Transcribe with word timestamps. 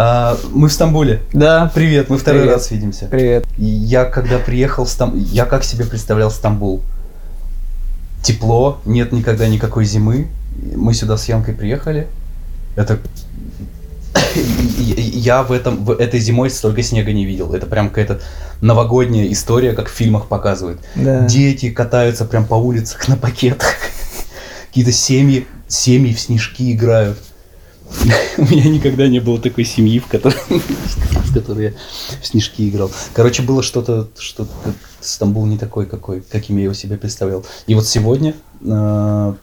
А, 0.00 0.38
мы 0.52 0.68
в 0.68 0.72
Стамбуле. 0.72 1.22
Да. 1.32 1.72
Привет, 1.74 2.08
мы 2.08 2.18
второй 2.18 2.42
Привет. 2.42 2.54
раз 2.54 2.70
видимся. 2.70 3.06
Привет. 3.06 3.44
Я 3.56 4.04
когда 4.04 4.38
приехал 4.38 4.84
в 4.84 4.88
Стамбул, 4.88 5.18
я 5.18 5.44
как 5.44 5.64
себе 5.64 5.84
представлял 5.84 6.30
Стамбул? 6.30 6.82
Тепло, 8.22 8.80
нет 8.84 9.10
никогда 9.10 9.48
никакой 9.48 9.84
зимы. 9.84 10.28
Мы 10.76 10.94
сюда 10.94 11.16
с 11.16 11.28
Янкой 11.28 11.54
приехали. 11.54 12.06
Это 12.76 13.00
я 14.78 15.42
в 15.42 15.50
этом 15.50 15.84
в 15.84 15.90
этой 15.90 16.20
зимой 16.20 16.50
столько 16.50 16.84
снега 16.84 17.12
не 17.12 17.24
видел. 17.24 17.52
Это 17.52 17.66
прям 17.66 17.88
какая-то 17.88 18.20
новогодняя 18.60 19.26
история, 19.32 19.72
как 19.72 19.88
в 19.88 19.92
фильмах 19.92 20.28
показывают. 20.28 20.78
Да. 20.94 21.26
Дети 21.26 21.70
катаются 21.70 22.24
прям 22.24 22.46
по 22.46 22.54
улицах 22.54 23.08
на 23.08 23.16
пакетах. 23.16 23.74
Какие-то 24.68 24.92
семьи, 24.92 25.48
семьи 25.66 26.14
в 26.14 26.20
снежки 26.20 26.72
играют. 26.72 27.18
У 28.38 28.42
меня 28.42 28.68
никогда 28.70 29.08
не 29.08 29.20
было 29.20 29.40
такой 29.40 29.64
семьи, 29.64 29.98
в 29.98 30.06
которой, 30.06 30.36
с 31.26 31.32
которой 31.32 31.64
я 31.66 31.72
в 32.20 32.26
снежки 32.26 32.68
играл. 32.68 32.90
Короче, 33.14 33.42
было 33.42 33.62
что-то, 33.62 34.08
что 34.18 34.46
Стамбул 35.00 35.46
не 35.46 35.58
такой, 35.58 35.86
какой, 35.86 36.20
каким 36.20 36.56
я 36.58 36.64
его 36.64 36.74
себе 36.74 36.96
представлял. 36.96 37.44
И 37.66 37.74
вот 37.74 37.86
сегодня 37.86 38.34
э, 38.64 39.34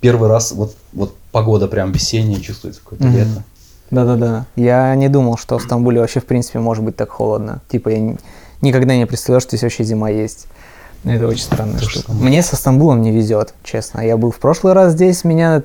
первый 0.00 0.28
раз 0.28 0.52
вот, 0.52 0.74
вот 0.92 1.16
погода 1.32 1.68
прям 1.68 1.92
весенняя, 1.92 2.40
чувствуется 2.40 2.80
какое-то 2.82 3.06
Мгм. 3.06 3.16
лето. 3.16 3.42
Да-да-да. 3.90 4.46
Я 4.56 4.94
не 4.94 5.08
думал, 5.08 5.38
что 5.38 5.58
в 5.58 5.62
Стамбуле 5.62 6.00
вообще 6.00 6.20
в 6.20 6.26
принципе 6.26 6.58
может 6.58 6.84
быть 6.84 6.96
так 6.96 7.10
холодно. 7.10 7.60
Типа 7.70 7.88
я 7.88 7.98
ни- 7.98 8.18
никогда 8.60 8.94
не 8.96 9.06
представлял, 9.06 9.40
что 9.40 9.50
здесь 9.50 9.62
вообще 9.62 9.84
зима 9.84 10.10
есть. 10.10 10.46
Это 11.04 11.26
очень 11.28 11.44
странная 11.44 11.80
штука. 11.80 12.12
Мне 12.12 12.42
со 12.42 12.56
Стамбулом 12.56 13.00
не 13.02 13.12
везет, 13.12 13.54
честно. 13.64 14.00
Я 14.00 14.16
был 14.16 14.30
в 14.30 14.38
прошлый 14.38 14.72
раз 14.74 14.92
здесь, 14.92 15.24
меня 15.24 15.62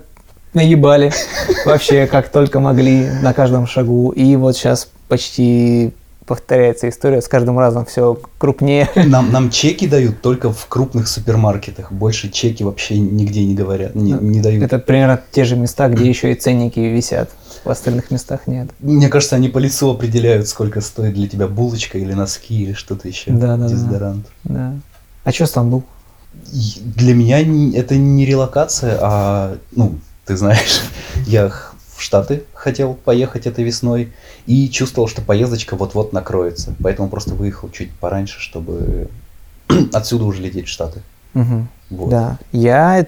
наебали 0.54 1.12
вообще 1.66 2.08
как 2.08 2.30
только 2.30 2.60
могли 2.60 3.10
на 3.22 3.34
каждом 3.34 3.68
шагу. 3.68 4.12
И 4.12 4.36
вот 4.36 4.56
сейчас 4.56 4.90
почти 5.08 5.94
повторяется 6.26 6.88
история, 6.90 7.22
с 7.22 7.28
каждым 7.28 7.60
разом 7.60 7.86
все 7.86 8.18
крупнее. 8.38 8.90
Нам, 8.96 9.32
нам 9.32 9.50
чеки 9.50 9.88
дают 9.88 10.22
только 10.22 10.52
в 10.52 10.68
крупных 10.68 11.08
супермаркетах. 11.08 11.92
Больше 11.92 12.30
чеки 12.30 12.64
вообще 12.64 12.98
нигде 12.98 13.44
не 13.44 13.56
говорят, 13.56 13.96
не, 13.96 14.14
не 14.14 14.42
дают. 14.42 14.64
Это 14.64 14.80
примерно 14.80 15.22
те 15.32 15.44
же 15.44 15.56
места, 15.56 15.90
где 15.90 16.08
еще 16.10 16.32
и 16.32 16.36
ценники 16.36 16.80
висят. 16.80 17.30
В 17.64 17.70
остальных 17.70 18.12
местах 18.12 18.48
нет. 18.48 18.70
Мне 18.80 19.08
кажется, 19.08 19.38
они 19.38 19.48
по 19.48 19.58
лицу 19.58 19.92
определяют, 19.92 20.50
сколько 20.50 20.82
стоит 20.82 21.14
для 21.14 21.30
тебя 21.30 21.48
булочка 21.48 21.98
или 21.98 22.14
носки 22.14 22.62
или 22.64 22.74
что-то 22.74 23.08
еще. 23.08 23.32
Да-да-да. 23.32 23.70
Дезодорант. 23.70 24.28
Да. 24.44 24.74
А 25.24 25.32
что 25.32 25.46
Стамбул? 25.46 25.84
Для 26.52 27.14
меня 27.14 27.40
это 27.78 27.96
не 27.96 28.26
релокация, 28.26 28.98
а, 29.00 29.58
ну, 29.72 29.96
ты 30.26 30.38
знаешь, 30.38 30.82
я 31.28 31.50
в 31.50 32.02
Штаты 32.02 32.44
хотел 32.54 32.96
поехать 32.96 33.48
этой 33.48 33.64
весной 33.64 34.12
и 34.46 34.70
чувствовал, 34.70 35.08
что 35.08 35.22
поездочка 35.22 35.76
вот-вот 35.76 36.12
накроется. 36.12 36.74
Поэтому 36.82 37.08
просто 37.08 37.34
выехал 37.34 37.70
чуть 37.70 37.92
пораньше, 37.94 38.40
чтобы 38.40 39.10
отсюда 39.94 40.26
уже 40.26 40.42
лететь 40.42 40.68
в 40.68 40.70
Штаты. 40.70 41.02
Мгм. 41.34 41.68
Вот. 41.90 42.10
Да, 42.10 42.40
я 42.52 43.06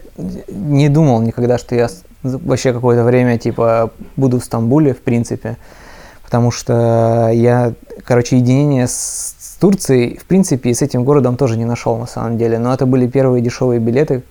не 0.47 0.89
думал 0.89 1.21
никогда, 1.21 1.57
что 1.57 1.75
я 1.75 1.89
вообще 2.23 2.73
какое-то 2.73 3.03
время 3.03 3.37
типа 3.37 3.91
буду 4.15 4.39
в 4.39 4.43
Стамбуле, 4.43 4.93
в 4.93 5.01
принципе, 5.01 5.57
потому 6.23 6.51
что 6.51 7.29
я, 7.33 7.73
короче, 8.03 8.37
единение 8.37 8.87
с 8.87 9.35
с 9.55 9.57
Турцией, 9.57 10.17
в 10.17 10.25
принципе, 10.25 10.69
и 10.69 10.73
с 10.73 10.81
этим 10.81 11.05
городом 11.05 11.37
тоже 11.37 11.57
не 11.57 11.63
нашел 11.63 11.97
на 11.97 12.07
самом 12.07 12.37
деле, 12.37 12.59
но 12.59 12.73
это 12.73 12.85
были 12.85 13.07
первые 13.07 13.41
дешевые 13.41 13.79
билеты, 13.79 14.21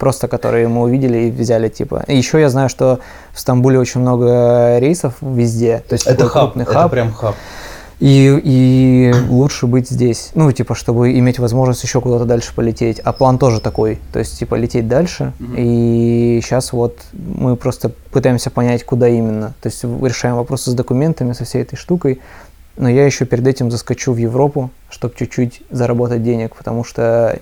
просто 0.00 0.26
которые 0.26 0.66
мы 0.66 0.82
увидели 0.82 1.18
и 1.28 1.30
взяли, 1.30 1.68
типа. 1.68 2.04
И 2.08 2.16
еще 2.16 2.40
я 2.40 2.48
знаю, 2.48 2.68
что 2.68 2.98
в 3.32 3.38
Стамбуле 3.38 3.78
очень 3.78 4.00
много 4.00 4.78
рейсов 4.78 5.14
везде, 5.20 5.84
то 5.88 5.92
есть 5.92 6.06
Это 6.06 6.26
хаб, 6.26 6.42
крупный 6.42 6.64
это 6.64 6.72
хаб. 6.72 6.90
прям 6.90 7.12
хаб. 7.12 7.36
И, 8.00 8.40
и 8.42 9.12
лучше 9.28 9.66
быть 9.66 9.90
здесь. 9.90 10.30
Ну, 10.34 10.50
типа, 10.52 10.74
чтобы 10.74 11.12
иметь 11.18 11.38
возможность 11.38 11.84
еще 11.84 12.00
куда-то 12.00 12.24
дальше 12.24 12.54
полететь. 12.54 12.98
А 13.00 13.12
план 13.12 13.36
тоже 13.36 13.60
такой. 13.60 13.98
То 14.10 14.18
есть, 14.18 14.38
типа, 14.38 14.54
лететь 14.54 14.88
дальше. 14.88 15.34
Мгм. 15.38 15.54
И 15.58 16.40
сейчас 16.42 16.72
вот 16.72 16.96
мы 17.12 17.56
просто 17.56 17.90
пытаемся 18.10 18.48
понять, 18.48 18.84
куда 18.84 19.06
именно. 19.06 19.52
То 19.60 19.68
есть, 19.68 19.84
решаем 19.84 20.36
вопросы 20.36 20.70
с 20.70 20.74
документами, 20.74 21.34
со 21.34 21.44
всей 21.44 21.60
этой 21.60 21.76
штукой. 21.76 22.22
Но 22.78 22.88
я 22.88 23.04
еще 23.04 23.26
перед 23.26 23.46
этим 23.46 23.70
заскочу 23.70 24.14
в 24.14 24.16
Европу, 24.16 24.70
чтобы 24.88 25.14
чуть-чуть 25.14 25.60
заработать 25.68 26.22
денег, 26.22 26.56
потому 26.56 26.84
что 26.84 27.38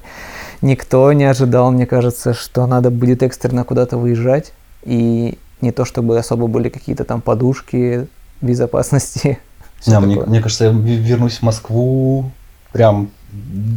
никто 0.62 1.12
не 1.12 1.24
ожидал, 1.24 1.70
мне 1.70 1.86
кажется, 1.86 2.34
что 2.34 2.66
надо 2.66 2.91
будет 2.91 3.22
экстренно 3.22 3.64
куда-то 3.64 3.96
выезжать. 3.96 4.52
И 4.84 5.38
не 5.60 5.72
то, 5.72 5.84
чтобы 5.84 6.19
особо 6.19 6.46
были 6.46 6.69
какие-то 6.69 7.04
там 7.04 7.20
подушки 7.20 8.06
безопасности. 8.41 9.38
Да, 9.86 10.00
мне, 10.00 10.16
мне 10.16 10.41
кажется, 10.41 10.64
я 10.64 10.70
вернусь 10.72 11.38
в 11.38 11.42
Москву 11.42 12.32
прям 12.72 13.10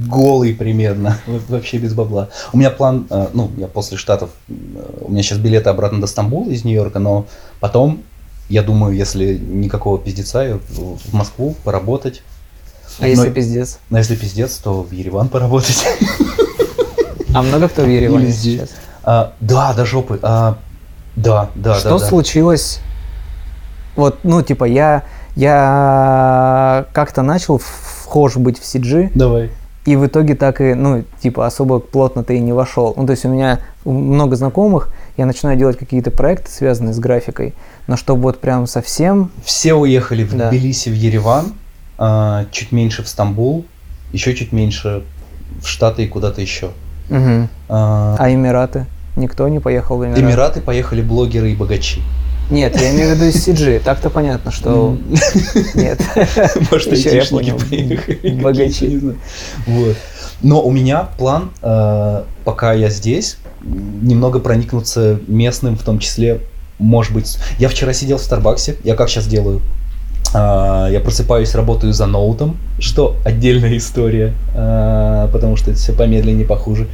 голый 0.07 0.55
примерно, 0.55 1.19
во- 1.27 1.55
вообще 1.55 1.77
без 1.77 1.93
бабла. 1.93 2.29
У 2.53 2.57
меня 2.57 2.71
план, 2.71 3.05
э, 3.11 3.27
ну, 3.33 3.51
я 3.57 3.67
после 3.67 3.97
Штатов, 3.97 4.31
э, 4.49 4.53
у 5.01 5.11
меня 5.11 5.21
сейчас 5.21 5.37
билеты 5.37 5.69
обратно 5.69 6.01
до 6.01 6.07
Стамбула 6.07 6.49
из 6.49 6.63
Нью-Йорка, 6.63 6.97
но 6.97 7.27
потом, 7.59 8.01
я 8.49 8.63
думаю, 8.63 8.95
если 8.95 9.35
никакого 9.37 9.99
пиздеца, 9.99 10.41
я 10.41 10.57
в 10.69 11.13
Москву 11.13 11.55
поработать. 11.63 12.23
А 12.99 13.07
если 13.07 13.27
Но- 13.27 13.33
пиздец? 13.35 13.77
Но 13.91 13.99
если 13.99 14.15
пиздец, 14.15 14.57
то 14.57 14.81
в 14.81 14.91
Ереван 14.91 15.29
поработать. 15.29 15.85
А 17.33 17.41
много 17.41 17.67
кто 17.69 17.83
в 17.83 17.87
Ереване 17.89 18.25
Везде. 18.27 18.51
сейчас? 18.57 18.69
А, 19.03 19.33
да, 19.39 19.73
до 19.73 19.85
жопы. 19.85 20.19
А, 20.21 20.57
да, 21.15 21.49
да, 21.55 21.75
Что 21.75 21.89
да, 21.91 21.99
да. 21.99 22.05
случилось? 22.05 22.79
Вот, 23.95 24.19
ну, 24.23 24.41
типа, 24.41 24.65
я, 24.65 25.03
я 25.35 26.85
как-то 26.93 27.21
начал 27.21 27.57
вхож 27.57 28.37
быть 28.37 28.59
в 28.59 28.63
CG, 28.63 29.11
Давай. 29.15 29.49
и 29.85 29.95
в 29.95 30.05
итоге 30.05 30.35
так 30.35 30.61
и, 30.61 30.73
ну, 30.73 31.03
типа, 31.21 31.45
особо 31.45 31.79
плотно-то 31.79 32.33
и 32.33 32.39
не 32.39 32.53
вошел. 32.53 32.93
Ну, 32.95 33.05
то 33.05 33.11
есть 33.11 33.25
у 33.25 33.29
меня 33.29 33.59
много 33.83 34.35
знакомых, 34.35 34.89
я 35.17 35.25
начинаю 35.25 35.57
делать 35.57 35.77
какие-то 35.77 36.11
проекты, 36.11 36.49
связанные 36.51 36.93
с 36.93 36.99
графикой, 36.99 37.53
но 37.87 37.97
чтобы 37.97 38.23
вот 38.23 38.39
прям 38.39 38.67
совсем... 38.67 39.31
Все 39.43 39.73
уехали 39.73 40.23
в 40.23 40.35
Да. 40.35 40.49
Тбилиси, 40.49 40.89
в 40.89 40.93
Ереван, 40.93 41.53
а, 41.97 42.45
чуть 42.51 42.71
меньше 42.71 43.03
в 43.03 43.07
Стамбул, 43.09 43.65
еще 44.13 44.33
чуть 44.35 44.51
меньше 44.51 45.03
в 45.61 45.67
Штаты 45.67 46.03
и 46.03 46.07
куда-то 46.07 46.41
еще. 46.41 46.71
Мгм. 47.11 47.49
А, 47.69 48.15
А 48.17 48.31
Эмираты? 48.33 48.85
Никто 49.15 49.47
не 49.49 49.59
поехал 49.59 49.97
в 49.97 50.05
Эмираты? 50.05 50.21
Эмираты 50.21 50.61
поехали 50.61 51.01
блогеры 51.01 51.51
и 51.51 51.55
богачи. 51.55 52.01
Нет, 52.49 52.79
я 52.81 52.91
имею 52.91 53.15
в 53.15 53.19
виду 53.19 53.37
CG. 53.37 53.79
Так-то 53.79 54.09
понятно, 54.09 54.51
что... 54.51 54.97
Нет. 55.73 56.01
Может, 56.71 56.91
айтишники 56.91 57.53
поехали. 57.53 58.41
Богачи. 58.41 59.01
Вот. 59.67 59.95
Но 60.41 60.61
у 60.61 60.71
меня 60.71 61.07
план, 61.17 61.51
э, 61.61 62.23
пока 62.43 62.73
я 62.73 62.89
здесь, 62.89 63.37
немного 63.63 64.39
проникнуться 64.39 65.19
местным, 65.27 65.77
в 65.77 65.83
том 65.83 65.99
числе, 65.99 66.41
может 66.79 67.13
быть... 67.13 67.37
Я 67.59 67.69
вчера 67.69 67.93
сидел 67.93 68.17
в 68.17 68.21
Старбаксе, 68.21 68.75
я 68.83 68.95
как 68.95 69.07
сейчас 69.09 69.27
делаю? 69.27 69.61
А, 70.33 70.87
Я 70.89 70.99
просыпаюсь, 70.99 71.53
работаю 71.55 71.93
за 71.93 72.05
ноутом, 72.05 72.57
что 72.79 73.15
отдельная 73.25 73.77
история, 73.77 74.33
а, 74.55 75.27
потому 75.27 75.57
что 75.57 75.71
это 75.71 75.79
все 75.79 75.93
помедленнее, 75.93 76.45
похуже. 76.45 76.87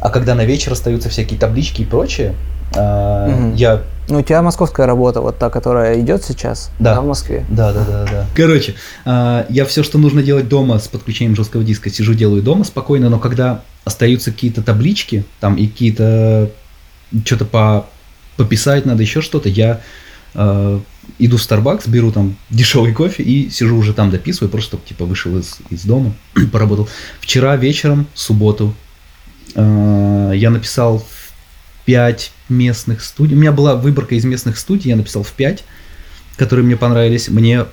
А 0.00 0.10
когда 0.10 0.34
на 0.34 0.44
вечер 0.44 0.72
остаются 0.72 1.08
всякие 1.08 1.38
таблички 1.38 1.82
и 1.82 1.84
прочее, 1.84 2.34
Мгм. 2.74 3.54
я 3.54 3.82
Ну, 4.08 4.18
у 4.18 4.22
тебя 4.22 4.40
московская 4.42 4.86
работа, 4.86 5.20
вот 5.20 5.38
та, 5.38 5.48
которая 5.50 6.00
идет 6.00 6.24
сейчас, 6.24 6.70
Да. 6.78 7.00
в 7.00 7.06
Москве. 7.06 7.44
Да, 7.50 7.72
да, 7.72 7.84
да, 7.84 8.04
да. 8.10 8.26
Короче, 8.34 8.74
я 9.04 9.64
все, 9.68 9.82
что 9.82 9.98
нужно 9.98 10.22
делать 10.22 10.48
дома 10.48 10.78
с 10.78 10.88
подключением 10.88 11.36
жесткого 11.36 11.62
диска, 11.64 11.90
сижу, 11.90 12.14
делаю 12.14 12.42
дома 12.42 12.64
спокойно, 12.64 13.10
но 13.10 13.18
когда 13.18 13.60
остаются 13.84 14.32
какие-то 14.32 14.62
таблички, 14.62 15.24
там 15.40 15.56
и 15.56 15.66
какие-то 15.68 16.48
что-то 17.24 17.44
по 17.44 17.86
пописать 18.38 18.86
надо, 18.86 19.02
еще 19.02 19.20
что-то, 19.20 19.48
я 19.50 19.80
иду 20.34 21.36
в 21.36 21.40
Starbucks, 21.40 21.88
беру 21.88 22.12
там 22.12 22.36
дешевый 22.50 22.92
кофе 22.92 23.22
и 23.22 23.50
сижу 23.50 23.76
уже 23.76 23.92
там 23.92 24.10
дописываю, 24.10 24.50
просто 24.50 24.78
типа 24.78 25.04
вышел 25.04 25.36
из, 25.38 25.58
из 25.70 25.84
дома, 25.84 26.14
поработал. 26.52 26.88
Вчера 27.20 27.56
вечером, 27.56 28.06
в 28.14 28.18
субботу, 28.18 28.74
а, 29.54 30.32
я 30.32 30.50
написал 30.50 31.00
в 31.00 31.84
5 31.84 32.32
местных 32.48 33.02
студий. 33.02 33.36
У 33.36 33.38
меня 33.40 33.52
была 33.52 33.76
выборка 33.76 34.14
из 34.14 34.24
местных 34.24 34.56
студий, 34.56 34.90
я 34.90 34.96
написал 34.96 35.22
в 35.22 35.32
5 35.32 35.64
которые 36.36 36.64
мне 36.64 36.76
понравились. 36.76 37.28
Мне 37.28 37.66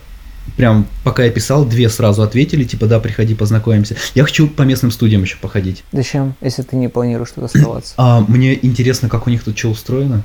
прям, 0.57 0.87
пока 1.03 1.23
я 1.23 1.31
писал, 1.31 1.65
две 1.65 1.89
сразу 1.89 2.21
ответили, 2.21 2.63
типа, 2.63 2.85
да, 2.87 2.99
приходи, 2.99 3.35
познакомимся. 3.35 3.95
Я 4.15 4.23
хочу 4.23 4.47
по 4.47 4.63
местным 4.63 4.91
студиям 4.91 5.21
еще 5.21 5.37
походить. 5.37 5.83
Зачем, 5.91 6.35
если 6.41 6.61
ты 6.63 6.75
не 6.75 6.89
планируешь 6.89 7.31
тут 7.31 7.45
оставаться? 7.45 7.93
А, 7.97 8.21
мне 8.21 8.57
интересно, 8.65 9.09
как 9.09 9.27
у 9.27 9.29
них 9.29 9.43
тут 9.43 9.57
что 9.57 9.69
устроено. 9.69 10.23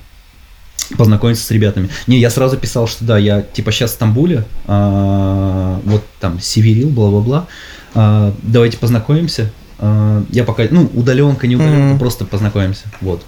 Познакомиться 0.97 1.45
с 1.45 1.51
ребятами. 1.51 1.89
Не, 2.07 2.19
я 2.19 2.31
сразу 2.31 2.57
писал, 2.57 2.87
что 2.87 3.05
да, 3.05 3.19
я 3.19 3.41
типа 3.43 3.73
сейчас 3.73 3.93
в 3.93 3.95
Стамбуле, 3.95 4.45
а, 4.67 5.81
вот 5.85 6.05
там 6.21 6.41
Северил, 6.41 6.91
бла-бла-бла. 6.91 7.47
А, 7.95 8.35
давайте 8.43 8.77
познакомимся. 8.77 9.51
А, 9.79 10.25
я 10.31 10.45
пока, 10.45 10.65
ну, 10.71 10.91
удаленка, 10.95 11.47
не 11.47 11.57
удаленка, 11.57 11.87
Мгм. 11.91 11.99
просто 11.99 12.25
познакомимся. 12.25 12.85
Вот. 13.01 13.25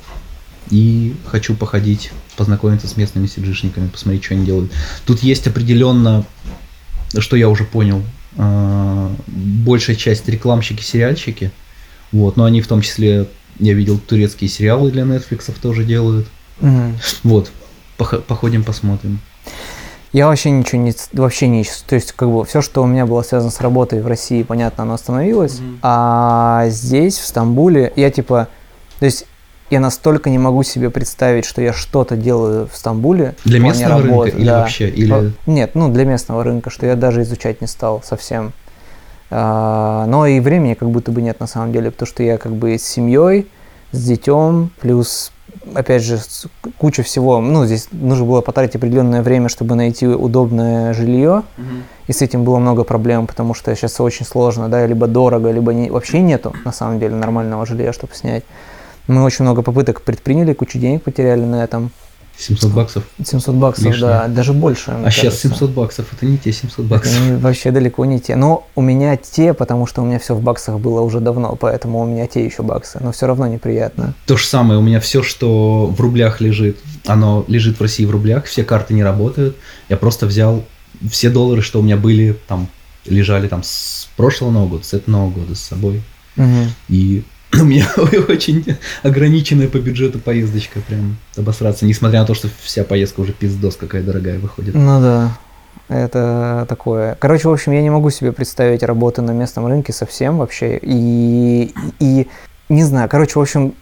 И 0.71 1.15
хочу 1.27 1.55
походить, 1.55 2.11
познакомиться 2.37 2.89
с 2.89 2.97
местными 2.97 3.27
сиджишниками, 3.27 3.89
посмотреть, 3.89 4.25
что 4.25 4.35
они 4.35 4.45
делают. 4.45 4.73
Тут 5.07 5.23
есть 5.23 5.47
определенно, 5.47 6.25
что 7.19 7.37
я 7.37 7.49
уже 7.49 7.65
понял, 7.65 8.03
а, 8.37 9.11
большая 9.27 9.97
часть 9.97 10.29
рекламщики-сериальщики. 10.29 11.53
Вот, 12.13 12.37
но 12.37 12.45
они 12.45 12.61
в 12.61 12.67
том 12.69 12.83
числе, 12.83 13.27
я 13.59 13.73
видел, 13.73 13.99
турецкие 13.99 14.51
сериалы 14.51 14.91
для 14.91 15.03
Netflix 15.05 15.53
тоже 15.61 15.85
делают. 15.85 16.27
Мгм. 16.61 16.99
Вот, 17.25 17.51
пох- 17.99 18.21
походим, 18.23 18.65
посмотрим. 18.65 19.21
Я 20.13 20.29
вообще 20.29 20.51
ничего 20.51 20.81
не, 20.81 20.95
вообще 21.13 21.49
не, 21.49 21.65
то 21.87 21.95
есть 21.95 22.13
как 22.13 22.31
бы 22.31 22.45
все, 22.45 22.63
что 22.63 22.83
у 22.83 22.87
меня 22.87 23.05
было 23.05 23.23
связано 23.23 23.51
с 23.51 23.61
работой 23.61 24.01
в 24.01 24.07
России, 24.07 24.43
понятно, 24.43 24.85
оно 24.85 24.95
остановилось, 24.95 25.59
Мгм. 25.59 25.79
а 25.83 26.65
здесь, 26.69 27.19
в 27.19 27.27
Стамбуле, 27.27 27.93
я 27.97 28.11
типа, 28.11 28.49
то 28.99 29.05
есть 29.05 29.27
я 29.69 29.81
настолько 29.81 30.31
не 30.31 30.39
могу 30.39 30.63
себе 30.63 30.91
представить, 30.91 31.45
что 31.45 31.61
я 31.61 31.73
что-то 31.73 32.17
делаю 32.17 32.69
в 32.73 32.77
Стамбуле. 32.77 33.35
Для 33.45 33.59
местного 33.59 33.97
рынка 33.97 34.09
работы, 34.09 34.31
или 34.31 34.47
да. 34.47 34.61
вообще? 34.61 34.89
Или... 34.89 35.33
Нет, 35.47 35.75
ну 35.75 35.91
для 35.93 36.05
местного 36.05 36.45
рынка, 36.45 36.71
что 36.71 36.87
я 36.87 36.95
даже 36.95 37.23
изучать 37.23 37.61
не 37.61 37.67
стал 37.67 38.03
совсем. 38.05 38.53
А, 39.29 40.07
но 40.07 40.27
и 40.27 40.39
времени 40.39 40.75
как 40.75 40.89
будто 40.91 41.11
бы 41.11 41.21
нет 41.21 41.41
на 41.41 41.49
самом 41.49 41.73
деле, 41.73 41.91
потому 41.91 42.07
что 42.07 42.23
я 42.23 42.39
как 42.39 42.55
бы 42.55 42.79
с 42.79 42.87
семьей, 42.87 43.49
с 43.91 44.05
детем, 44.05 44.71
плюс, 44.81 45.33
опять 45.75 46.03
же, 46.03 46.19
куча 46.79 47.03
всего. 47.03 47.41
Ну, 47.41 47.65
здесь 47.67 47.89
нужно 47.93 48.25
было 48.25 48.41
потратить 48.41 48.77
определенное 48.77 49.23
время, 49.23 49.49
чтобы 49.49 49.75
найти 49.75 50.07
удобное 50.07 50.93
жилье, 50.93 51.43
и 52.07 52.13
с 52.13 52.23
этим 52.23 52.45
было 52.45 52.59
много 52.59 52.85
проблем, 52.85 53.27
потому 53.27 53.55
что 53.55 53.75
сейчас 53.75 54.01
очень 54.01 54.27
сложно, 54.27 54.69
да, 54.69 54.87
либо 54.87 55.07
дорого, 55.07 55.51
либо 55.51 55.73
не, 55.73 55.91
вообще 55.91 56.21
нету, 56.21 56.55
на 56.65 56.73
самом 56.73 56.99
деле, 56.99 57.15
нормального 57.15 57.67
жилья, 57.67 57.93
чтобы 57.93 58.15
снять. 58.15 58.45
Мы 59.09 59.23
очень 59.23 59.45
много 59.45 59.63
попыток 59.63 60.03
предприняли, 60.03 60.53
кучу 60.53 60.79
денег 60.79 61.03
потеряли 61.03 61.45
на 61.45 61.63
этом. 61.63 61.91
700 62.39 62.73
баксов. 62.73 63.05
700 63.25 63.55
баксов, 63.55 63.85
Лишнее. 63.87 64.01
да, 64.03 64.29
даже 64.29 64.53
больше. 64.53 64.91
А 64.91 65.11
сейчас 65.11 65.23
кажется. 65.41 65.49
700 65.49 65.71
баксов, 65.71 66.07
это 66.13 66.27
не 66.27 66.37
те 66.39 66.53
700 66.53 66.79
Это 66.81 66.89
баксов. 66.89 67.21
не- 67.21 67.37
вообще 67.37 67.71
далеко 67.71 68.05
не 68.05 68.21
те. 68.21 68.37
Но 68.37 68.67
у 68.75 68.83
меня 68.83 69.17
те, 69.17 69.55
потому 69.55 69.87
что 69.87 70.03
у 70.03 70.05
меня 70.05 70.19
все 70.19 70.35
в 70.35 70.43
баксах 70.43 70.79
было 70.79 71.01
уже 71.01 71.21
давно, 71.21 71.57
поэтому 71.57 72.01
у 72.01 72.05
меня 72.07 72.27
те 72.27 72.45
еще 72.45 72.63
баксы. 72.63 72.99
Но 73.03 73.13
все 73.13 73.27
равно 73.27 73.47
неприятно. 73.47 74.15
То 74.27 74.37
же 74.37 74.45
самое, 74.47 74.79
у 74.79 74.83
меня 74.83 75.01
все, 75.01 75.23
что 75.23 75.87
в 75.87 76.01
рублях 76.01 76.41
лежит, 76.41 76.79
оно 77.07 77.45
лежит 77.49 77.79
в 77.79 77.83
России 77.83 78.05
в 78.05 78.11
рублях, 78.11 78.45
все 78.45 78.65
карты 78.65 78.93
не 78.95 79.03
работают. 79.03 79.57
Я 79.89 79.97
просто 79.97 80.27
взял 80.27 80.63
все 81.11 81.31
доллары, 81.31 81.63
что 81.63 81.81
у 81.81 81.83
меня 81.83 81.97
были, 81.97 82.37
там, 82.49 82.69
лежали 83.07 83.49
там 83.49 83.63
с 83.63 84.09
прошлого 84.17 84.51
Нового 84.51 84.69
года, 84.71 84.85
с 84.85 84.93
этого 84.95 85.11
Нового 85.11 85.31
года 85.31 85.55
с 85.55 85.61
собой. 85.61 86.03
И 86.89 87.23
у 87.61 87.65
меня 87.65 87.87
очень 88.29 88.65
ограниченная 89.03 89.69
по 89.69 89.79
бюджету 89.79 90.19
поездочка, 90.19 90.81
прям 90.81 91.17
обосраться, 91.37 91.87
несмотря 91.87 92.21
на 92.21 92.27
то, 92.27 92.35
что 92.35 92.49
вся 92.63 92.85
поездка 92.85 93.21
уже 93.21 93.33
пиздос 93.33 93.77
какая 93.77 94.03
дорогая 94.03 94.39
выходит. 94.39 94.75
Ну 94.75 95.01
да, 95.01 95.39
это 95.89 96.67
такое. 96.69 97.17
Короче, 97.19 97.49
в 97.49 97.53
общем, 97.53 97.73
я 97.73 97.83
не 97.83 97.91
могу 97.91 98.11
себе 98.11 98.33
представить 98.33 98.83
работы 98.83 99.23
на 99.23 99.31
местном 99.31 99.67
рынке 99.67 99.93
совсем 99.93 100.39
вообще. 100.39 100.79
И, 100.83 101.73
и 102.01 102.27
не 102.69 102.85
знаю, 102.85 103.09
короче, 103.09 103.39
в 103.39 103.43
общем, 103.43 103.75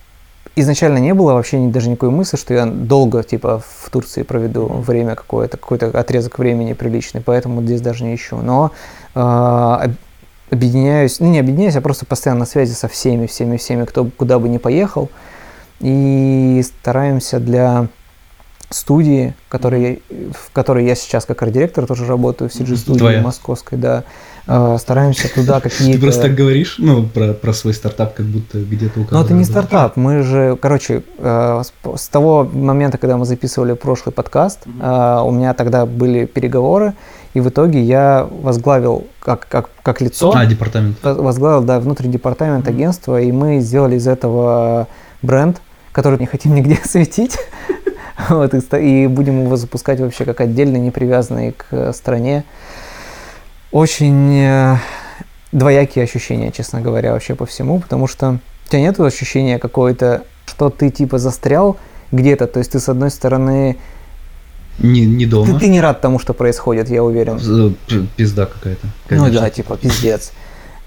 изначально 0.56 0.98
не 0.98 1.14
было 1.14 1.32
вообще 1.32 1.58
ни- 1.58 1.70
даже 1.70 1.88
никакой 1.88 2.10
мысли, 2.10 2.36
что 2.36 2.54
я 2.54 2.66
долго, 2.66 3.22
типа, 3.22 3.62
в 3.82 3.90
Турции 3.90 4.22
проведу 4.22 4.66
время 4.66 5.14
какое-то, 5.14 5.56
какой-то 5.56 5.86
отрезок 5.98 6.38
времени 6.38 6.74
приличный, 6.74 7.20
поэтому 7.20 7.62
здесь 7.62 7.80
даже 7.80 8.04
не 8.04 8.14
ищу. 8.14 8.36
Но 8.36 8.72
э, 9.14 9.88
объединяюсь, 10.54 11.20
ну 11.20 11.30
не 11.30 11.38
объединяюсь, 11.38 11.76
а 11.76 11.80
просто 11.80 12.06
постоянно 12.06 12.40
на 12.40 12.46
связи 12.46 12.72
со 12.72 12.88
всеми, 12.88 13.26
всеми, 13.26 13.56
всеми, 13.56 13.84
кто 13.84 14.04
куда 14.04 14.38
бы 14.38 14.48
ни 14.48 14.58
поехал, 14.58 15.10
и 15.80 16.64
стараемся 16.82 17.38
для 17.38 17.88
студии, 18.70 19.34
которые, 19.48 20.00
в 20.10 20.52
которой 20.52 20.84
я 20.84 20.94
сейчас 20.94 21.26
как 21.26 21.42
арт-директор 21.42 21.86
тоже 21.86 22.06
работаю, 22.06 22.50
в 22.50 22.52
CG-студии 22.54 22.98
Твоя. 22.98 23.22
московской, 23.22 23.78
да, 23.78 24.04
э, 24.46 24.76
стараемся 24.80 25.32
туда 25.32 25.60
Ты 25.60 25.70
какие-то... 25.70 26.00
просто 26.00 26.22
так 26.22 26.34
говоришь, 26.34 26.76
ну, 26.78 27.04
про, 27.04 27.34
про 27.34 27.52
свой 27.52 27.74
стартап, 27.74 28.14
как 28.14 28.26
будто 28.26 28.58
где-то 28.58 29.00
у 29.00 29.02
Но 29.02 29.08
кого-то. 29.08 29.26
это 29.26 29.34
не 29.34 29.44
стартап. 29.44 29.96
Мы 29.96 30.22
же, 30.22 30.58
короче, 30.60 31.02
э, 31.18 31.62
с, 31.62 32.00
с 32.00 32.08
того 32.08 32.48
момента, 32.52 32.98
когда 32.98 33.16
мы 33.16 33.26
записывали 33.26 33.74
прошлый 33.74 34.12
подкаст, 34.12 34.60
э, 34.66 35.20
у 35.24 35.30
меня 35.30 35.54
тогда 35.54 35.86
были 35.86 36.24
переговоры, 36.24 36.94
и 37.34 37.40
в 37.40 37.48
итоге 37.48 37.82
я 37.82 38.26
возглавил 38.30 39.06
как, 39.20 39.46
как, 39.48 39.68
как 39.82 40.00
лицо, 40.00 40.32
А, 40.34 40.46
департамент. 40.46 40.96
воз- 41.02 41.18
возглавил, 41.18 41.62
да, 41.62 41.80
внутренний 41.80 42.12
департамент 42.14 42.66
агентства, 42.68 43.20
и 43.20 43.30
мы 43.32 43.60
сделали 43.60 43.96
из 43.96 44.06
этого 44.06 44.86
бренд, 45.22 45.60
который 45.92 46.18
не 46.18 46.26
хотим 46.26 46.54
нигде 46.54 46.78
светить. 46.84 47.36
Вот, 48.28 48.54
и, 48.54 49.06
будем 49.08 49.44
его 49.44 49.56
запускать 49.56 49.98
вообще 50.00 50.24
как 50.24 50.40
отдельный, 50.40 50.78
не 50.78 50.90
привязанный 50.92 51.52
к 51.52 51.92
стране. 51.92 52.44
Очень 53.72 54.32
э, 54.40 54.76
двоякие 55.50 56.04
ощущения, 56.04 56.52
честно 56.52 56.80
говоря, 56.80 57.12
вообще 57.12 57.34
по 57.34 57.44
всему, 57.44 57.80
потому 57.80 58.06
что 58.06 58.38
у 58.66 58.68
тебя 58.70 58.82
нет 58.82 59.00
ощущения 59.00 59.58
какое-то, 59.58 60.22
что 60.46 60.70
ты 60.70 60.90
типа 60.90 61.18
застрял 61.18 61.76
где-то, 62.12 62.46
то 62.46 62.60
есть 62.60 62.70
ты 62.72 62.78
с 62.78 62.88
одной 62.88 63.10
стороны, 63.10 63.76
Не, 64.78 65.06
не 65.06 65.24
ты, 65.24 65.30
дома. 65.30 65.58
ты 65.58 65.68
не 65.68 65.80
рад 65.80 66.00
тому, 66.00 66.18
что 66.18 66.32
происходит, 66.34 66.88
я 66.90 67.02
уверен. 67.04 67.38
Пизда 68.16 68.46
какая-то. 68.46 68.86
Ну 69.10 69.18
конечно. 69.24 69.40
да, 69.40 69.50
типа, 69.50 69.76
пиздец. 69.76 70.32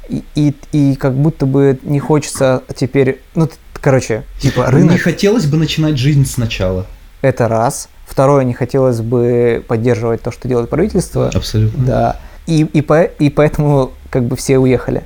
И, 0.10 0.24
и, 0.36 0.56
и 0.72 0.95
как 0.95 1.13
будто 1.16 1.45
бы 1.45 1.80
не 1.84 2.00
хочется 2.00 2.63
теперь, 2.75 3.22
ну, 3.36 3.50
короче, 3.74 4.24
типа, 4.39 4.62
Не 4.68 4.72
рынок 4.72 5.01
хотелось 5.01 5.45
бы 5.45 5.57
начинать 5.57 5.98
жизнь 5.98 6.25
сначала. 6.25 6.86
это 7.22 7.48
раз. 7.48 7.89
Второе, 8.06 8.45
не 8.45 8.54
хотелось 8.54 9.01
бы 9.01 9.63
поддерживать 9.68 10.22
то, 10.22 10.31
что 10.31 10.48
делает 10.48 10.69
правительство. 10.69 11.28
Абсолютно. 11.34 11.86
Да. 11.86 12.19
И, 12.45 12.62
и, 12.62 12.81
по, 12.81 13.04
и 13.04 13.30
поэтому 13.30 13.92
как 14.10 14.24
бы 14.24 14.38
все 14.38 14.57
уехали. 14.60 15.04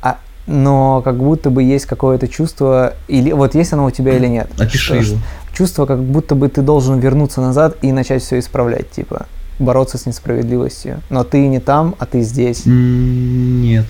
А, 0.00 0.18
но 0.46 1.02
как 1.02 1.16
будто 1.18 1.50
бы 1.50 1.64
есть 1.64 1.86
какое-то 1.86 2.28
чувство, 2.28 2.94
или 3.08 3.32
вот 3.32 3.56
есть 3.56 3.72
оно 3.72 3.84
у 3.86 3.90
тебя 3.90 4.16
или 4.16 4.26
нет. 4.28 4.48
Опиши 4.60 4.94
Что- 4.94 4.94
его. 4.96 5.18
Чувство, 5.56 5.86
как 5.86 6.02
будто 6.02 6.34
бы 6.34 6.48
ты 6.48 6.62
должен 6.62 6.98
вернуться 6.98 7.40
назад 7.40 7.76
и 7.82 7.92
начать 7.92 8.22
все 8.22 8.38
исправлять, 8.38 8.90
типа, 8.90 9.26
бороться 9.58 9.98
с 9.98 10.06
несправедливостью. 10.06 11.00
Но 11.10 11.22
ты 11.22 11.46
не 11.46 11.60
там, 11.60 11.94
а 11.98 12.06
ты 12.06 12.22
здесь. 12.22 12.62
Нет, 12.66 13.86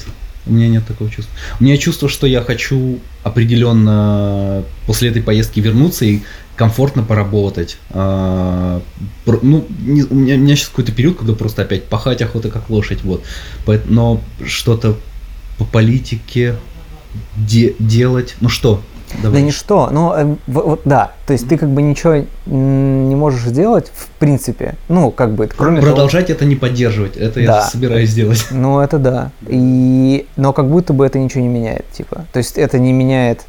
у 0.46 0.52
меня 0.52 0.68
нет 0.68 0.86
такого 0.86 1.10
чувства. 1.10 1.34
У 1.58 1.64
меня 1.64 1.76
чувство, 1.78 2.08
что 2.08 2.26
я 2.26 2.42
хочу 2.42 2.98
определенно 3.22 4.62
после 4.86 5.08
этой 5.08 5.22
поездки 5.22 5.60
вернуться 5.60 6.04
и 6.04 6.20
комфортно 6.54 7.02
поработать. 7.02 7.78
А, 7.90 8.82
ну, 9.26 9.66
у 9.66 9.82
меня, 9.90 10.04
у 10.10 10.14
меня 10.14 10.56
сейчас 10.56 10.68
какой-то 10.68 10.92
период, 10.92 11.16
когда 11.18 11.32
просто 11.32 11.62
опять 11.62 11.84
пахать 11.84 12.20
охота 12.20 12.50
как 12.50 12.68
лошадь, 12.68 13.02
вот. 13.02 13.24
Но 13.86 14.20
что-то 14.46 14.96
по 15.58 15.64
политике 15.64 16.56
де- 17.36 17.74
делать, 17.78 18.36
ну 18.40 18.48
что? 18.48 18.82
Да 19.14 19.22
Давай. 19.28 19.42
ничто, 19.42 19.88
но 19.90 20.14
э, 20.16 20.34
вот 20.46 20.80
да, 20.84 21.12
то 21.26 21.32
есть 21.32 21.48
ты 21.48 21.56
как 21.56 21.70
бы 21.70 21.82
ничего 21.82 22.24
не 22.46 23.14
можешь 23.14 23.42
сделать 23.44 23.90
в 23.94 24.08
принципе, 24.18 24.74
ну 24.88 25.10
как 25.10 25.34
бы 25.34 25.46
кроме 25.46 25.80
того- 25.80 25.92
Продолжать 25.92 26.30
это 26.30 26.44
не 26.44 26.56
поддерживать, 26.56 27.16
это 27.16 27.40
я 27.40 27.46
Да. 27.46 27.62
собираюсь 27.62 28.10
сделать. 28.10 28.44
ну 28.50 28.80
это 28.80 28.98
да, 28.98 29.30
и 29.48 30.26
но 30.36 30.52
как 30.52 30.68
будто 30.68 30.92
бы 30.92 31.06
это 31.06 31.18
ничего 31.18 31.42
не 31.42 31.48
меняет, 31.48 31.84
типа, 31.92 32.26
то 32.32 32.38
есть 32.38 32.58
это 32.58 32.78
не 32.78 32.92
меняет 32.92 33.42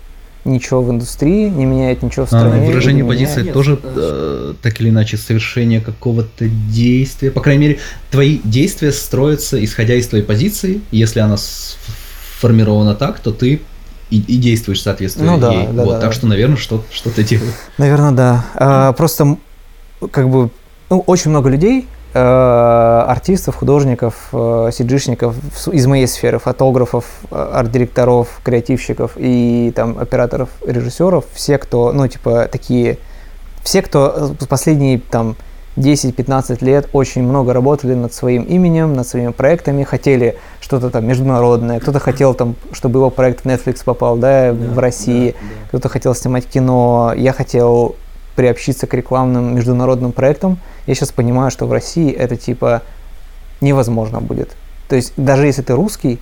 ничего 0.45 0.83
в 0.83 0.91
индустрии, 0.91 1.49
не 1.49 1.65
меняет 1.65 2.03
ничего 2.03 2.27
в 2.27 2.31
А, 2.33 2.39
стране. 2.39 2.67
выражение 2.67 3.01
не 3.03 3.09
позиции 3.09 3.39
меняет- 3.41 3.53
тоже 3.53 3.79
э, 3.83 4.53
так 4.61 4.79
или 4.79 4.89
иначе 4.89 5.17
совершение 5.17 5.81
какого-то 5.81 6.47
действия. 6.47 7.31
По 7.31 7.41
крайней 7.41 7.61
мере, 7.61 7.79
твои 8.11 8.37
действия 8.43 8.91
строятся 8.91 9.63
исходя 9.65 9.95
из 9.95 10.05
твоей 10.07 10.23
позиции. 10.23 10.81
Если 10.91 11.19
она 11.19 11.37
сформирована 11.37 12.93
так, 12.93 13.19
то 13.19 13.31
ты 13.31 13.61
и, 14.09 14.19
и 14.19 14.37
действуешь 14.37 14.81
соответственно 14.81 15.33
Ну 15.33 15.37
да, 15.39 15.51
ей. 15.51 15.67
да, 15.67 15.83
вот, 15.83 15.93
да, 15.93 15.99
так 15.99 16.09
да. 16.09 16.15
что, 16.15 16.27
наверное, 16.27 16.57
что, 16.57 16.83
что-то 16.91 17.23
делаю. 17.23 17.51
Наверное, 17.77 18.11
да. 18.11 18.45
А, 18.55 18.93
просто 18.93 19.37
как 20.11 20.29
бы 20.29 20.49
ну, 20.89 20.99
очень 21.07 21.31
много 21.31 21.49
людей, 21.49 21.87
э, 22.13 22.19
артистов, 22.19 23.55
художников, 23.55 24.29
э, 24.31 24.69
сиджишников 24.71 25.35
из 25.67 25.85
моей 25.87 26.07
сферы, 26.07 26.39
фотографов, 26.39 27.05
э, 27.31 27.35
арт-директоров, 27.35 28.39
креативщиков 28.43 29.13
и 29.17 29.73
там 29.75 29.97
операторов, 29.97 30.49
режиссеров, 30.65 31.25
все, 31.33 31.57
кто, 31.57 31.91
ну, 31.91 32.07
типа, 32.07 32.47
такие, 32.51 32.99
все, 33.63 33.81
кто 33.81 34.35
э, 34.39 34.45
последние 34.45 34.99
там 34.99 35.35
10-15 35.75 36.63
лет 36.63 36.89
очень 36.93 37.23
много 37.23 37.53
работали 37.53 37.93
над 37.93 38.13
своим 38.13 38.43
именем, 38.43 38.93
над 38.93 39.07
своими 39.07 39.31
проектами, 39.31 39.83
хотели 39.83 40.37
что-то 40.61 40.89
там 40.89 41.05
международное, 41.05 41.79
кто-то 41.79 41.99
хотел 41.99 42.33
там, 42.33 42.55
чтобы 42.71 42.99
его 42.99 43.09
проект 43.09 43.41
в 43.41 43.45
Netflix 43.45 43.83
попал, 43.83 44.17
да, 44.17 44.53
в 44.53 44.79
России, 44.79 45.35
кто-то 45.67 45.89
хотел 45.89 46.15
снимать 46.15 46.45
кино, 46.45 47.13
я 47.15 47.33
хотел 47.33 47.95
приобщиться 48.35 48.87
к 48.87 48.93
рекламным 48.93 49.55
международным 49.55 50.11
проектам. 50.11 50.59
Я 50.87 50.95
сейчас 50.95 51.11
понимаю, 51.11 51.51
что 51.51 51.65
в 51.65 51.71
России 51.71 52.11
это 52.11 52.35
типа 52.35 52.81
невозможно 53.61 54.19
будет. 54.19 54.55
То 54.89 54.95
есть 54.95 55.13
даже 55.17 55.45
если 55.45 55.61
ты 55.61 55.73
русский, 55.73 56.19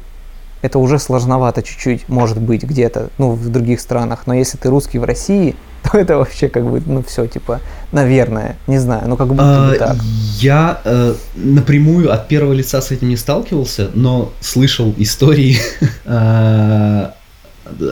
это 0.63 0.79
уже 0.79 0.97
сложновато 0.97 1.61
чуть-чуть, 1.61 2.07
может 2.07 2.39
быть, 2.39 2.63
где-то, 2.63 3.09
ну, 3.17 3.31
в 3.31 3.49
других 3.49 3.81
странах. 3.81 4.23
Но 4.25 4.33
если 4.33 4.57
ты 4.57 4.69
русский 4.69 4.97
в 4.97 5.03
России, 5.03 5.55
то 5.83 5.97
это 5.97 6.17
вообще 6.17 6.47
как 6.47 6.65
бы, 6.65 6.81
ну, 6.85 7.03
все, 7.03 7.27
типа, 7.27 7.59
наверное, 7.91 8.55
не 8.65 8.79
знаю, 8.79 9.07
ну, 9.07 9.17
как 9.17 9.27
будто 9.27 9.43
бы 9.43 9.75
А, 9.75 9.77
так. 9.77 9.97
Я 10.39 10.79
э, 10.85 11.15
напрямую 11.35 12.11
от 12.13 12.29
первого 12.29 12.53
лица 12.53 12.81
с 12.81 12.91
этим 12.91 13.09
не 13.09 13.17
сталкивался, 13.17 13.91
но 13.93 14.31
слышал 14.39 14.95
истории, 14.97 15.57
э, 16.05 17.09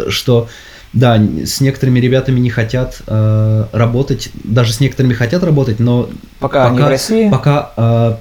что 0.07 0.47
да, 0.93 1.17
с 1.17 1.59
некоторыми 1.59 1.99
ребятами 1.99 2.39
не 2.39 2.49
хотят 2.49 3.01
э, 3.05 3.65
работать, 3.73 4.29
даже 4.45 4.71
с 4.71 4.79
некоторыми 4.79 5.13
хотят 5.13 5.43
работать, 5.43 5.79
но 5.79 6.09
Пока, 6.39 6.67
они 6.67 6.79
в 6.79 6.87
России, 6.87 7.29
пока 7.29 7.71
э, 7.75 8.15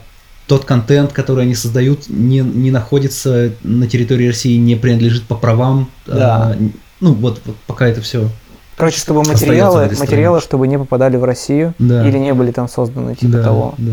тот 0.50 0.64
контент, 0.64 1.12
который 1.12 1.44
они 1.44 1.54
создают, 1.54 2.08
не, 2.08 2.40
не 2.40 2.72
находится 2.72 3.52
на 3.62 3.86
территории 3.86 4.26
России, 4.26 4.56
не 4.58 4.74
принадлежит 4.74 5.22
по 5.22 5.36
правам. 5.36 5.88
э, 6.08 6.12
Да. 6.18 6.56
ну 7.00 7.14
вот, 7.14 7.40
вот 7.44 7.54
пока 7.68 7.86
это 7.86 8.00
все. 8.00 8.28
короче, 8.76 8.98
чтобы 8.98 9.22
материалы, 9.22 9.88
материалы, 9.96 10.40
чтобы 10.40 10.66
не 10.66 10.76
попадали 10.76 11.16
в 11.16 11.22
Россию 11.22 11.72
Да. 11.78 12.04
или 12.08 12.18
не 12.18 12.34
были 12.34 12.50
там 12.50 12.68
созданы, 12.68 13.14
типа 13.14 13.34
да, 13.34 13.42
того. 13.44 13.74
да. 13.78 13.92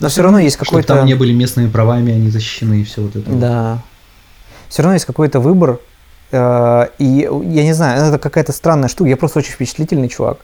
Но 0.00 0.08
все 0.08 0.22
равно 0.22 0.40
есть 0.40 0.56
Чтобы 0.56 0.66
какой-то... 0.70 0.96
там 0.96 1.06
не 1.06 1.14
были 1.14 1.32
местными 1.32 1.68
правами, 1.70 2.12
они 2.12 2.30
защищены 2.30 2.80
и 2.80 2.84
все 2.84 3.02
вот 3.02 3.14
это. 3.14 3.30
вот. 3.30 3.38
Да. 3.40 3.78
Все 4.68 4.82
равно 4.82 4.94
есть 4.94 5.04
какой-то 5.06 5.38
выбор. 5.38 5.78
э, 6.32 6.86
И 6.98 7.28
я 7.30 7.62
не 7.62 7.74
знаю, 7.74 8.02
это 8.08 8.18
какая-то 8.18 8.50
странная 8.52 8.88
штука. 8.88 9.08
Я 9.08 9.16
просто 9.16 9.38
очень 9.38 9.52
впечатлительный 9.52 10.08
чувак. 10.08 10.38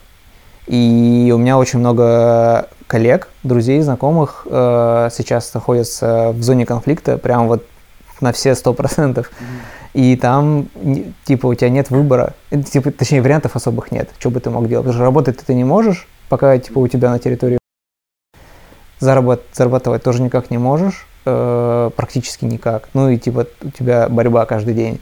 И 0.69 1.33
у 1.35 1.39
меня 1.39 1.59
очень 1.59 1.81
много 1.81 2.69
коллег, 2.89 3.29
друзей, 3.45 3.81
знакомых 3.81 4.47
э, 4.51 5.11
сейчас 5.13 5.55
находятся 5.55 6.33
в 6.33 6.43
зоне 6.43 6.67
конфликта, 6.67 7.19
прям 7.19 7.47
вот 7.47 7.65
на 8.21 8.33
все 8.33 8.57
сто 8.57 8.75
процентов. 8.75 9.31
И 9.95 10.17
там, 10.17 10.69
типа, 11.25 11.47
у 11.47 11.55
тебя 11.55 11.71
нет 11.71 11.91
выбора, 11.91 12.35
типа, 12.51 12.91
точнее, 12.91 13.23
вариантов 13.23 13.55
особых 13.57 13.93
нет, 13.93 14.11
что 14.19 14.31
бы 14.31 14.41
ты 14.41 14.51
мог 14.51 14.69
делать. 14.69 14.85
Потому 14.85 14.95
что 14.95 15.05
работать 15.05 15.39
ты 15.39 15.55
не 15.55 15.65
можешь, 15.65 16.09
пока, 16.29 16.59
типа, 16.59 16.79
у 16.79 16.89
тебя 16.89 17.11
на 17.11 17.19
территории 17.19 17.59
зарабат- 19.01 19.43
зарабатывать 19.53 20.03
тоже 20.03 20.23
никак 20.23 20.51
не 20.51 20.59
можешь, 20.59 21.07
э, 21.25 21.91
практически 21.97 22.45
никак. 22.45 22.89
Ну 22.95 23.11
и 23.11 23.19
типа 23.19 23.47
у 23.63 23.71
тебя 23.71 24.09
борьба 24.09 24.47
каждый 24.47 24.75
день. 24.75 25.01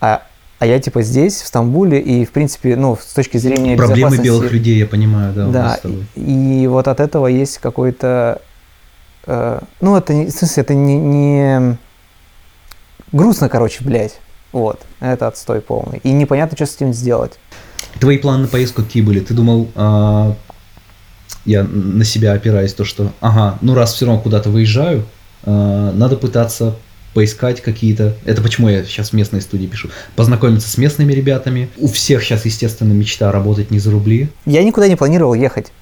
А, 0.00 0.22
а 0.62 0.64
я 0.64 0.78
типа 0.78 1.02
здесь, 1.02 1.42
в 1.42 1.46
Стамбуле, 1.48 2.00
и 2.00 2.24
в 2.24 2.30
принципе, 2.30 2.76
ну, 2.76 2.96
с 2.96 3.12
точки 3.14 3.36
зрения 3.36 3.76
Проблемы 3.76 4.16
белых 4.18 4.52
людей, 4.52 4.78
я 4.78 4.86
понимаю, 4.86 5.34
да. 5.34 5.48
Да, 5.48 5.80
и, 6.14 6.62
и 6.62 6.66
вот 6.68 6.86
от 6.86 7.00
этого 7.00 7.26
есть 7.26 7.58
какой-то... 7.58 8.40
э, 9.26 9.58
ну, 9.80 9.96
это. 9.96 10.12
В 10.12 10.30
смысле, 10.30 10.62
это 10.62 10.74
не, 10.74 10.98
не... 10.98 11.78
Грустно, 13.10 13.48
короче, 13.48 13.82
блядь. 13.82 14.20
Вот. 14.52 14.80
Это 15.00 15.26
отстой 15.26 15.62
полный. 15.62 15.98
И 16.04 16.12
непонятно, 16.12 16.56
что 16.56 16.66
с 16.66 16.76
этим 16.76 16.92
сделать. 16.92 17.40
Твои 17.98 18.18
планы 18.18 18.42
на 18.42 18.48
поездку 18.48 18.84
какие 18.84 19.02
были? 19.02 19.18
Ты 19.18 19.34
думал, 19.34 19.68
а, 19.74 20.36
я 21.44 21.64
на 21.64 22.04
себя 22.04 22.34
опираюсь, 22.34 22.72
то 22.72 22.84
что, 22.84 23.10
ага, 23.20 23.58
ну 23.62 23.74
раз 23.74 23.94
все 23.94 24.06
равно 24.06 24.20
куда-то 24.20 24.48
выезжаю, 24.48 25.06
а, 25.42 25.90
надо 25.92 26.16
пытаться 26.16 26.76
поискать 27.14 27.60
какие-то... 27.60 28.14
Это 28.24 28.42
почему 28.42 28.68
я 28.68 28.84
сейчас 28.84 29.10
в 29.10 29.12
местной 29.12 29.40
студии 29.40 29.66
пишу. 29.66 29.90
Познакомиться 30.16 30.68
с 30.68 30.78
местными 30.78 31.12
ребятами. 31.12 31.68
У 31.78 31.88
всех 31.88 32.22
сейчас, 32.22 32.44
естественно, 32.44 32.92
мечта 32.92 33.30
работать 33.30 33.70
не 33.70 33.78
за 33.78 33.90
рубли. 33.90 34.28
Я 34.46 34.62
никуда 34.64 34.88
не 34.88 34.96
планировал 34.96 35.34
ехать. 35.34 35.72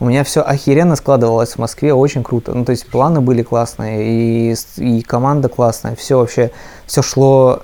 У 0.00 0.04
меня 0.04 0.22
все 0.22 0.42
охеренно 0.42 0.94
складывалось 0.94 1.54
в 1.54 1.58
Москве, 1.58 1.92
очень 1.92 2.22
круто. 2.22 2.54
Ну, 2.54 2.64
то 2.64 2.70
есть 2.70 2.86
планы 2.86 3.20
были 3.20 3.42
классные, 3.42 4.52
и, 4.52 4.56
и 4.76 5.02
команда 5.02 5.48
классная, 5.48 5.96
все 5.96 6.18
вообще, 6.18 6.52
все 6.86 7.02
шло... 7.02 7.62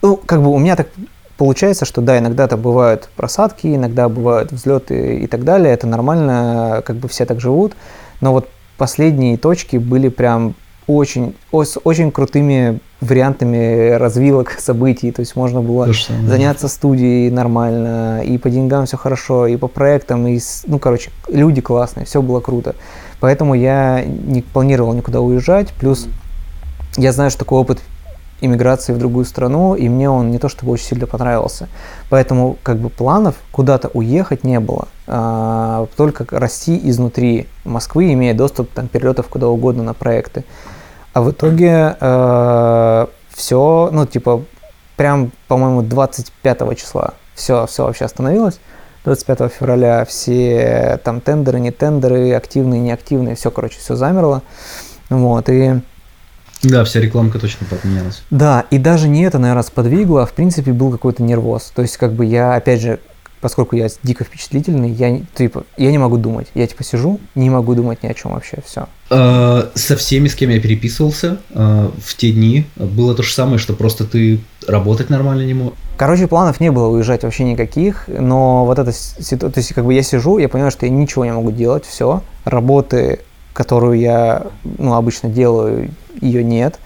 Ну, 0.00 0.16
как 0.16 0.42
бы 0.42 0.48
у 0.48 0.58
меня 0.58 0.76
так 0.76 0.88
получается, 1.36 1.84
что 1.84 2.00
да, 2.00 2.18
иногда 2.18 2.48
там 2.48 2.60
бывают 2.60 3.10
просадки, 3.16 3.66
иногда 3.66 4.08
бывают 4.08 4.52
взлеты 4.52 5.18
и 5.18 5.26
так 5.26 5.44
далее, 5.44 5.72
это 5.72 5.86
нормально, 5.86 6.82
как 6.84 6.96
бы 6.96 7.08
все 7.08 7.26
так 7.26 7.40
живут, 7.40 7.74
но 8.22 8.32
вот 8.32 8.48
последние 8.78 9.36
точки 9.36 9.76
были 9.76 10.08
прям 10.08 10.54
очень, 10.96 11.34
с 11.52 11.78
очень 11.82 12.10
крутыми 12.10 12.80
вариантами 13.00 13.92
развилок 13.92 14.50
событий, 14.58 15.10
то 15.12 15.20
есть 15.20 15.36
можно 15.36 15.62
было 15.62 15.92
самое. 15.92 16.26
заняться 16.28 16.68
студией 16.68 17.30
нормально, 17.30 18.22
и 18.24 18.38
по 18.38 18.50
деньгам 18.50 18.86
все 18.86 18.96
хорошо, 18.96 19.46
и 19.46 19.56
по 19.56 19.68
проектам, 19.68 20.26
и, 20.26 20.38
ну, 20.66 20.78
короче, 20.78 21.10
люди 21.28 21.60
классные, 21.60 22.06
все 22.06 22.20
было 22.22 22.40
круто. 22.40 22.74
Поэтому 23.20 23.54
я 23.54 24.04
не 24.04 24.42
планировал 24.42 24.92
никуда 24.92 25.20
уезжать, 25.20 25.72
плюс 25.78 26.08
я 26.96 27.12
знаю, 27.12 27.30
что 27.30 27.40
такой 27.40 27.60
опыт 27.60 27.80
иммиграции 28.40 28.92
в 28.92 28.98
другую 28.98 29.24
страну, 29.24 29.74
и 29.74 29.88
мне 29.88 30.08
он 30.08 30.30
не 30.30 30.38
то 30.38 30.48
чтобы 30.48 30.72
очень 30.72 30.86
сильно 30.86 31.06
понравился. 31.06 31.68
Поэтому 32.08 32.56
как 32.62 32.78
бы 32.78 32.88
планов 32.88 33.36
куда-то 33.52 33.88
уехать 33.92 34.44
не 34.44 34.60
было. 34.60 34.88
А, 35.06 35.86
только 35.96 36.26
расти 36.30 36.80
изнутри 36.82 37.46
Москвы, 37.64 38.12
имея 38.12 38.34
доступ 38.34 38.70
там 38.70 38.88
перелетов 38.88 39.28
куда 39.28 39.48
угодно 39.48 39.82
на 39.82 39.94
проекты. 39.94 40.44
А 41.12 41.22
в 41.22 41.30
итоге 41.30 41.96
все, 43.34 43.90
ну 43.92 44.06
типа 44.06 44.44
прям, 44.96 45.32
по-моему, 45.48 45.82
25 45.82 46.76
числа 46.78 47.14
все, 47.34 47.66
все 47.66 47.84
вообще 47.84 48.04
остановилось. 48.04 48.60
25 49.04 49.50
февраля 49.52 50.04
все 50.04 51.00
там 51.04 51.20
тендеры, 51.22 51.58
не 51.58 51.70
тендеры, 51.70 52.32
активные, 52.34 52.80
неактивные, 52.80 53.34
все, 53.34 53.50
короче, 53.50 53.78
все 53.78 53.96
замерло. 53.96 54.42
Вот, 55.08 55.48
и 55.48 55.80
Да, 56.62 56.84
вся 56.84 57.00
рекламка 57.00 57.38
точно 57.38 57.66
поменялась. 57.66 58.22
да, 58.30 58.66
и 58.70 58.78
даже 58.78 59.08
не 59.08 59.22
это, 59.22 59.38
наверное, 59.38 59.62
сподвигло, 59.62 60.22
а 60.22 60.26
в 60.26 60.32
принципе 60.32 60.72
был 60.72 60.92
какой-то 60.92 61.22
нервоз. 61.22 61.72
То 61.74 61.80
есть, 61.80 61.96
как 61.96 62.12
бы 62.12 62.26
я, 62.26 62.54
опять 62.54 62.82
же, 62.82 63.00
поскольку 63.40 63.76
я 63.76 63.88
дико 64.02 64.24
впечатлительный, 64.24 64.90
я, 64.90 65.10
не- 65.10 65.24
типа, 65.34 65.64
я 65.76 65.90
не 65.90 65.98
могу 65.98 66.16
думать. 66.16 66.48
Я 66.54 66.66
типа 66.66 66.84
сижу, 66.84 67.20
не 67.34 67.50
могу 67.50 67.74
думать 67.74 68.02
ни 68.02 68.08
о 68.08 68.14
чем 68.14 68.32
вообще, 68.32 68.58
все. 68.64 68.86
Э, 69.10 69.68
Со 69.74 69.96
всеми, 69.96 70.28
с 70.28 70.34
кем 70.34 70.50
я 70.50 70.60
переписывался 70.60 71.38
э, 71.50 71.90
в 72.02 72.16
те 72.16 72.32
дни, 72.32 72.66
было 72.76 73.14
то 73.14 73.22
же 73.22 73.32
самое, 73.32 73.58
что 73.58 73.72
просто 73.74 74.04
ты 74.04 74.40
работать 74.66 75.10
нормально 75.10 75.42
не 75.42 75.54
мог. 75.54 75.74
Короче, 75.96 76.26
планов 76.26 76.60
не 76.60 76.70
было 76.70 76.88
уезжать 76.88 77.22
вообще 77.24 77.44
никаких, 77.44 78.04
но 78.08 78.64
вот 78.64 78.78
эта 78.78 78.92
ситуация, 78.92 79.50
то 79.50 79.58
есть 79.60 79.74
как 79.74 79.84
бы 79.84 79.92
я 79.94 80.02
сижу, 80.02 80.38
я 80.38 80.48
понимаю, 80.48 80.70
что 80.70 80.86
я 80.86 80.92
ничего 80.92 81.24
не 81.24 81.32
могу 81.32 81.50
делать, 81.50 81.84
все, 81.84 82.22
работы, 82.44 83.20
которую 83.52 83.98
я, 83.98 84.46
ну, 84.78 84.94
обычно 84.94 85.28
делаю, 85.28 85.90
ее 86.20 86.42
нет, 86.44 86.78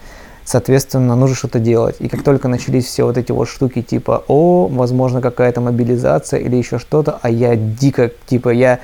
соответственно, 0.45 1.15
нужно 1.15 1.35
что-то 1.35 1.59
делать. 1.59 1.95
И 1.99 2.07
как 2.07 2.23
только 2.23 2.47
начались 2.47 2.85
все 2.85 3.03
вот 3.05 3.17
эти 3.17 3.31
вот 3.31 3.49
штуки, 3.49 3.81
типа, 3.81 4.23
о, 4.27 4.67
возможно, 4.67 5.19
какая-то 5.21 5.59
мобилизация 5.59 6.39
или 6.39 6.55
еще 6.55 6.79
что-то, 6.79 7.19
а 7.21 7.29
я 7.29 7.55
дико, 7.55 8.11
типа, 8.27 8.49
я, 8.49 8.79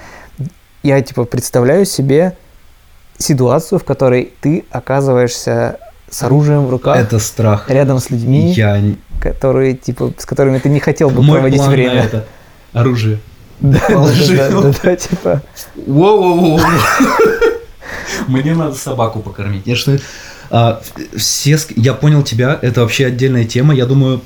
я, 0.83 1.01
типа, 1.01 1.23
представляю 1.25 1.85
себе 1.85 2.35
ситуацию, 3.17 3.79
в 3.79 3.83
которой 3.83 4.33
ты 4.41 4.65
оказываешься 4.71 5.77
с 6.09 6.23
оружием 6.23 6.65
в 6.65 6.69
руках, 6.71 6.97
Это 6.97 7.19
страх. 7.19 7.69
рядом 7.69 7.99
с 7.99 8.09
людьми, 8.09 8.51
Я... 8.51 8.81
которые, 9.21 9.75
типа, 9.75 10.11
с 10.17 10.25
которыми 10.25 10.57
ты 10.57 10.67
не 10.69 10.79
хотел 10.79 11.09
бы 11.09 11.21
Мой 11.21 11.35
проводить 11.37 11.59
план 11.59 11.69
на 11.69 11.75
время. 11.75 12.03
это. 12.03 12.25
Оружие. 12.73 13.19
Да, 13.61 13.79
да, 13.87 13.93
Положил. 13.93 14.37
да, 14.37 14.49
да, 14.71 14.73
да, 14.83 14.95
типа. 14.95 15.41
Воу-воу-воу. 15.75 16.59
Мне 18.27 18.55
надо 18.55 18.73
собаку 18.73 19.19
покормить. 19.19 19.67
Я 19.67 19.75
что, 19.75 19.97
а, 20.51 20.81
все, 21.15 21.57
я 21.75 21.93
понял 21.93 22.21
тебя, 22.23 22.59
это 22.61 22.81
вообще 22.81 23.07
отдельная 23.07 23.45
тема. 23.45 23.73
Я 23.73 23.85
думаю, 23.85 24.21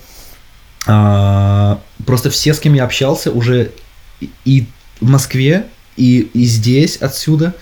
а, 0.88 1.80
просто 2.06 2.30
все, 2.30 2.54
с 2.54 2.60
кем 2.60 2.74
я 2.74 2.84
общался, 2.84 3.32
уже 3.32 3.72
и- 4.44 4.66
в 5.02 5.08
Москве, 5.10 5.66
и, 5.98 6.20
и 6.34 6.46
здесь, 6.46 6.98
отсюда, 6.98 7.54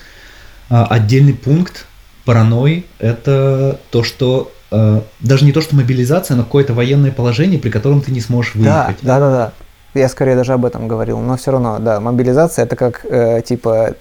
а, 0.70 0.86
отдельный 0.86 1.34
пункт 1.34 1.86
паранойи– 2.24 2.84
это 2.98 3.78
то, 3.90 4.02
что 4.02 4.50
а, 4.70 5.04
даже 5.20 5.44
не 5.44 5.52
то, 5.52 5.60
что 5.60 5.76
мобилизация, 5.76 6.36
но 6.36 6.42
какое-то 6.44 6.74
военное 6.74 7.12
положение, 7.12 7.58
при 7.58 7.70
котором 7.70 8.00
ты 8.00 8.10
не 8.12 8.20
сможешь 8.20 8.54
выехать. 8.54 8.96
да, 9.02 9.20
да, 9.20 9.30
да. 9.30 9.52
Я 10.00 10.08
скорее 10.08 10.34
даже 10.34 10.52
об 10.54 10.64
этом 10.64 10.88
говорил, 10.88 11.20
но 11.20 11.36
все 11.36 11.52
равно, 11.52 11.78
да, 11.78 12.00
мобилизация 12.00 12.64
это 12.64 12.74
как 12.74 13.04
э, 13.08 13.42
типа 13.46 13.94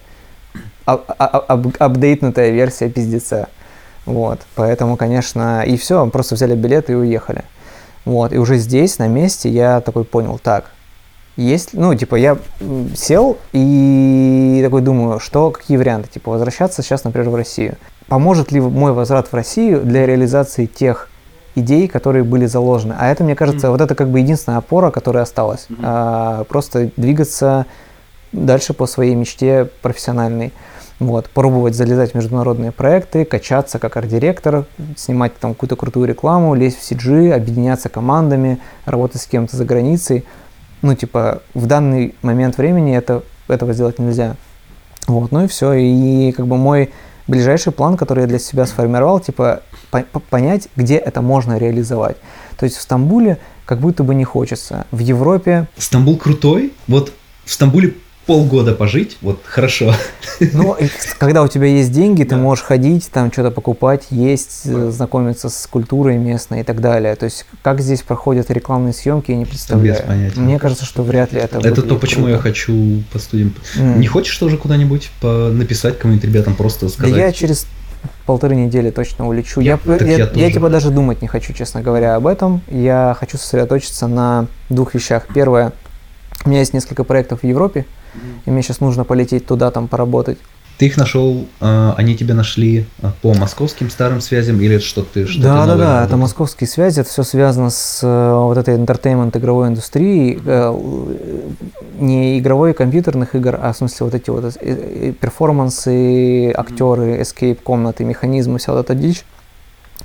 а- 0.88 1.00
а- 1.20 1.46
ап- 1.55 1.77
апдейтнутая 1.77 2.50
версия 2.50 2.89
пиздеца. 2.89 3.48
Вот, 4.06 4.42
поэтому, 4.56 4.98
конечно, 4.98 5.64
и 5.64 5.78
все, 5.78 6.06
просто 6.08 6.36
взяли 6.36 6.56
билеты 6.56 6.94
и 6.94 6.96
уехали. 6.96 7.44
Вот, 8.06 8.34
и 8.34 8.38
уже 8.38 8.58
здесь, 8.58 9.00
на 9.00 9.08
месте, 9.08 9.50
я 9.50 9.80
такой 9.80 10.04
понял, 10.04 10.40
так, 10.42 10.72
есть, 11.36 11.70
ну, 11.74 11.96
типа, 11.96 12.16
я 12.16 12.38
сел 12.96 13.38
и 13.54 14.62
такой 14.64 14.82
думаю, 14.82 15.20
что, 15.20 15.50
какие 15.50 15.78
варианты, 15.78 16.10
типа, 16.10 16.32
возвращаться 16.32 16.84
сейчас, 16.84 17.04
например, 17.06 17.30
в 17.30 17.36
Россию. 17.36 17.78
Поможет 18.08 18.52
ли 18.52 18.60
мой 18.60 18.92
возврат 18.92 19.28
в 19.28 19.34
Россию 19.34 19.82
для 19.82 20.06
реализации 20.06 20.68
тех 20.68 21.10
идей, 21.56 21.88
которые 21.88 22.24
были 22.24 22.46
заложены? 22.46 22.96
А 23.00 23.10
это, 23.10 23.24
мне 23.24 23.36
кажется, 23.36 23.72
вот 23.72 23.82
это 23.82 23.96
как 23.96 24.10
бы 24.10 24.20
единственная 24.20 24.60
опора, 24.60 24.92
которая 24.92 25.24
осталась. 25.24 25.68
А, 25.82 26.44
просто 26.44 26.92
двигаться 26.98 27.66
дальше 28.32 28.74
по 28.74 28.86
своей 28.86 29.16
мечте 29.16 29.70
профессиональной. 29.82 30.54
Вот, 31.00 31.30
пробовать 31.30 31.76
залезать 31.76 32.12
в 32.12 32.16
международные 32.16 32.72
проекты, 32.72 33.26
качаться 33.26 33.80
как 33.80 33.98
арт-директор, 33.98 34.66
снимать 34.96 35.38
там 35.38 35.54
какую-то 35.54 35.76
крутую 35.76 36.08
рекламу, 36.08 36.54
лезть 36.56 36.78
в 36.80 36.92
CG, 36.92 37.34
объединяться 37.34 37.90
командами, 37.90 38.60
работать 38.86 39.22
с 39.22 39.26
кем-то 39.26 39.58
за 39.58 39.66
границей. 39.66 40.24
Ну, 40.82 40.96
типа, 40.96 41.42
в 41.54 41.66
данный 41.66 42.16
момент 42.22 42.58
времени 42.58 42.96
это, 42.96 43.24
этого 43.48 43.74
сделать 43.74 44.00
нельзя. 44.00 44.36
Вот, 45.08 45.32
ну 45.32 45.44
и 45.44 45.48
все. 45.48 45.74
И 45.74 46.32
как 46.32 46.48
бы 46.48 46.58
мой 46.58 46.92
ближайший 47.28 47.74
план, 47.74 47.98
который 47.98 48.22
я 48.22 48.28
для 48.28 48.40
себя 48.40 48.66
сформировал, 48.66 49.20
типа, 49.20 49.62
по 49.90 50.20
понять, 50.20 50.70
где 50.76 50.96
это 50.96 51.22
можно 51.22 51.58
реализовать. 51.58 52.18
То 52.58 52.66
есть 52.66 52.78
в 52.78 52.82
Стамбуле 52.82 53.40
как 53.66 53.80
будто 53.80 54.04
бы 54.04 54.16
не 54.16 54.24
хочется. 54.24 54.86
В 54.92 55.00
Европе... 55.00 55.68
Стамбул 55.78 56.18
крутой. 56.18 56.74
Вот 56.88 57.14
в 57.46 57.52
Стамбуле 57.52 57.96
полгода 58.25 58.74
пожить, 58.74 59.18
вот 59.22 59.42
хорошо. 59.44 59.94
Ну, 60.39 60.75
когда 61.20 61.44
у 61.44 61.48
тебя 61.48 61.68
есть 61.68 61.92
деньги, 61.92 62.24
ты 62.24 62.36
можешь 62.36 62.63
ходить, 62.63 63.10
там 63.12 63.32
что-то 63.32 63.51
покупать, 63.51 64.08
есть, 64.10 64.62
э, 64.65 64.92
знакомиться 64.92 65.50
с 65.50 65.68
культурой 65.68 66.18
местной 66.18 66.62
и 66.62 66.63
так 66.63 66.82
далее. 66.82 67.15
То 67.15 67.25
есть, 67.25 67.46
как 67.62 67.82
здесь 67.82 68.01
проходят 68.01 68.50
рекламные 68.50 68.94
съемки, 68.94 69.32
я 69.32 69.38
не 69.38 69.46
представляю. 69.46 69.96
Без 69.96 70.01
понятия. 70.01 70.39
Мне 70.39 70.60
кажется, 70.60 70.86
что 70.86 71.03
вряд 71.03 71.34
ли 71.34 71.39
это 71.39 71.60
Это 71.60 71.82
то, 71.82 71.96
почему 71.96 72.25
круто. 72.25 72.36
я 72.36 72.39
хочу 72.39 73.03
по 73.12 73.20
студиям. 73.20 73.53
Mm. 73.77 73.98
Не 74.00 74.08
хочешь 74.08 74.38
тоже 74.38 74.58
куда-нибудь 74.58 75.12
написать 75.22 76.00
кому-нибудь 76.00 76.25
ребятам, 76.25 76.56
просто 76.56 76.89
сказать? 76.89 77.13
Да 77.13 77.20
я 77.20 77.32
через 77.32 77.68
полторы 78.25 78.56
недели 78.56 78.89
точно 78.89 79.27
улечу. 79.27 79.60
Я, 79.60 79.80
я, 79.86 79.96
я, 79.96 80.18
я, 80.18 80.30
я 80.34 80.51
типа 80.51 80.70
даже 80.70 80.89
думать 80.89 81.22
не 81.22 81.27
хочу, 81.27 81.53
честно 81.53 81.82
говоря, 81.82 82.15
об 82.15 82.27
этом. 82.27 82.62
Я 82.70 83.15
хочу 83.20 83.38
сосредоточиться 83.38 84.08
на 84.08 84.48
двух 84.70 84.94
вещах. 84.94 85.27
Первое, 85.34 85.74
у 86.46 86.50
меня 86.50 86.60
есть 86.60 86.74
несколько 86.74 87.03
проектов 87.03 87.42
в 87.42 87.46
Европе, 87.46 87.86
и 88.46 88.51
мне 88.51 88.62
сейчас 88.62 88.79
нужно 88.79 89.03
полететь 89.03 89.46
туда, 89.46 89.72
там 89.72 89.88
поработать. 89.88 90.38
Ты 90.77 90.88
их 90.88 90.98
нашел, 90.98 91.46
э, 91.62 91.93
они 91.98 92.17
тебя 92.17 92.34
нашли 92.34 92.88
э, 93.01 93.12
по 93.22 93.34
московским 93.36 93.91
старым 93.91 94.22
связям 94.22 94.60
или 94.60 94.79
что 94.79 95.03
ты 95.03 95.27
что 95.27 95.41
Да, 95.41 95.65
да, 95.67 95.75
да, 95.75 96.05
это 96.05 96.17
московские 96.17 96.67
связи, 96.67 97.01
это 97.01 97.10
все 97.10 97.24
связано 97.24 97.70
с 97.70 98.00
э, 98.01 98.34
вот 98.34 98.58
этой 98.58 98.75
entertainment 98.75 99.38
игровой 99.38 99.67
индустрией, 99.67 100.41
не 102.00 102.39
игровой 102.39 102.74
компьютерных 102.74 103.36
игр, 103.36 103.60
а 103.62 103.72
в 103.72 103.77
смысле 103.77 104.05
вот 104.05 104.15
эти 104.15 104.29
вот 104.32 104.58
перформансы, 105.20 106.51
актеры, 106.51 107.22
escape 107.22 107.60
комнаты, 107.63 108.03
механизмы, 108.03 108.58
вся 108.58 108.74
вот 108.74 108.86
эта 108.86 108.96
дичь. 108.96 109.24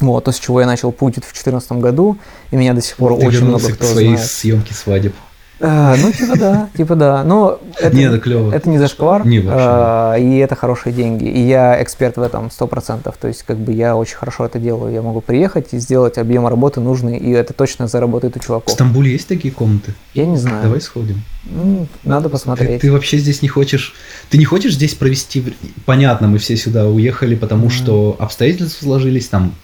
Вот, 0.01 0.25
то, 0.25 0.33
с 0.33 0.39
чего 0.39 0.61
я 0.61 0.67
начал 0.67 0.93
путь 0.93 1.15
в 1.15 1.21
2014 1.21 1.73
году, 1.73 2.19
и 2.51 2.57
меня 2.57 2.73
до 2.75 2.81
сих 2.81 2.97
пор 2.97 3.19
Ты 3.19 3.27
очень 3.27 3.47
много 3.47 3.73
кто 3.73 3.85
к 3.85 3.89
своей 3.89 4.15
знает. 4.15 4.31
съемки 4.31 4.73
свадеб. 4.73 5.15
А, 5.61 5.97
ну, 5.97 6.13
типа 6.13 6.39
да, 6.39 6.69
типа 6.77 6.95
да. 6.95 7.25
Но 7.25 7.59
это, 7.81 7.97
не, 7.97 8.05
это 8.05 8.21
клево. 8.21 8.53
Это 8.53 8.69
не 8.69 8.79
зашквар. 8.79 9.27
Не, 9.27 9.41
вообще. 9.41 9.59
А, 9.61 10.15
и 10.15 10.37
это 10.39 10.55
хорошие 10.55 10.93
деньги. 10.93 11.25
И 11.25 11.41
я 11.41 11.83
эксперт 11.83 12.17
в 12.17 12.23
этом 12.23 12.51
сто 12.51 12.67
процентов. 12.67 13.17
То 13.17 13.29
есть, 13.29 13.43
как 13.43 13.57
бы 13.57 13.73
я 13.73 13.97
очень 13.97 14.17
хорошо 14.17 14.47
это 14.47 14.59
делаю. 14.59 14.93
Я 14.93 15.03
могу 15.03 15.21
приехать 15.21 15.69
и 15.73 15.79
сделать 15.79 16.17
объем 16.19 16.47
работы 16.47 16.81
нужный, 16.81 17.17
и 17.17 17.31
это 17.33 17.53
точно 17.53 17.89
заработает 17.89 18.37
у 18.37 18.41
чуваков. 18.41 18.69
В 18.69 18.75
Стамбуле 18.75 19.13
есть 19.13 19.27
такие 19.27 19.53
комнаты? 19.53 19.95
Я 20.15 20.27
не 20.27 20.37
знаю. 20.37 20.63
Давай 20.63 20.81
сходим. 20.81 21.23
Ну, 21.45 21.87
надо 22.05 22.29
посмотреть. 22.29 22.81
Ты, 22.81 22.89
ты 22.89 22.93
вообще 22.93 23.19
здесь 23.19 23.43
не 23.43 23.49
хочешь... 23.49 23.95
Ты 24.31 24.39
не 24.39 24.45
хочешь 24.45 24.75
здесь 24.75 24.95
провести... 24.95 25.57
Понятно, 25.87 26.29
мы 26.29 26.39
все 26.39 26.57
сюда 26.57 26.87
уехали, 26.87 27.35
потому 27.35 27.67
mm. 27.67 27.71
что 27.71 28.17
обстоятельства 28.19 28.85
сложились 28.85 29.29
там 29.29 29.55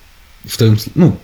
в 0.45 0.57
твоем... 0.57 0.77
Ну, 0.95 1.17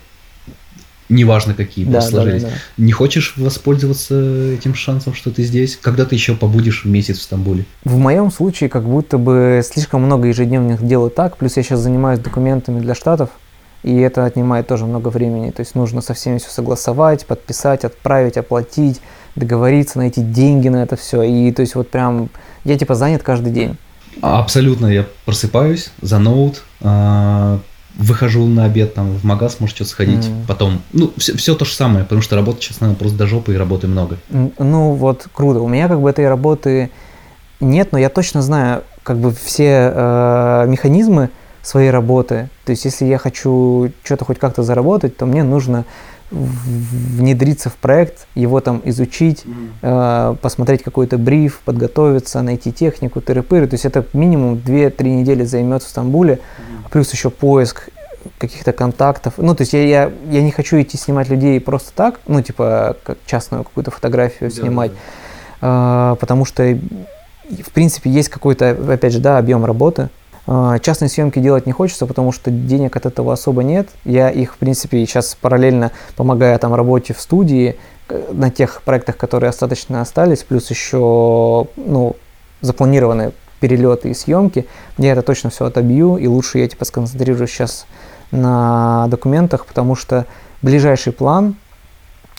неважно 1.11 1.53
какие 1.53 1.85
да, 1.85 2.01
сложились. 2.01 2.43
Да, 2.43 2.49
да, 2.49 2.55
да. 2.55 2.83
Не 2.83 2.91
хочешь 2.91 3.33
воспользоваться 3.37 4.53
этим 4.53 4.73
шансом, 4.73 5.13
что 5.13 5.31
ты 5.31 5.43
здесь? 5.43 5.77
Когда 5.81 6.05
ты 6.05 6.15
еще 6.15 6.35
побудешь 6.35 6.85
месяц 6.85 7.19
в 7.19 7.21
Стамбуле? 7.21 7.65
В 7.83 7.97
моем 7.97 8.31
случае 8.31 8.69
как 8.69 8.83
будто 8.83 9.17
бы 9.17 9.61
слишком 9.63 10.01
много 10.03 10.27
ежедневных 10.27 10.85
дел 10.85 11.07
и 11.07 11.09
так, 11.09 11.37
плюс 11.37 11.57
я 11.57 11.63
сейчас 11.63 11.81
занимаюсь 11.81 12.19
документами 12.19 12.79
для 12.79 12.95
штатов, 12.95 13.29
и 13.83 13.95
это 13.97 14.25
отнимает 14.25 14.67
тоже 14.67 14.85
много 14.85 15.09
времени. 15.09 15.51
То 15.51 15.61
есть 15.61 15.75
нужно 15.75 16.01
со 16.01 16.13
всеми 16.13 16.37
все 16.37 16.49
согласовать, 16.49 17.25
подписать, 17.25 17.83
отправить, 17.83 18.37
оплатить, 18.37 19.01
договориться, 19.35 19.97
найти 19.97 20.21
деньги 20.21 20.69
на 20.69 20.83
это 20.83 20.95
все. 20.95 21.23
И 21.23 21.51
то 21.51 21.61
есть 21.61 21.75
вот 21.75 21.89
прям 21.89 22.29
я 22.63 22.77
типа 22.77 22.95
занят 22.95 23.23
каждый 23.23 23.51
день. 23.51 23.77
Абсолютно, 24.21 24.87
я 24.87 25.05
просыпаюсь 25.25 25.91
за 26.01 26.19
ноут, 26.19 26.63
а, 26.81 27.59
выхожу 27.95 28.45
на 28.47 28.65
обед, 28.65 28.93
там, 28.93 29.11
в 29.11 29.23
магаз, 29.23 29.59
может, 29.59 29.75
что-то 29.75 29.91
сходить, 29.91 30.25
mm. 30.25 30.45
потом, 30.47 30.81
ну, 30.93 31.11
все, 31.17 31.35
все 31.35 31.55
то 31.55 31.65
же 31.65 31.73
самое, 31.73 32.03
потому 32.03 32.21
что 32.21 32.35
работа, 32.35 32.61
честно, 32.61 32.93
просто 32.93 33.17
до 33.17 33.27
жопы 33.27 33.53
и 33.53 33.57
работы 33.57 33.87
много. 33.87 34.17
Ну, 34.29 34.93
вот, 34.93 35.27
круто. 35.33 35.59
У 35.59 35.67
меня 35.67 35.87
как 35.87 36.01
бы 36.01 36.09
этой 36.09 36.27
работы 36.27 36.89
нет, 37.59 37.91
но 37.91 37.97
я 37.99 38.09
точно 38.09 38.41
знаю, 38.41 38.83
как 39.03 39.17
бы 39.17 39.31
все 39.31 39.91
э, 39.93 40.65
механизмы 40.67 41.29
своей 41.61 41.91
работы. 41.91 42.49
То 42.65 42.71
есть, 42.71 42.85
если 42.85 43.05
я 43.05 43.17
хочу 43.17 43.91
что-то 44.03 44.25
хоть 44.25 44.39
как-то 44.39 44.63
заработать, 44.63 45.17
то 45.17 45.25
мне 45.25 45.43
нужно 45.43 45.85
внедриться 46.31 47.69
в 47.69 47.75
проект, 47.75 48.27
его 48.35 48.59
там 48.61 48.81
изучить, 48.85 49.43
mm. 49.45 49.69
э, 49.81 50.35
посмотреть 50.41 50.81
какой-то 50.81 51.17
бриф, 51.17 51.61
подготовиться, 51.65 52.41
найти 52.41 52.71
технику, 52.71 53.19
тыры-пыры. 53.19 53.67
То 53.67 53.73
есть 53.73 53.85
это 53.85 54.05
минимум 54.13 54.55
2-3 54.55 55.03
недели 55.03 55.43
займет 55.43 55.83
в 55.83 55.89
Стамбуле, 55.89 56.35
mm. 56.35 56.89
плюс 56.89 57.11
еще 57.11 57.29
поиск 57.29 57.89
каких-то 58.37 58.71
контактов. 58.71 59.33
Ну, 59.37 59.53
то 59.55 59.61
есть 59.63 59.73
я, 59.73 59.83
я, 59.83 60.11
я 60.29 60.41
не 60.41 60.51
хочу 60.51 60.79
идти 60.81 60.97
снимать 60.97 61.29
людей 61.29 61.59
просто 61.59 61.91
так, 61.93 62.19
ну, 62.27 62.41
типа, 62.41 62.95
как 63.03 63.17
частную 63.25 63.63
какую-то 63.63 63.91
фотографию 63.91 64.49
да, 64.49 64.55
снимать, 64.55 64.91
да. 65.61 66.13
Э, 66.13 66.15
потому 66.19 66.45
что, 66.45 66.63
в 66.63 67.71
принципе, 67.73 68.09
есть 68.09 68.29
какой-то, 68.29 68.71
опять 68.71 69.13
же, 69.13 69.19
да, 69.19 69.37
объем 69.37 69.65
работы, 69.65 70.09
частные 70.45 71.09
съемки 71.09 71.39
делать 71.39 71.65
не 71.65 71.71
хочется, 71.71 72.05
потому 72.05 72.31
что 72.31 72.49
денег 72.51 72.95
от 72.95 73.05
этого 73.05 73.33
особо 73.33 73.63
нет. 73.63 73.89
Я 74.05 74.29
их, 74.29 74.55
в 74.55 74.57
принципе, 74.57 75.05
сейчас 75.05 75.35
параллельно 75.39 75.91
помогая 76.15 76.57
там 76.57 76.73
работе 76.73 77.13
в 77.13 77.21
студии, 77.21 77.77
на 78.31 78.49
тех 78.49 78.81
проектах, 78.83 79.17
которые 79.17 79.49
остаточно 79.49 80.01
остались, 80.01 80.43
плюс 80.43 80.69
еще 80.69 81.67
ну, 81.75 82.15
запланированные 82.61 83.31
перелеты 83.59 84.09
и 84.09 84.13
съемки, 84.13 84.67
я 84.97 85.13
это 85.13 85.21
точно 85.21 85.49
все 85.49 85.65
отобью, 85.65 86.17
и 86.17 86.27
лучше 86.27 86.59
я 86.59 86.67
типа 86.67 86.85
сконцентрируюсь 86.85 87.49
сейчас 87.51 87.85
на 88.31 89.07
документах, 89.07 89.65
потому 89.65 89.95
что 89.95 90.25
ближайший 90.61 91.13
план 91.13 91.55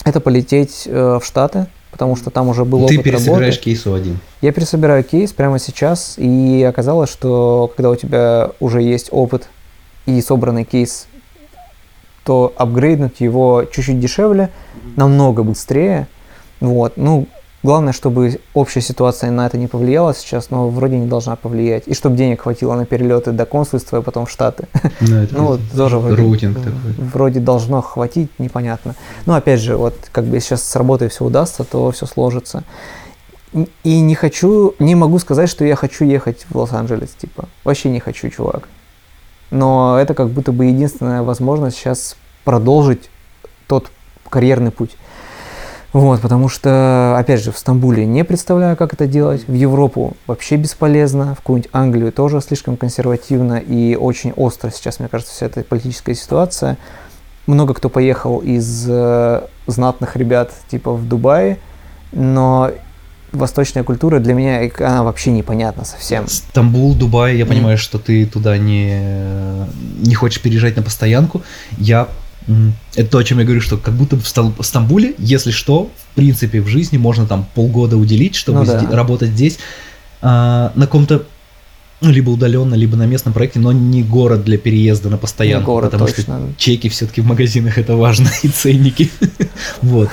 это 0.05 0.21
полететь 0.21 0.85
э, 0.87 1.19
в 1.21 1.25
Штаты, 1.25 1.67
потому 1.93 2.17
что 2.17 2.31
там 2.31 2.49
уже 2.49 2.65
был 2.65 2.89
Ты 2.89 2.95
опыт 2.95 3.05
пересобираешь 3.05 3.55
работы. 3.55 3.65
кейс 3.65 3.87
У1. 3.87 4.17
Я 4.41 4.53
пересобираю 4.53 5.05
кейс 5.05 5.33
прямо 5.33 5.61
сейчас, 5.61 6.15
и 6.17 6.67
оказалось, 6.69 7.11
что 7.11 7.71
когда 7.77 7.91
у 7.91 7.97
тебя 7.97 8.51
уже 8.59 8.83
есть 8.83 9.09
опыт 9.13 9.49
и 10.07 10.21
собранный 10.21 10.65
кейс, 10.65 11.07
то 12.25 12.53
апгрейднуть 12.57 13.21
его 13.21 13.65
чуть-чуть 13.71 14.01
дешевле, 14.01 14.51
намного 14.97 15.43
быстрее. 15.45 16.09
Вот. 16.61 16.95
Ну, 16.97 17.27
Главное, 17.63 17.93
чтобы 17.93 18.41
общая 18.55 18.81
ситуация 18.81 19.31
на 19.31 19.47
это 19.47 19.57
не 19.57 19.69
повлияла 19.69 20.15
сейчас, 20.15 20.51
но 20.51 20.69
вроде 20.69 20.99
не 20.99 21.07
должна 21.07 21.37
повлиять. 21.37 21.85
И 21.87 21.95
чтобы 21.95 22.17
денег 22.17 22.43
хватило 22.43 22.75
на 22.75 22.87
перелеты 22.87 23.31
до 23.31 23.47
консульства 23.47 24.01
и 24.01 24.03
потом 24.03 24.27
в 24.27 24.31
Штаты. 24.31 24.67
Ну, 25.01 25.17
это 25.17 25.35
ну 25.35 25.45
вот 25.47 25.61
тоже 25.77 25.99
вроде, 25.99 26.49
вроде 26.99 27.41
должно 27.41 27.83
хватить, 27.83 28.31
непонятно. 28.39 28.95
Но 29.27 29.35
опять 29.35 29.61
же, 29.61 29.77
вот 29.77 29.95
как 30.13 30.25
бы 30.25 30.39
сейчас 30.41 30.63
с 30.63 30.77
работой 30.77 31.09
все 31.09 31.25
удастся, 31.25 31.65
то 31.65 31.91
все 31.91 32.07
сложится. 32.07 32.65
И 33.85 34.01
не 34.01 34.15
хочу, 34.15 34.75
не 34.79 34.95
могу 34.95 35.19
сказать, 35.19 35.49
что 35.49 35.65
я 35.65 35.77
хочу 35.77 36.05
ехать 36.05 36.47
в 36.49 36.57
Лос-Анджелес, 36.57 37.11
типа. 37.11 37.49
Вообще 37.65 37.91
не 37.91 38.01
хочу, 38.01 38.29
чувак. 38.31 38.69
Но 39.51 39.99
это 40.01 40.15
как 40.15 40.31
будто 40.31 40.53
бы 40.53 40.67
единственная 40.67 41.23
возможность 41.23 41.77
сейчас 41.77 42.17
продолжить 42.45 43.11
тот 43.67 43.91
карьерный 44.29 44.71
путь. 44.71 44.97
Вот, 45.93 46.23
потому 46.23 46.49
что, 46.49 47.17
опять 47.19 47.43
же, 47.43 47.53
в 47.53 47.59
Стамбуле 47.59 48.07
не 48.07 48.25
представляю, 48.25 48.77
как 48.77 48.95
это 48.95 49.07
делать, 49.07 49.47
в 49.47 49.53
Европу 49.53 50.17
вообще 50.27 50.57
бесполезно, 50.57 51.35
в 51.35 51.39
какую-нибудь 51.39 51.71
Англию 51.73 52.13
тоже 52.13 52.41
слишком 52.41 52.79
консервативно 52.79 53.59
и 53.59 53.95
очень 53.95 54.33
остро 54.33 54.71
сейчас, 54.71 55.01
мне 55.01 55.09
кажется, 55.09 55.35
вся 55.35 55.47
эта 55.47 55.63
политическая 55.63 56.15
ситуация. 56.15 56.79
Много 57.47 57.75
кто 57.75 57.91
поехал 57.91 58.39
из 58.39 58.87
э, 58.89 59.43
знатных 59.67 60.17
ребят, 60.17 60.53
типа 60.71 60.95
в 60.95 61.07
Дубае, 61.07 61.59
но 62.13 62.71
восточная 63.33 63.83
культура 63.83 64.19
для 64.19 64.35
меня 64.35 64.71
она 64.79 65.03
вообще 65.03 65.31
непонятна 65.31 65.85
совсем. 65.85 66.29
Стамбул, 66.29 66.95
Дубай, 66.95 67.37
я 67.37 67.45
понимаю, 67.45 67.77
mm. 67.77 67.81
что 67.81 67.99
ты 67.99 68.25
туда 68.27 68.57
не, 68.57 69.67
не 69.99 70.15
хочешь 70.15 70.41
переезжать 70.41 70.77
на 70.77 70.83
постоянку. 70.83 71.43
Я 71.79 72.09
это 72.95 73.11
то, 73.11 73.19
о 73.19 73.25
чем 73.25 73.39
я 73.39 73.45
говорю, 73.45 73.61
что 73.61 73.77
как 73.77 73.95
будто 73.95 74.17
в 74.17 74.65
Стамбуле, 74.65 75.15
если 75.19 75.51
что, 75.51 75.91
в 75.97 76.15
принципе, 76.15 76.61
в 76.61 76.69
жизни 76.69 76.97
можно 76.97 77.27
там 77.27 77.47
полгода 77.55 77.97
уделить, 77.97 78.35
чтобы 78.35 78.61
ну, 78.61 78.67
да. 78.67 78.89
работать 78.91 79.31
здесь 79.31 79.59
а, 80.21 80.73
на 80.75 80.87
каком-то 80.87 81.25
ну, 82.03 82.11
либо 82.11 82.31
удаленно, 82.31 82.75
либо 82.75 82.97
на 82.97 83.07
местном 83.07 83.33
проекте, 83.33 83.61
но 83.61 83.73
не 83.73 84.03
город 84.03 84.45
для 84.45 84.59
переезда 84.59 85.09
на 85.09 85.19
постоянку, 85.19 85.71
не 85.71 85.75
город, 85.75 85.91
потому 85.93 86.09
точно. 86.09 86.23
что 86.23 86.49
чеки 86.57 86.89
все-таки 86.89 87.21
в 87.21 87.27
магазинах 87.27 87.79
это 87.79 87.97
важно 87.97 88.29
и 88.43 88.49
ценники. 88.49 89.11
вот. 89.83 90.09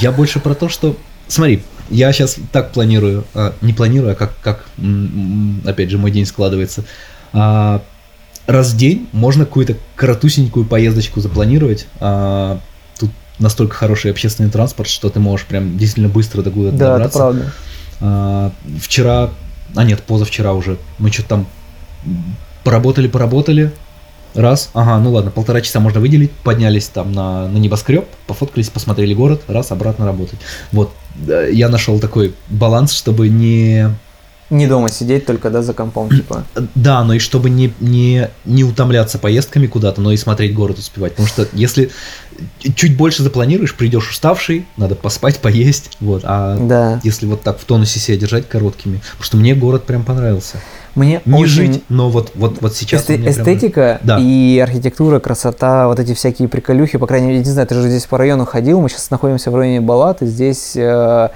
Я 0.00 0.12
больше 0.12 0.38
про 0.38 0.54
то, 0.54 0.68
что, 0.68 0.96
смотри, 1.28 1.62
Я 1.88 2.12
сейчас 2.12 2.36
так 2.52 2.72
планирую, 2.72 3.24
а, 3.34 3.54
не 3.62 3.72
планирую, 3.72 4.12
а 4.12 4.14
как, 4.14 4.34
как, 4.42 4.66
опять 5.64 5.90
же, 5.90 5.98
мой 5.98 6.10
день 6.10 6.26
складывается. 6.26 6.84
А, 7.32 7.82
раз 8.50 8.72
в 8.72 8.76
день 8.76 9.08
можно 9.12 9.44
какую-то 9.44 9.76
коротусенькую 9.96 10.64
поездочку 10.66 11.20
запланировать. 11.20 11.86
А, 12.00 12.60
тут 12.98 13.10
настолько 13.38 13.74
хороший 13.74 14.10
общественный 14.10 14.50
транспорт, 14.50 14.88
что 14.88 15.08
ты 15.10 15.20
можешь 15.20 15.46
прям 15.46 15.76
действительно 15.78 16.08
быстро 16.08 16.42
до 16.42 16.50
куда-то 16.50 16.76
Да, 16.76 16.92
добраться. 16.92 17.18
правда. 17.18 17.52
А, 18.00 18.52
вчера, 18.80 19.30
а 19.74 19.84
нет, 19.84 20.02
позавчера 20.02 20.52
уже, 20.52 20.78
мы 20.98 21.10
что-то 21.12 21.28
там 21.28 21.46
поработали, 22.64 23.08
поработали, 23.08 23.72
раз, 24.34 24.70
ага, 24.74 24.98
ну 24.98 25.10
ладно, 25.12 25.30
полтора 25.30 25.60
часа 25.60 25.80
можно 25.80 26.00
выделить, 26.00 26.30
поднялись 26.30 26.86
там 26.86 27.12
на, 27.12 27.48
на 27.48 27.58
небоскреб, 27.58 28.06
пофоткались, 28.26 28.68
посмотрели 28.68 29.14
город, 29.14 29.42
раз, 29.48 29.72
обратно 29.72 30.06
работать. 30.06 30.38
Вот, 30.72 30.92
э, 31.26 31.50
я 31.52 31.68
нашел 31.68 31.98
такой 31.98 32.34
баланс, 32.48 32.92
чтобы 32.92 33.28
не... 33.28 33.88
Не 34.50 34.66
дома 34.66 34.88
сидеть 34.88 35.26
только, 35.26 35.48
да, 35.50 35.62
за 35.62 35.72
компом, 35.74 36.10
типа. 36.10 36.44
Да, 36.74 37.04
но 37.04 37.14
и 37.14 37.18
чтобы 37.20 37.50
не, 37.50 37.72
не, 37.80 38.28
не 38.44 38.64
утомляться 38.64 39.18
поездками 39.18 39.66
куда-то, 39.68 40.00
но 40.00 40.10
и 40.12 40.16
смотреть 40.16 40.54
город 40.54 40.78
успевать. 40.78 41.12
Потому 41.12 41.28
что 41.28 41.46
если 41.52 41.90
чуть 42.74 42.96
больше 42.96 43.22
запланируешь, 43.22 43.74
придешь 43.76 44.10
уставший, 44.10 44.66
надо 44.76 44.94
поспать, 44.96 45.38
поесть, 45.42 45.96
вот. 46.00 46.22
А 46.24 46.56
Да. 46.58 47.00
если 47.04 47.26
вот 47.26 47.42
так 47.42 47.58
в 47.60 47.64
тонусе 47.64 48.00
себя 48.00 48.16
держать 48.16 48.48
короткими. 48.48 48.96
Потому 49.12 49.24
что 49.24 49.36
мне 49.36 49.54
город 49.54 49.84
прям 49.84 50.04
понравился. 50.04 50.56
Мне 50.96 51.20
Не 51.24 51.34
очень 51.34 51.52
жить, 51.52 51.84
но 51.88 52.10
вот, 52.10 52.32
вот, 52.34 52.60
вот 52.60 52.74
сейчас... 52.74 53.02
эсте- 53.02 53.16
мне 53.18 53.30
прям- 53.32 53.42
эстетика 53.46 54.00
Да. 54.02 54.18
и 54.20 54.58
архитектура, 54.58 55.20
красота, 55.20 55.86
вот 55.86 56.00
эти 56.00 56.14
всякие 56.14 56.48
приколюхи, 56.48 56.98
по 56.98 57.06
крайней 57.06 57.28
мере, 57.28 57.38
не 57.38 57.44
знаю, 57.44 57.68
ты 57.68 57.76
же 57.76 57.88
здесь 57.88 58.06
по 58.06 58.18
району 58.18 58.44
ходил, 58.44 58.80
мы 58.80 58.88
сейчас 58.88 59.08
находимся 59.10 59.52
в 59.52 59.54
районе 59.54 59.80
Балат, 59.80 60.20
и 60.22 60.26
здесь 60.26 60.72
э, 60.74 61.28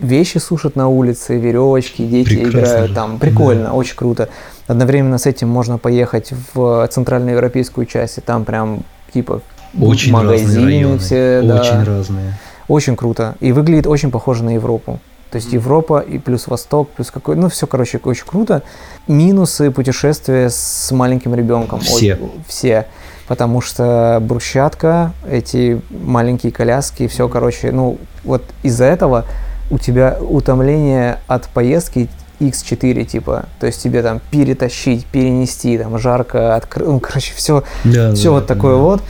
вещи 0.00 0.38
сушат 0.38 0.76
на 0.76 0.88
улице, 0.88 1.38
веревочки, 1.38 2.02
дети 2.02 2.36
Прекрасно 2.36 2.60
играют 2.60 2.94
там, 2.94 3.18
прикольно, 3.18 3.74
очень 3.74 3.96
круто. 3.96 4.28
Одновременно 4.66 5.18
с 5.18 5.26
этим 5.26 5.48
можно 5.48 5.78
поехать 5.78 6.32
в 6.54 6.86
центральноевропейскую 6.90 7.86
часть, 7.86 8.18
и 8.18 8.20
там 8.20 8.44
прям 8.44 8.82
типа 9.12 9.42
Очень 9.80 10.12
магазины 10.12 10.82
разные 10.82 10.98
все, 10.98 11.42
да. 11.42 11.60
Очень 11.60 11.84
разные. 11.84 12.38
Очень 12.68 12.96
круто. 12.96 13.36
И 13.40 13.52
выглядит 13.52 13.86
очень 13.86 14.10
похоже 14.10 14.44
на 14.44 14.54
Европу. 14.54 14.98
То 15.30 15.36
есть 15.36 15.52
Европа 15.52 15.98
и 15.98 16.18
плюс 16.18 16.46
Восток, 16.46 16.90
плюс 16.90 17.10
какой, 17.10 17.34
ну 17.34 17.48
все, 17.48 17.66
короче, 17.66 17.98
очень 18.04 18.24
круто. 18.24 18.62
Минусы 19.08 19.72
путешествия 19.72 20.48
с 20.48 20.92
маленьким 20.92 21.34
ребенком. 21.34 21.80
Все. 21.80 22.14
Ой, 22.14 22.30
все. 22.46 22.86
Потому 23.26 23.60
что 23.60 24.20
брусчатка, 24.22 25.12
эти 25.28 25.80
маленькие 25.90 26.52
коляски, 26.52 27.08
все, 27.08 27.28
короче, 27.28 27.72
ну 27.72 27.98
вот 28.22 28.44
из-за 28.62 28.84
этого 28.84 29.24
у 29.70 29.78
тебя 29.78 30.18
утомление 30.20 31.18
от 31.26 31.48
поездки 31.48 32.08
X4, 32.40 33.04
типа, 33.04 33.46
то 33.60 33.66
есть 33.66 33.82
тебе 33.82 34.02
там 34.02 34.20
перетащить, 34.30 35.06
перенести, 35.06 35.78
там 35.78 35.98
жарко, 35.98 36.56
откры... 36.56 36.84
ну, 36.84 37.00
короче, 37.00 37.32
все, 37.34 37.64
Да, 37.84 38.14
все 38.14 38.24
да, 38.24 38.30
вот 38.30 38.46
такое 38.46 38.74
да. 38.74 38.78
вот. 38.78 39.02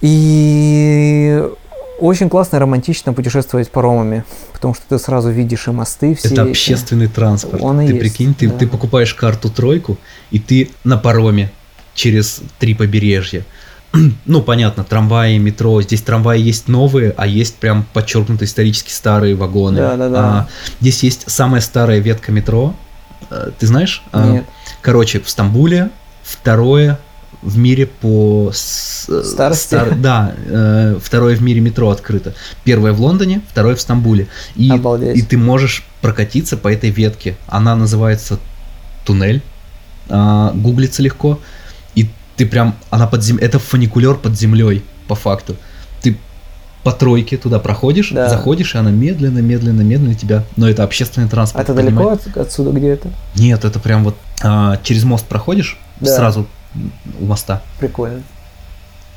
И 0.00 1.42
очень 1.98 2.28
классно, 2.28 2.58
романтично 2.58 3.12
путешествовать 3.12 3.70
паромами, 3.70 4.24
потому 4.52 4.74
что 4.74 4.84
ты 4.88 4.98
сразу 4.98 5.30
видишь 5.30 5.68
и 5.68 5.70
мосты 5.70 6.14
все. 6.14 6.28
Это 6.28 6.42
эти. 6.42 6.50
общественный 6.50 7.08
транспорт. 7.08 7.62
Он 7.62 7.80
и 7.80 7.86
ты 7.86 7.92
есть, 7.92 8.00
прикинь, 8.00 8.34
ты, 8.34 8.48
да. 8.48 8.58
ты 8.58 8.66
покупаешь 8.66 9.14
карту 9.14 9.48
тройку, 9.48 9.96
и 10.30 10.38
ты 10.38 10.70
на 10.82 10.98
пароме 10.98 11.50
через 11.94 12.42
три 12.58 12.74
побережья. 12.74 13.44
Ну, 14.26 14.42
понятно, 14.42 14.84
трамваи, 14.84 15.38
метро. 15.38 15.80
Здесь 15.82 16.02
трамваи 16.02 16.40
есть 16.40 16.68
новые, 16.68 17.14
а 17.16 17.26
есть 17.26 17.56
прям 17.56 17.86
подчеркнуто 17.92 18.44
исторически 18.44 18.90
старые 18.90 19.34
вагоны. 19.34 19.78
Да-да-да. 19.78 20.18
А, 20.18 20.48
здесь 20.80 21.02
есть 21.02 21.24
самая 21.30 21.60
старая 21.60 22.00
ветка 22.00 22.32
метро. 22.32 22.74
Э, 23.30 23.50
Ты 23.58 23.66
знаешь? 23.66 24.02
А, 24.12 24.26
Нет. 24.26 24.44
Короче, 24.82 25.20
в 25.20 25.28
Стамбуле 25.28 25.90
второе 26.22 26.98
в 27.42 27.58
мире 27.58 27.86
по 27.86 28.50
э, 28.50 29.22
Старости? 29.22 29.78
да, 29.96 30.34
э, 30.46 30.98
второе 31.02 31.36
в 31.36 31.42
мире 31.42 31.60
метро 31.60 31.90
открыто. 31.90 32.34
Первое 32.64 32.92
в 32.92 33.00
Лондоне, 33.00 33.42
второе 33.48 33.76
в 33.76 33.80
Стамбуле. 33.80 34.28
И, 34.56 34.70
Обалдеть. 34.70 35.16
и 35.16 35.22
ты 35.22 35.36
можешь 35.36 35.84
прокатиться 36.00 36.56
по 36.56 36.72
этой 36.72 36.90
ветке. 36.90 37.36
Она 37.46 37.76
называется 37.76 38.38
туннель. 39.04 39.42
А, 40.08 40.52
гуглится 40.54 41.02
легко. 41.02 41.38
Ты 42.36 42.46
прям, 42.46 42.74
она 42.90 43.06
под 43.06 43.22
зем... 43.22 43.38
это 43.38 43.58
фуникулер 43.58 44.14
под 44.16 44.36
землей, 44.38 44.82
по 45.08 45.14
факту. 45.14 45.56
Ты 46.02 46.16
по 46.82 46.92
тройке 46.92 47.36
туда 47.36 47.58
проходишь, 47.58 48.10
Да. 48.10 48.28
заходишь, 48.28 48.74
и 48.74 48.78
она 48.78 48.90
медленно, 48.90 49.38
медленно, 49.38 49.82
медленно 49.82 50.14
тебя. 50.14 50.44
Но 50.56 50.68
это 50.68 50.82
общественный 50.84 51.26
А 51.26 51.30
транспорт. 51.30 51.64
это 51.64 51.74
далеко 51.74 52.08
от- 52.10 52.36
отсюда, 52.36 52.70
где 52.72 52.88
это? 52.88 53.08
Нет, 53.36 53.64
это 53.64 53.78
прям 53.78 54.04
вот 54.04 54.16
а, 54.42 54.78
через 54.82 55.04
мост 55.04 55.24
проходишь, 55.26 55.78
Да. 56.00 56.14
сразу 56.16 56.46
у 57.20 57.24
моста. 57.26 57.62
Прикольно. 57.78 58.22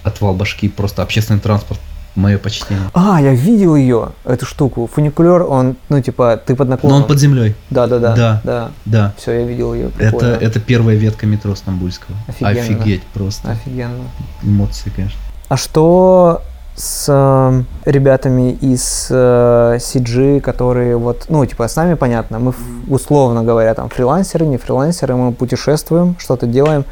Отвал 0.04 0.34
башки, 0.36 0.70
просто 0.70 1.02
общественный 1.02 1.40
транспорт. 1.40 1.80
Мое 2.18 2.40
почтение. 2.40 2.90
А, 2.96 3.22
я 3.22 3.36
видел 3.36 3.76
ее, 3.76 4.10
эту 4.26 4.48
штуку. 4.48 4.90
Фуникулер, 4.92 5.44
он, 5.44 5.76
ну, 5.88 6.02
типа, 6.02 6.42
ты 6.44 6.56
под 6.56 6.68
Но 6.68 6.74
наклоном. 6.74 7.02
он 7.04 7.08
под 7.08 7.20
землей. 7.20 7.56
Да-да-да. 7.70 8.16
Да. 8.16 8.42
Да. 8.44 8.72
Да. 8.86 9.14
Все, 9.18 9.34
я 9.34 9.46
видел 9.46 9.76
ее. 9.76 9.92
Это, 10.00 10.26
это 10.26 10.60
первая 10.60 10.96
ветка 10.96 11.28
метро 11.28 11.54
стамбульского. 11.54 12.18
Офигенно. 12.28 12.60
Офигеть 12.60 13.04
просто. 13.14 13.52
Офигенно. 13.52 14.06
Эмоции, 14.42 14.92
конечно. 14.96 15.20
А 15.48 15.58
что 15.58 16.42
с 16.76 17.06
э, 17.08 17.64
ребятами 17.86 18.52
из 18.62 19.10
э, 19.12 19.78
CG, 19.80 20.42
которые 20.42 20.98
вот, 20.98 21.28
ну, 21.30 21.46
типа, 21.46 21.68
с 21.68 21.76
нами 21.76 21.94
понятно, 21.94 22.40
мы, 22.40 22.54
условно 22.88 23.44
говоря, 23.44 23.76
там, 23.76 23.90
фрилансеры, 23.90 24.48
не 24.48 24.58
фрилансеры, 24.58 25.16
мы 25.16 25.34
путешествуем, 25.34 26.16
что-то 26.18 26.48
делаем. 26.48 26.84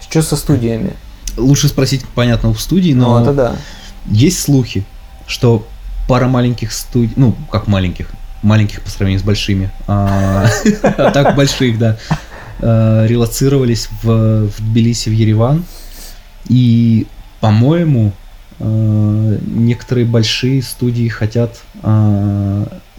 Что 0.00 0.22
со 0.22 0.36
студиями? 0.36 0.92
Лучше 1.36 1.68
спросить, 1.68 2.04
понятно, 2.14 2.50
у 2.50 2.54
студии, 2.54 2.92
но 2.92 3.18
Ну, 3.18 3.22
это 3.24 3.32
да. 3.32 3.52
Есть 4.06 4.40
слухи, 4.40 4.84
что 5.26 5.66
пара 6.08 6.26
маленьких 6.26 6.72
студий, 6.72 7.12
ну, 7.16 7.34
как 7.50 7.66
маленьких, 7.66 8.10
маленьких 8.42 8.82
по 8.82 8.90
сравнению 8.90 9.20
с 9.20 9.24
большими, 9.24 9.70
а 9.86 10.48
а 10.82 11.10
так 11.10 11.36
больших, 11.36 11.78
да, 11.78 11.98
э, 12.60 13.06
релацировались 13.08 13.88
в 14.02 14.50
Тбилиси, 14.58 15.08
в 15.08 15.12
Ереван. 15.12 15.64
И, 16.48 17.06
по-моему, 17.40 18.12
э, 18.58 19.38
некоторые 19.46 20.06
большие 20.06 20.62
студии 20.62 21.08
хотят, 21.08 21.60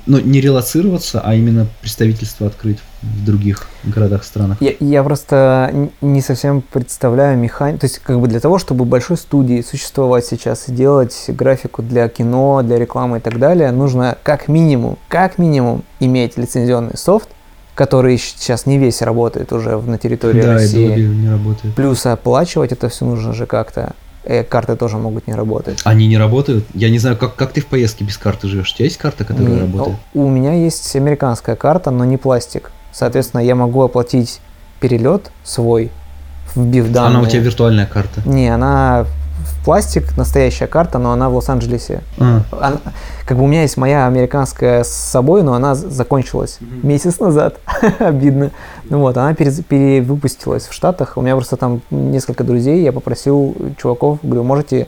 ну, 0.06 0.20
не 0.20 0.42
релацироваться, 0.42 1.22
а 1.24 1.34
именно 1.36 1.68
представительство 1.82 2.48
открыть 2.48 2.80
в 3.02 3.26
других 3.26 3.68
городах, 3.84 4.24
странах. 4.24 4.58
Я, 4.62 4.74
я 4.80 5.04
просто 5.04 5.90
не 6.02 6.22
совсем 6.22 6.62
представляю 6.62 7.38
механику. 7.38 7.80
То 7.80 7.86
есть, 7.86 8.00
как 8.00 8.20
бы 8.20 8.28
для 8.28 8.40
того, 8.40 8.60
чтобы 8.60 8.86
большой 8.86 9.18
студии 9.18 9.62
существовать 9.62 10.26
сейчас 10.26 10.70
и 10.70 10.72
делать 10.72 11.26
графику 11.30 11.82
для 11.82 12.08
кино, 12.10 12.62
для 12.64 12.78
рекламы 12.78 13.18
и 13.18 13.22
так 13.22 13.40
далее, 13.40 13.72
нужно 13.72 14.18
как 14.24 14.48
минимум, 14.48 14.98
как 15.08 15.38
минимум 15.38 15.84
иметь 16.00 16.38
лицензионный 16.38 16.98
софт, 16.98 17.30
который 17.76 18.18
сейчас 18.18 18.66
не 18.66 18.78
весь 18.78 19.02
работает 19.02 19.52
уже 19.54 19.80
на 19.80 19.98
территории 19.98 20.42
Да, 20.42 20.54
России. 20.54 20.90
Dolby 20.90 21.16
не 21.16 21.30
работает. 21.30 21.76
Плюс 21.76 22.06
оплачивать 22.06 22.72
это 22.72 22.90
все 22.90 23.06
нужно 23.06 23.34
же 23.34 23.46
как-то. 23.46 23.94
Э, 24.24 24.44
карты 24.44 24.76
тоже 24.76 24.98
могут 24.98 25.28
не 25.28 25.34
работать. 25.34 25.82
Они 25.84 26.08
не 26.08 26.18
работают? 26.18 26.66
Я 26.76 26.90
не 26.90 27.00
знаю, 27.00 27.18
как, 27.18 27.36
как 27.36 27.54
ты 27.54 27.62
в 27.62 27.66
поездке 27.66 28.04
без 28.04 28.18
карты 28.18 28.48
живешь? 28.48 28.72
У 28.72 28.76
тебя 28.76 28.86
есть 28.86 28.98
карта, 28.98 29.26
которая 29.26 29.54
М, 29.54 29.60
работает? 29.62 29.98
У 30.14 30.30
меня 30.30 30.54
есть 30.54 30.96
американская 30.96 31.56
карта, 31.56 31.90
но 31.92 32.06
не 32.06 32.18
пластик. 32.18 32.72
Соответственно, 32.92 33.42
я 33.42 33.56
могу 33.56 33.82
оплатить 33.82 34.40
перелет 34.80 35.32
свой, 35.44 35.90
вбив 36.56 36.92
данные. 36.92 37.18
Она 37.18 37.22
у 37.22 37.26
тебя 37.30 37.40
виртуальная 37.42 37.86
карта. 37.88 38.22
Не, 38.26 38.50
она 38.54 39.06
в 39.44 39.66
пластик, 39.66 40.18
настоящая 40.18 40.68
карта, 40.68 40.98
но 41.00 41.12
она 41.12 41.30
в 41.30 41.36
Лос-Анджелесе. 41.36 42.02
А, 42.20 42.42
Она- 42.60 42.82
как 43.26 43.38
бы 43.38 43.44
у 43.44 43.48
меня 43.48 43.62
есть 43.64 43.78
моя 43.78 44.08
американская 44.08 44.84
с 44.84 44.90
собой, 44.92 45.44
но 45.44 45.54
она 45.54 45.76
закончилась 45.76 46.60
месяц 46.84 47.20
назад. 47.20 47.60
Обидно. 48.00 48.52
Ну 48.90 49.00
вот, 49.00 49.18
она 49.18 49.34
перез- 49.34 49.64
перевыпустилась 49.64 50.68
в 50.68 50.74
Штатах. 50.74 51.18
У 51.18 51.22
меня 51.22 51.36
просто 51.36 51.58
там 51.58 51.82
несколько 51.92 52.44
друзей, 52.44 52.84
я 52.84 52.92
попросил 52.92 53.56
чуваков, 53.82 54.20
говорю, 54.24 54.44
можете 54.44 54.88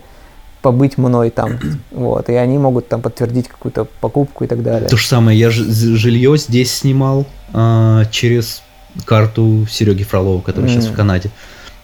побыть 0.61 0.97
мной 0.97 1.29
там. 1.29 1.59
Вот, 1.91 2.29
и 2.29 2.33
они 2.33 2.57
могут 2.57 2.87
там 2.89 3.01
подтвердить 3.01 3.47
какую-то 3.47 3.85
покупку 4.01 4.43
и 4.43 4.47
так 4.47 4.63
далее. 4.63 4.89
то 4.89 4.97
же 4.97 5.07
самое, 5.07 5.37
я 5.37 5.49
ж- 5.49 5.63
жилье 5.63 6.37
здесь 6.37 6.73
снимал 6.73 7.25
а, 7.53 8.05
через 8.11 8.61
карту 9.05 9.65
Сереги 9.69 10.03
Фролова, 10.03 10.41
который 10.41 10.69
сейчас 10.69 10.85
М. 10.87 10.93
в 10.93 10.95
Канаде. 10.95 11.29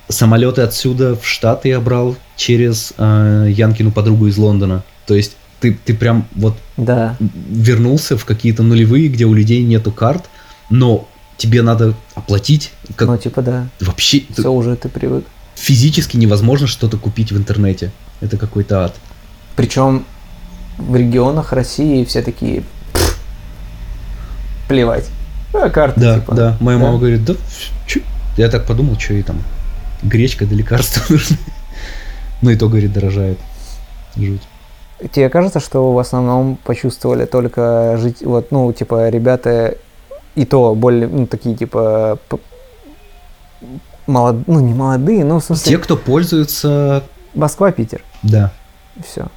Самолеты 0.09 0.61
отсюда 0.63 1.15
в 1.15 1.25
Штаты 1.27 1.69
я 1.69 1.79
брал 1.79 2.15
через 2.35 2.93
а, 2.97 3.45
Янкину 3.45 3.91
подругу 3.91 4.27
из 4.27 4.37
Лондона. 4.37 4.83
То 5.05 5.13
есть 5.13 5.33
ты, 5.59 5.77
ты 5.85 5.93
прям 5.93 6.27
вот 6.35 6.57
Да. 6.77 7.15
вернулся 7.19 8.17
в 8.17 8.25
какие-то 8.25 8.63
нулевые, 8.63 9.07
где 9.09 9.25
у 9.25 9.33
людей 9.35 9.61
нету 9.63 9.91
карт, 9.91 10.25
но 10.71 11.07
тебе 11.37 11.61
надо 11.61 11.93
оплатить. 12.15 12.71
Как, 12.95 13.07
Ну, 13.07 13.17
типа, 13.17 13.41
да. 13.43 13.67
Вообще 13.79 14.21
ты- 14.21 14.41
Все 14.41 14.51
уже 14.51 14.75
ты 14.75 14.89
привык. 14.89 15.25
физически 15.55 16.17
невозможно 16.17 16.65
что-то 16.65 16.97
купить 16.97 17.31
в 17.31 17.37
интернете. 17.37 17.91
Это 18.21 18.37
какой-то 18.37 18.85
ад. 18.85 18.95
Причем 19.55 20.05
в 20.77 20.95
регионах 20.95 21.53
России 21.53 22.03
все 22.05 22.21
такие, 22.23 22.63
«Пф, 22.93 23.19
плевать. 24.67 25.05
А, 25.53 25.69
карта, 25.69 25.99
Да, 25.99 26.19
типа. 26.19 26.33
да. 26.35 26.57
Моя 26.61 26.77
Да. 26.79 26.85
мама 26.85 26.97
говорит, 26.97 27.23
да, 27.25 27.35
чё?» 27.85 27.99
Я 28.37 28.49
так 28.49 28.65
подумал, 28.65 28.97
что 28.99 29.13
ей 29.13 29.23
там 29.23 29.37
гречка 30.03 30.45
да 30.45 30.55
лекарства 30.55 31.01
нужны. 31.13 31.37
Ну 32.41 32.49
и 32.51 32.55
то, 32.55 32.67
говорит, 32.69 32.93
дорожает. 32.93 33.37
Жуть. 34.15 34.41
Тебе 35.13 35.29
кажется, 35.29 35.59
что 35.59 35.93
в 35.93 35.99
основном 35.99 36.57
почувствовали 36.57 37.25
только 37.25 37.97
жить, 37.97 38.21
вот, 38.21 38.51
ну, 38.51 38.71
типа, 38.73 39.09
ребята 39.09 39.77
и 40.35 40.45
то 40.45 40.75
более, 40.75 41.07
ну, 41.07 41.25
такие, 41.25 41.55
типа, 41.55 42.19
молод... 44.07 44.45
ну, 44.47 44.59
не 44.59 44.73
молодые, 44.73 45.23
ну, 45.23 45.39
в 45.39 45.43
смысле, 45.43 45.71
Те, 45.71 45.77
кто 45.77 45.95
пользуется, 45.95 47.03
Москва, 47.33 47.71
Питер, 47.71 48.01
да, 48.23 48.51
все. 49.07 49.27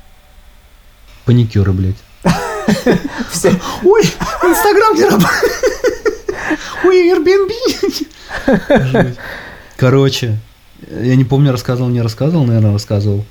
паникеры, 1.24 1.72
блядь. 1.72 1.96
Все, 3.30 3.50
Ой, 3.84 4.02
Инстаграм 4.02 4.94
не 4.94 5.04
работает. 5.04 5.52
Ой, 6.84 7.10
Airbnb. 7.10 7.50
Жуть. 8.86 9.16
Короче, 9.76 10.38
я 10.90 11.16
не 11.16 11.24
помню, 11.24 11.52
рассказывал, 11.52 11.90
не 11.90 12.02
рассказывал, 12.02 12.44
наверное, 12.44 12.72
рассказывал. 12.72 13.24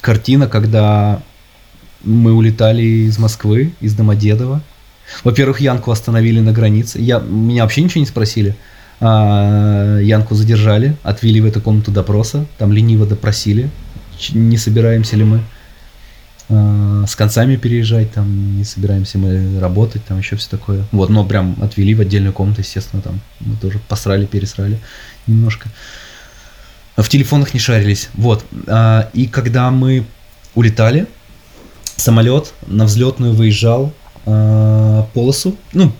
Картина, 0.00 0.48
когда 0.48 1.22
мы 2.02 2.32
улетали 2.32 2.82
из 2.82 3.18
Москвы, 3.18 3.72
из 3.80 3.94
Домодедово. 3.94 4.62
Во-первых, 5.24 5.60
Янку 5.60 5.90
остановили 5.90 6.40
на 6.40 6.52
границе. 6.52 7.00
Я, 7.00 7.18
меня 7.18 7.64
вообще 7.64 7.82
ничего 7.82 8.00
не 8.00 8.06
спросили. 8.06 8.56
А, 9.00 9.98
Янку 9.98 10.34
задержали, 10.34 10.96
отвели 11.02 11.40
в 11.40 11.46
эту 11.46 11.60
комнату 11.60 11.90
допроса. 11.90 12.46
Там 12.58 12.72
лениво 12.72 13.06
допросили, 13.06 13.70
не 14.32 14.56
собираемся 14.56 15.16
ли 15.16 15.24
мы 15.24 15.40
а, 16.48 17.04
с 17.06 17.16
концами 17.16 17.56
переезжать, 17.56 18.12
там 18.12 18.58
не 18.58 18.64
собираемся 18.64 19.18
мы 19.18 19.58
работать, 19.58 20.04
там 20.04 20.18
еще 20.18 20.36
все 20.36 20.50
такое. 20.50 20.84
Вот, 20.92 21.08
но 21.08 21.24
прям 21.24 21.56
отвели 21.62 21.94
в 21.94 22.00
отдельную 22.00 22.32
комнату, 22.32 22.60
естественно, 22.60 23.00
там 23.02 23.20
мы 23.40 23.56
тоже 23.56 23.80
посрали, 23.88 24.26
пересрали 24.26 24.78
немножко. 25.26 25.68
В 27.02 27.08
телефонах 27.08 27.54
не 27.54 27.60
шарились. 27.60 28.08
Вот. 28.14 28.44
а, 28.66 29.08
И 29.12 29.26
когда 29.26 29.70
мы 29.70 30.04
улетали, 30.54 31.06
самолет 31.96 32.52
на 32.66 32.84
взлетную 32.84 33.32
выезжал 33.32 33.92
а, 34.26 35.06
полосу, 35.14 35.56
ну, 35.72 35.92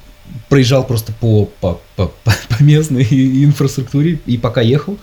проезжал 0.48 0.84
просто 0.86 1.12
по, 1.12 1.46
по, 1.60 1.80
по, 1.96 2.12
по- 2.24 2.34
местной 2.60 3.04
инфраструктуре, 3.44 4.18
и 4.26 4.36
пока 4.38 4.60
ехал, 4.60 4.98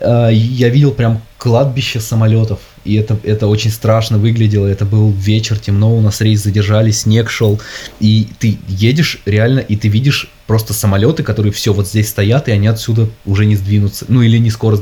а, 0.00 0.28
я 0.28 0.68
видел 0.68 0.92
прям 0.92 1.22
кладбище 1.38 2.00
самолетов, 2.00 2.60
и 2.84 2.94
это, 2.94 3.18
это 3.22 3.46
очень 3.46 3.70
страшно 3.70 4.18
выглядело, 4.18 4.66
это 4.66 4.84
был 4.84 5.10
вечер, 5.12 5.58
темно, 5.58 5.94
у 5.96 6.00
нас 6.00 6.20
рейс 6.20 6.42
задержали, 6.42 6.90
снег 6.90 7.30
шел, 7.30 7.60
и 8.00 8.28
ты 8.38 8.58
едешь 8.68 9.20
реально, 9.26 9.60
и 9.60 9.76
ты 9.76 9.88
видишь 9.88 10.30
просто 10.46 10.72
самолеты, 10.72 11.22
которые 11.22 11.52
все 11.52 11.72
вот 11.72 11.88
здесь 11.88 12.08
стоят, 12.08 12.48
и 12.48 12.52
они 12.52 12.66
отсюда 12.66 13.08
уже 13.24 13.46
не 13.46 13.56
сдвинутся, 13.56 14.06
ну 14.08 14.22
или 14.22 14.38
не 14.38 14.50
скоро. 14.50 14.78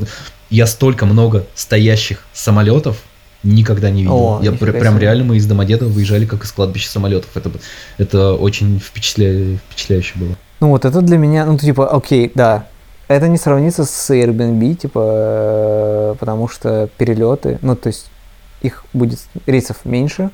Я 0.53 0.67
столько 0.67 1.07
много 1.07 1.47
стоящих 1.55 2.19
самолетов 2.31 2.97
никогда 3.41 3.89
не 3.89 4.03
видел. 4.03 4.15
О, 4.15 4.39
я 4.43 4.51
пр- 4.51 4.71
прям 4.71 4.99
реально 4.99 5.23
мы 5.23 5.37
из 5.37 5.47
Домодедова 5.47 5.89
выезжали 5.89 6.27
как 6.27 6.43
из 6.43 6.51
кладбища 6.51 6.91
самолетов. 6.91 7.35
Это, 7.35 7.49
это 7.97 8.33
очень 8.35 8.79
впечатля... 8.79 9.57
впечатляюще 9.57 10.13
было. 10.19 10.35
Ну 10.59 10.69
вот 10.69 10.85
это 10.85 11.01
для 11.01 11.17
меня, 11.17 11.47
ну 11.47 11.57
типа, 11.57 11.89
окей, 11.89 12.31
да, 12.35 12.67
это 13.07 13.29
не 13.29 13.39
сравнится 13.39 13.83
с 13.83 14.13
Airbnb, 14.13 14.75
типа, 14.75 15.01
э, 15.03 16.15
потому 16.19 16.47
что 16.47 16.87
перелеты, 16.99 17.57
ну 17.63 17.75
то 17.75 17.87
есть 17.87 18.11
их 18.61 18.85
будет 18.93 19.21
рейсов 19.47 19.85
меньше, 19.85 20.29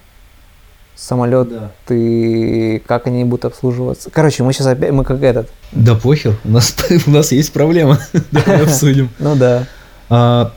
самолет, 0.97 1.47
ты 1.85 2.83
как 2.85 3.07
они 3.07 3.23
будут 3.23 3.45
обслуживаться. 3.45 4.09
Короче, 4.11 4.43
мы 4.43 4.51
сейчас 4.51 4.67
опять, 4.67 4.91
мы 4.91 5.05
как 5.05 5.23
этот, 5.23 5.49
Да 5.71 5.95
похер, 5.95 6.35
у 6.43 6.49
нас, 6.49 6.75
у 7.07 7.09
нас 7.09 7.31
есть 7.31 7.53
проблема. 7.53 7.99
Давай 8.31 8.63
обсудим. 8.63 9.09
ну 9.19 9.37
да. 9.37 9.65
А, 10.09 10.51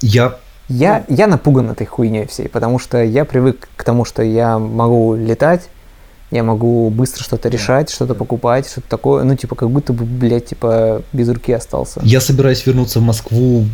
Я 0.00 0.36
Я, 0.68 1.04
я 1.08 1.26
напуган 1.26 1.70
этой 1.70 1.86
хуйней 1.86 2.26
всей, 2.26 2.48
потому 2.48 2.78
что 2.78 3.02
я 3.02 3.24
привык 3.24 3.68
к 3.76 3.84
тому, 3.84 4.04
что 4.04 4.22
я 4.22 4.58
могу 4.58 5.14
летать, 5.14 5.68
я 6.32 6.42
могу 6.42 6.90
быстро 6.90 7.22
что-то 7.22 7.48
решать, 7.48 7.88
что-то 7.88 8.14
покупать, 8.14 8.68
что-то 8.68 8.88
такое, 8.88 9.22
ну 9.22 9.36
типа 9.36 9.54
как 9.54 9.70
будто 9.70 9.92
бы, 9.92 10.04
блядь, 10.04 10.46
типа 10.46 11.02
без 11.12 11.28
руки 11.28 11.52
остался. 11.52 12.00
Я 12.02 12.20
собираюсь 12.20 12.66
вернуться 12.66 12.98
в 12.98 13.02
Москву 13.02 13.64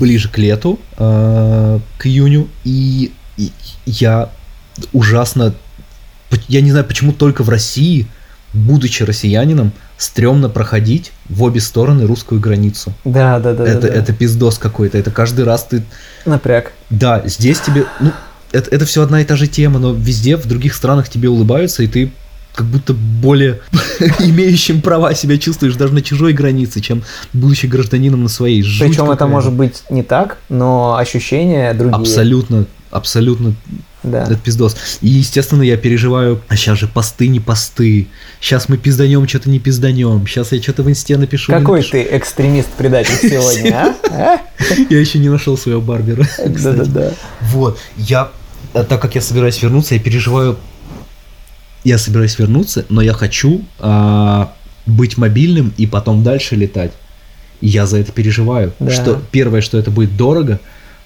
ближе 0.00 0.28
к 0.28 0.38
лету, 0.38 0.80
э, 0.98 1.78
к 1.98 2.06
июню, 2.06 2.48
и, 2.64 3.12
и 3.36 3.52
я 3.86 4.30
ужасно, 4.92 5.54
я 6.48 6.60
не 6.60 6.72
знаю, 6.72 6.84
почему 6.84 7.12
только 7.12 7.44
в 7.44 7.48
России, 7.48 8.08
будучи 8.52 9.04
россиянином, 9.04 9.72
стрёмно 10.00 10.48
проходить 10.48 11.12
в 11.28 11.42
обе 11.42 11.60
стороны 11.60 12.06
русскую 12.06 12.40
границу. 12.40 12.92
Да, 13.04 13.38
да, 13.38 13.52
да. 13.52 13.64
да, 13.64 13.70
это, 13.70 13.88
да. 13.88 13.94
это 13.94 14.12
пиздос 14.14 14.58
какой-то, 14.58 14.96
это 14.96 15.10
каждый 15.10 15.44
раз 15.44 15.64
ты, 15.64 15.82
напряг. 16.24 16.72
да, 16.88 17.22
здесь 17.26 17.60
тебе, 17.60 17.84
ну, 18.00 18.10
это, 18.50 18.70
это 18.74 18.86
все 18.86 19.02
одна 19.02 19.20
и 19.20 19.24
та 19.24 19.36
же 19.36 19.46
тема, 19.46 19.78
но 19.78 19.92
везде, 19.92 20.36
в 20.36 20.46
других 20.46 20.74
странах 20.74 21.10
тебе 21.10 21.28
улыбаются, 21.28 21.82
и 21.82 21.86
ты 21.86 22.10
как 22.54 22.66
будто 22.66 22.94
более 22.94 23.60
имеющим 24.18 24.80
права 24.80 25.14
себя 25.14 25.36
чувствуешь 25.36 25.74
даже 25.74 25.92
на 25.92 26.00
чужой 26.00 26.32
границе, 26.32 26.80
чем 26.80 27.02
будучи 27.34 27.66
гражданином 27.66 28.22
на 28.22 28.30
своей. 28.30 28.62
Жуть 28.62 28.88
Причем 28.88 29.10
это 29.10 29.26
может 29.26 29.52
быть 29.52 29.82
не 29.90 30.02
так, 30.02 30.38
но 30.48 30.96
ощущения 30.96 31.74
другие. 31.74 32.00
Абсолютно, 32.00 32.64
абсолютно 32.90 33.54
Да. 34.02 34.24
это 34.24 34.36
пиздос. 34.36 34.76
И, 35.00 35.08
естественно, 35.08 35.62
я 35.62 35.76
переживаю, 35.76 36.40
а 36.48 36.56
сейчас 36.56 36.78
же 36.78 36.88
посты 36.88 37.28
не 37.28 37.38
посты. 37.40 38.08
Сейчас 38.40 38.68
мы 38.68 38.76
пизданем, 38.78 39.26
что-то 39.28 39.50
не 39.50 39.58
пизданем. 39.58 40.26
Сейчас 40.26 40.52
я 40.52 40.60
что-то 40.62 40.82
в 40.82 40.88
инсте 40.90 41.16
напишу. 41.16 41.52
Какой 41.52 41.78
напишу. 41.80 41.92
ты 41.92 42.08
экстремист-предатель 42.16 43.14
сегодня, 43.30 43.94
а? 44.10 44.40
Я 44.88 44.98
еще 44.98 45.18
не 45.18 45.28
нашел 45.28 45.56
своего 45.56 45.80
барбера. 45.80 46.26
А? 46.38 46.48
Да-да-да. 46.48 47.12
Вот, 47.42 47.78
я, 47.96 48.30
а 48.74 48.84
так 48.84 49.00
как 49.00 49.14
я 49.14 49.20
собираюсь 49.20 49.62
вернуться, 49.62 49.94
я 49.94 50.00
переживаю, 50.00 50.58
я 51.84 51.96
собираюсь 51.98 52.38
вернуться, 52.38 52.84
но 52.88 53.00
я 53.02 53.12
хочу 53.12 53.64
а, 53.78 54.52
быть 54.86 55.16
мобильным 55.16 55.72
и 55.76 55.86
потом 55.86 56.22
дальше 56.22 56.56
летать. 56.56 56.92
Я 57.60 57.86
за 57.86 57.98
это 57.98 58.10
переживаю. 58.12 58.72
Что 58.88 59.20
первое, 59.30 59.60
что 59.60 59.78
это 59.78 59.90
будет 59.90 60.16
дорого, 60.16 60.60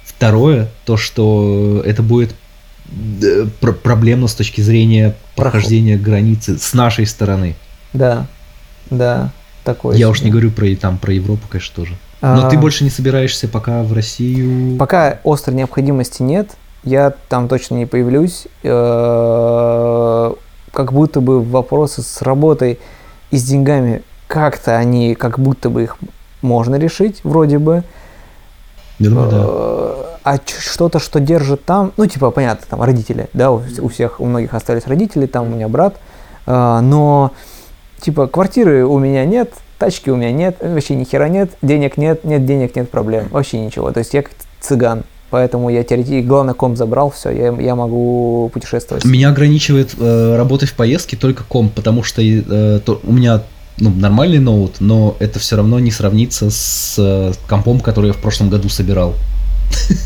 второе, 0.04 0.68
то, 0.84 0.96
что 0.96 1.82
это 1.84 2.02
будет 2.02 2.34
э, 3.22 3.46
пр- 3.60 3.74
проблемно 3.74 4.28
с 4.28 4.34
точки 4.34 4.60
зрения 4.60 5.14
прохождения 5.36 5.96
границы 5.96 6.58
с 6.58 6.74
нашей 6.74 7.06
стороны. 7.06 7.56
Да, 7.92 8.26
да, 8.90 9.30
такой. 9.64 9.96
я 9.98 10.08
уж 10.08 10.18
не 10.20 10.24
себе. 10.24 10.32
говорю 10.32 10.50
про, 10.50 10.74
там, 10.76 10.98
про 10.98 11.12
Европу, 11.12 11.46
конечно, 11.48 11.74
тоже. 11.76 11.94
Но 12.20 12.46
А, 12.46 12.50
ты 12.50 12.56
больше 12.58 12.84
не 12.84 12.90
собираешься 12.90 13.48
пока 13.48 13.82
в 13.82 13.92
Россию. 13.92 14.76
Пока 14.78 15.18
острой 15.24 15.56
необходимости 15.56 16.22
нет, 16.22 16.52
я 16.82 17.10
там 17.28 17.48
точно 17.48 17.74
не 17.76 17.86
появлюсь. 17.86 18.46
Э, 18.62 20.32
Как 20.72 20.92
будто 20.92 21.20
бы 21.20 21.42
вопросы 21.42 22.02
с 22.02 22.22
работой 22.22 22.78
и 23.30 23.36
с 23.36 23.44
деньгами 23.44 24.02
как-то 24.26 24.76
они, 24.76 25.14
как 25.14 25.38
будто 25.38 25.70
бы 25.70 25.82
их 25.84 25.96
можно 26.42 26.76
решить, 26.76 27.20
вроде 27.24 27.58
бы. 27.58 27.84
Я 28.98 29.10
думаю, 29.10 29.30
да. 29.30 29.44
Э, 29.46 30.04
А 30.24 30.38
что-то, 30.46 30.98
что 30.98 31.20
держит 31.20 31.64
там, 31.64 31.92
ну, 31.96 32.06
типа, 32.06 32.30
понятно, 32.30 32.66
там 32.70 32.82
родители, 32.82 33.28
да, 33.34 33.50
у, 33.50 33.62
у 33.80 33.88
всех, 33.88 34.20
у 34.20 34.24
многих 34.26 34.54
остались 34.54 34.86
родители, 34.86 35.26
там 35.26 35.46
у 35.46 35.54
меня 35.54 35.68
брат, 35.68 35.96
э, 36.46 36.80
но, 36.80 37.32
типа, 38.00 38.26
квартиры 38.28 38.86
у 38.86 38.98
меня 38.98 39.24
нет, 39.26 39.52
тачки 39.78 40.10
у 40.10 40.16
меня 40.16 40.30
нет, 40.32 40.56
вообще 40.60 40.94
ни 40.94 41.04
хера 41.04 41.28
нет, 41.28 41.50
денег 41.62 41.96
нет, 41.96 42.24
нет 42.24 42.46
денег, 42.46 42.76
нет 42.76 42.88
проблем, 42.90 43.28
вообще 43.30 43.58
ничего, 43.60 43.90
то 43.90 43.98
есть 43.98 44.14
я 44.14 44.22
как 44.22 44.32
цыган, 44.60 45.02
поэтому 45.30 45.68
я 45.68 45.82
теоретически, 45.82 46.24
главное, 46.24 46.54
комп 46.54 46.78
забрал, 46.78 47.10
все, 47.10 47.30
я, 47.30 47.52
я 47.60 47.74
могу 47.74 48.50
путешествовать. 48.54 49.04
Меня 49.04 49.28
ограничивает 49.30 49.94
э, 49.98 50.36
работать 50.36 50.70
в 50.70 50.74
поездке 50.74 51.16
только 51.16 51.42
комп, 51.44 51.74
потому 51.74 52.02
что 52.04 52.22
э, 52.22 52.78
то- 52.84 53.00
у 53.02 53.12
меня 53.12 53.42
ну, 53.78 53.90
нормальный 53.90 54.38
ноут, 54.38 54.80
но 54.80 55.16
это 55.18 55.38
все 55.38 55.56
равно 55.56 55.78
не 55.80 55.90
сравнится 55.90 56.50
с 56.50 56.94
э, 56.98 57.32
компом, 57.48 57.80
который 57.80 58.08
я 58.08 58.12
в 58.12 58.18
прошлом 58.18 58.48
году 58.48 58.68
собирал. 58.68 59.14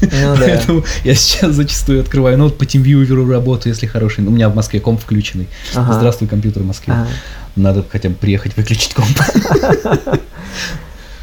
Ну 0.01 0.37
да, 0.37 0.47
Поэтому 0.47 0.85
я 1.05 1.15
сейчас 1.15 1.55
зачастую 1.55 2.01
открываю 2.01 2.39
ноут 2.39 2.57
по 2.57 2.65
TeamViewer 2.65 3.31
работаю, 3.31 3.73
если 3.73 3.87
хороший. 3.87 4.25
У 4.25 4.31
меня 4.31 4.49
в 4.49 4.55
Москве 4.55 4.81
комп 4.81 5.01
включенный. 5.01 5.49
Ага. 5.75 5.93
Здравствуй, 5.93 6.29
компьютер 6.29 6.63
в 6.63 6.67
Москве. 6.67 6.95
Ага. 6.95 7.09
Надо 7.57 7.85
хотя 7.91 8.09
бы 8.09 8.15
приехать, 8.15 8.57
выключить 8.57 8.95
комп. 8.95 9.19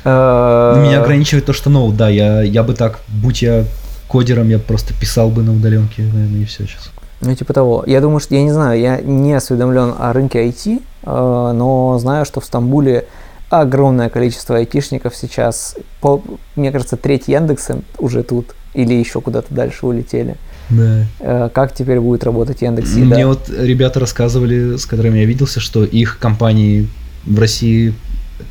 Э, 0.07 0.83
Меня 0.85 1.01
ограничивает 1.01 1.45
то, 1.45 1.53
что 1.53 1.71
ноут, 1.71 1.97
да, 1.97 2.09
я, 2.09 2.43
я 2.43 2.61
бы 2.61 2.75
так, 2.75 2.99
будь 3.07 3.41
я 3.41 3.65
кодером, 4.07 4.49
я 4.49 4.59
просто 4.59 4.93
писал 4.93 5.31
бы 5.31 5.41
на 5.41 5.51
удаленке, 5.51 6.03
наверное, 6.03 6.43
и 6.43 6.45
все 6.45 6.67
сейчас. 6.67 6.91
Ну, 7.21 7.33
типа 7.33 7.53
того. 7.53 7.83
Я 7.87 8.01
думаю, 8.01 8.19
что, 8.19 8.35
я 8.35 8.43
не 8.43 8.51
знаю, 8.51 8.79
я 8.79 8.99
не 9.01 9.33
осведомлен 9.33 9.93
о 9.97 10.13
рынке 10.13 10.47
IT, 10.47 10.81
э, 11.03 11.51
но 11.55 11.97
знаю, 11.99 12.25
что 12.25 12.41
в 12.41 12.45
Стамбуле 12.45 13.07
огромное 13.49 14.09
количество 14.09 14.57
айтишников 14.57 15.15
сейчас. 15.15 15.75
По, 16.01 16.21
мне 16.55 16.71
кажется, 16.71 16.97
треть 16.97 17.27
Яндекса 17.27 17.79
уже 17.97 18.23
тут 18.23 18.55
или 18.73 18.93
еще 18.93 19.21
куда-то 19.21 19.53
дальше 19.53 19.85
улетели. 19.85 20.35
Да. 20.69 21.05
Э, 21.19 21.49
как 21.53 21.73
теперь 21.73 21.99
будет 21.99 22.23
работать 22.23 22.61
Яндекс? 22.61 22.93
Мне 22.95 23.21
Еда? 23.21 23.27
вот 23.27 23.49
ребята 23.49 23.99
рассказывали, 23.99 24.77
с 24.77 24.85
которыми 24.85 25.19
я 25.19 25.25
виделся, 25.25 25.59
что 25.59 25.83
их 25.83 26.19
компании 26.19 26.89
в 27.25 27.39
России 27.39 27.93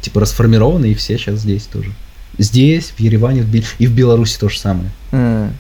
типа 0.01 0.21
расформированы, 0.21 0.87
и 0.87 0.95
все 0.95 1.19
сейчас 1.19 1.41
здесь 1.41 1.65
тоже. 1.65 1.93
Здесь, 2.39 2.93
в 2.97 3.01
Ереване, 3.01 3.43
в 3.43 3.49
Бел- 3.49 3.65
и 3.79 3.87
в 3.87 3.95
Беларуси 3.95 4.39
то 4.39 4.49
же 4.49 4.59
самое. 4.59 4.91
М. 5.13 5.53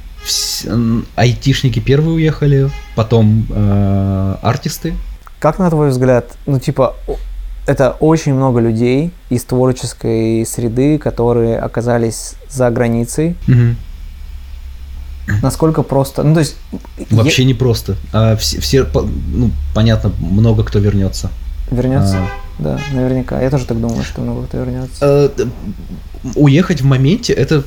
Айтишники 1.17 1.81
первые 1.81 2.15
уехали, 2.15 2.71
потом 2.97 3.47
э, 3.51 4.37
артисты. 4.43 4.95
Как 5.39 5.59
на 5.59 5.69
твой 5.71 5.91
взгляд, 5.91 6.37
ну 6.47 6.59
типа, 6.59 6.95
это 7.67 7.91
очень 8.01 8.35
много 8.35 8.61
людей 8.61 9.11
из 9.31 9.45
творческой 9.45 10.45
среды, 10.47 10.99
которые 10.99 11.59
оказались 11.59 12.35
за 12.49 12.71
границей. 12.71 13.37
Насколько 15.43 15.83
просто, 15.83 16.23
ну 16.23 16.35
то 16.35 16.41
есть... 16.41 16.57
Вообще 17.11 17.45
не 17.45 17.55
просто. 17.55 17.97
А 18.13 18.37
все, 18.37 18.61
все, 18.61 18.87
ну, 18.93 19.51
понятно, 19.75 20.13
много 20.19 20.65
кто 20.65 20.79
вернется. 20.79 21.31
Вернется? 21.71 22.19
А. 22.19 22.29
Да, 22.59 22.79
наверняка. 22.93 23.41
Я 23.41 23.51
тоже 23.51 23.65
так 23.65 23.81
думаю, 23.81 24.03
что 24.05 24.21
много 24.21 24.47
кто 24.47 24.59
вернется. 24.59 25.29
Т- 25.31 25.47
уехать 26.35 26.81
в 26.81 26.85
моменте 26.85 27.33
это 27.33 27.65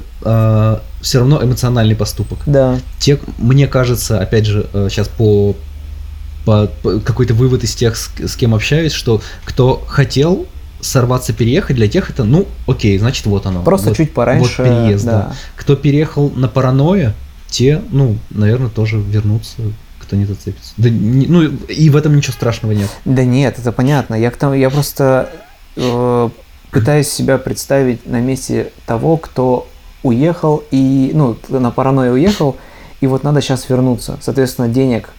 все 1.01 1.19
равно 1.19 1.43
эмоциональный 1.43 1.95
поступок. 1.95 2.39
Да. 2.45 2.79
Те, 2.99 3.19
мне 3.37 3.67
кажется, 3.67 4.19
опять 4.19 4.45
же, 4.45 4.65
сейчас 4.89 5.07
по, 5.07 5.55
по- 6.45 6.67
по- 6.81 6.99
какой-то 6.99 7.33
вывод 7.33 7.63
из 7.63 7.75
тех, 7.75 7.95
с, 7.95 8.09
с 8.17 8.35
кем 8.35 8.55
общаюсь, 8.55 8.93
что 8.93 9.21
кто 9.45 9.83
хотел 9.87 10.47
сорваться 10.81 11.33
переехать, 11.33 11.75
для 11.75 11.87
тех 11.87 12.09
это, 12.09 12.23
ну, 12.23 12.47
окей, 12.67 12.97
значит, 12.97 13.25
вот 13.25 13.45
оно. 13.45 13.63
Просто 13.63 13.89
Вот- 13.89 13.97
чуть 13.97 14.13
пораньше. 14.13 14.63
Вот 14.63 14.67
переезд, 14.67 15.05
да. 15.05 15.11
да. 15.11 15.35
Кто 15.55 15.75
переехал 15.75 16.29
на 16.35 16.47
паранойя, 16.47 17.13
те, 17.49 17.81
ну, 17.91 18.17
наверное, 18.29 18.69
тоже 18.69 18.97
вернутся, 18.99 19.55
кто 19.99 20.15
не 20.15 20.25
зацепится. 20.25 20.73
Да, 20.77 20.89
не- 20.89 21.27
ну, 21.27 21.43
и 21.43 21.89
в 21.89 21.95
этом 21.95 22.15
ничего 22.15 22.33
страшного 22.33 22.73
нет. 22.73 22.89
Да 23.05 23.23
нет, 23.23 23.57
это 23.59 23.71
понятно. 23.71 24.15
Я, 24.15 24.31
к 24.31 24.37
тому, 24.37 24.53
я 24.53 24.69
просто 24.69 25.29
э, 25.75 26.29
пытаюсь 26.79 27.07
себя 27.09 27.37
представить 27.37 28.05
на 28.05 28.19
месте 28.19 28.71
того, 28.85 29.17
кто 29.17 29.67
уехал 30.03 30.63
и, 30.71 31.11
ну, 31.13 31.35
на 31.49 31.71
паранойю 31.71 32.13
уехал, 32.13 32.55
и 33.01 33.07
вот 33.07 33.23
надо 33.23 33.41
сейчас 33.41 33.67
вернуться. 33.69 34.17
Соответственно, 34.21 34.67
денег 34.67 35.09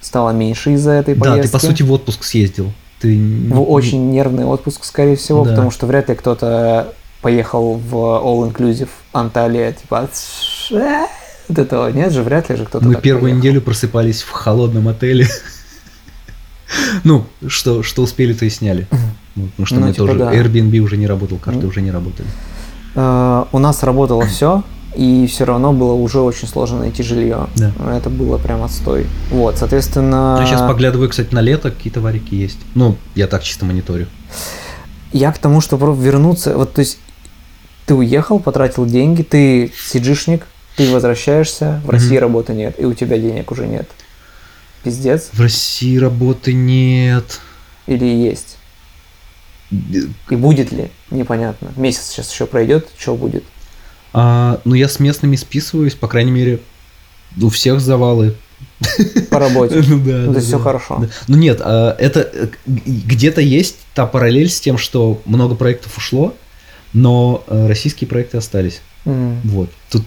стало 0.00 0.30
меньше 0.30 0.72
из-за 0.72 0.92
этой 0.92 1.14
Да, 1.14 1.30
поездки. 1.32 1.46
ты, 1.46 1.52
по 1.52 1.58
сути, 1.58 1.82
в 1.82 1.92
отпуск 1.92 2.24
съездил. 2.24 2.72
Ты 3.00 3.18
в 3.50 3.60
очень 3.70 4.10
нервный 4.10 4.44
отпуск, 4.44 4.84
скорее 4.84 5.16
всего, 5.16 5.44
Да. 5.44 5.50
потому 5.50 5.70
что 5.70 5.86
вряд 5.86 6.08
ли 6.08 6.14
кто-то 6.14 6.92
поехал 7.20 7.74
в 7.74 7.94
all-inclusive 7.94 8.88
Анталия, 9.12 9.72
типа, 9.72 10.08
«Э, 10.72 11.06
вот 11.48 11.58
этого 11.58 11.88
нет 11.88 12.12
же, 12.12 12.22
вряд 12.22 12.48
ли 12.50 12.56
же 12.56 12.64
кто-то 12.64 12.84
Мы 12.84 12.96
первую 12.96 13.22
поехал. 13.32 13.38
неделю 13.38 13.60
просыпались 13.60 14.22
в 14.22 14.30
холодном 14.30 14.88
отеле. 14.88 15.26
Ну, 17.04 17.26
что, 17.46 17.82
что 17.82 18.02
успели, 18.02 18.32
то 18.32 18.44
и 18.46 18.50
сняли. 18.50 18.86
Вот, 19.36 19.50
Потому 19.50 19.66
что 19.66 19.76
Ну, 19.76 19.86
мы 19.86 19.92
типа 19.92 20.06
тоже... 20.06 20.18
да. 20.18 20.34
Airbnb 20.34 20.78
уже 20.78 20.96
не 20.96 21.06
работал, 21.06 21.38
карты 21.38 21.60
Ну. 21.62 21.68
уже 21.68 21.80
не 21.80 21.90
работали. 21.90 22.28
Э, 22.94 23.44
У 23.52 23.58
нас 23.58 23.82
работало 23.82 24.26
все, 24.26 24.62
и 24.94 25.26
все 25.26 25.44
равно 25.44 25.72
было 25.72 25.94
уже 25.94 26.20
очень 26.20 26.46
сложно 26.46 26.80
найти 26.80 27.02
жилье. 27.02 27.46
Да. 27.56 27.72
Это 27.96 28.10
было 28.10 28.36
прям 28.38 28.62
отстой. 28.62 29.06
Вот, 29.30 29.56
соответственно, 29.56 30.36
Я 30.40 30.46
сейчас 30.46 30.60
поглядываю, 30.62 31.08
кстати, 31.08 31.34
на 31.34 31.40
лето, 31.40 31.70
какие-то 31.70 32.00
варики 32.00 32.34
есть. 32.34 32.58
Ну, 32.74 32.96
я 33.14 33.26
так 33.26 33.42
чисто 33.42 33.64
мониторю. 33.64 34.06
я 35.12 35.32
к 35.32 35.38
тому, 35.38 35.60
что 35.60 35.76
вернуться, 35.76 36.56
вот, 36.56 36.74
то 36.74 36.80
есть, 36.80 36.98
ты 37.86 37.94
уехал, 37.94 38.38
потратил 38.38 38.86
деньги, 38.86 39.22
ты 39.22 39.72
сиджишник, 39.76 40.46
ты 40.76 40.90
возвращаешься, 40.92 41.80
в 41.84 41.90
России 41.90 42.12
Мгм. 42.16 42.20
работы 42.20 42.52
нет, 42.54 42.74
и 42.78 42.84
у 42.84 42.94
тебя 42.94 43.18
денег 43.18 43.50
уже 43.50 43.66
нет. 43.66 43.88
Пиздец. 44.84 45.30
В 45.32 45.40
России 45.40 45.96
работы 45.96 46.52
нет. 46.54 47.40
Или 47.86 48.04
есть? 48.06 48.56
И 50.30 50.36
будет 50.36 50.72
ли? 50.72 50.90
Непонятно. 51.10 51.72
Месяц 51.76 52.10
сейчас 52.10 52.30
еще 52.30 52.46
пройдет, 52.46 52.88
что 52.98 53.14
будет? 53.14 53.44
А, 54.12 54.60
ну, 54.64 54.74
я 54.74 54.88
с 54.88 55.00
местными 55.00 55.36
списываюсь, 55.36 55.94
по 55.94 56.08
крайней 56.08 56.32
мере, 56.32 56.60
у 57.40 57.48
всех 57.48 57.80
завалы. 57.80 58.36
По 59.30 59.38
работе. 59.38 59.82
Ну 59.88 59.98
да. 59.98 60.12
Ну, 60.26 60.32
то 60.32 60.38
есть 60.38 60.48
все 60.48 60.58
хорошо. 60.58 61.06
Ну 61.28 61.36
нет, 61.36 61.60
а, 61.62 61.96
это 61.98 62.20
э, 62.20 62.48
где-то 62.66 63.40
есть 63.40 63.76
та 63.94 64.06
параллель 64.06 64.50
с 64.50 64.60
тем, 64.60 64.76
что 64.76 65.22
много 65.24 65.54
проектов 65.54 65.96
ушло, 65.96 66.34
но 66.92 67.42
э, 67.46 67.66
российские 67.66 68.08
проекты 68.08 68.36
остались. 68.36 68.82
Вот. 69.04 69.70
Тут 69.90 70.04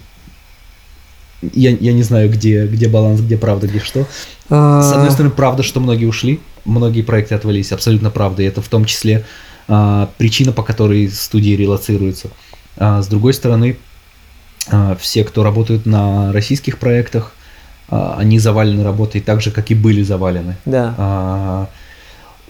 я, 1.53 1.71
я 1.71 1.93
не 1.93 2.03
знаю, 2.03 2.29
где, 2.29 2.65
где 2.65 2.87
баланс, 2.87 3.21
где 3.21 3.37
правда, 3.37 3.67
где 3.67 3.79
что. 3.79 4.05
С 4.47 4.91
одной 4.91 5.09
А, 5.09 5.11
стороны, 5.11 5.33
правда, 5.33 5.63
что 5.63 5.79
многие 5.79 6.05
ушли, 6.05 6.39
многие 6.63 7.01
проекты 7.01 7.35
отвалились, 7.35 7.71
абсолютно 7.71 8.09
правда. 8.09 8.43
И 8.43 8.45
это 8.45 8.61
в 8.61 8.67
том 8.67 8.85
числе 8.85 9.17
а, 9.19 9.23
причина, 10.17 10.51
по 10.51 10.63
которой 10.63 11.09
студии 11.09 11.55
релацируются. 11.55 12.29
А, 12.77 13.01
с 13.01 13.07
другой 13.07 13.33
стороны, 13.33 13.77
а, 14.69 14.95
все, 14.95 15.23
кто 15.23 15.43
работают 15.43 15.85
на 15.85 16.31
российских 16.33 16.77
проектах, 16.77 17.33
а, 17.89 18.15
они 18.17 18.39
завалены 18.39 18.83
работой 18.83 19.21
так 19.21 19.41
же, 19.41 19.51
как 19.51 19.71
и 19.71 19.75
были 19.75 20.03
завалены. 20.03 20.57
Да. 20.65 20.95
А, 20.97 21.69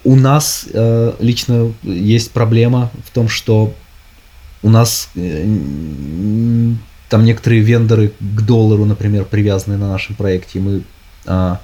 у 0.04 0.16
нас 0.16 0.68
э, 0.72 1.14
лично 1.20 1.74
есть 1.82 2.30
проблема 2.30 2.92
в 3.06 3.10
том, 3.10 3.28
что 3.28 3.74
у 4.62 4.70
нас 4.70 5.10
э, 5.16 5.44
там 7.10 7.26
некоторые 7.26 7.62
вендоры 7.62 8.12
к 8.20 8.42
доллару, 8.42 8.86
например, 8.86 9.26
привязаны 9.26 9.78
на 9.78 9.90
нашем 9.90 10.16
проекте, 10.16 10.60
и 10.60 10.62
мы 10.62 10.82
а, 11.26 11.60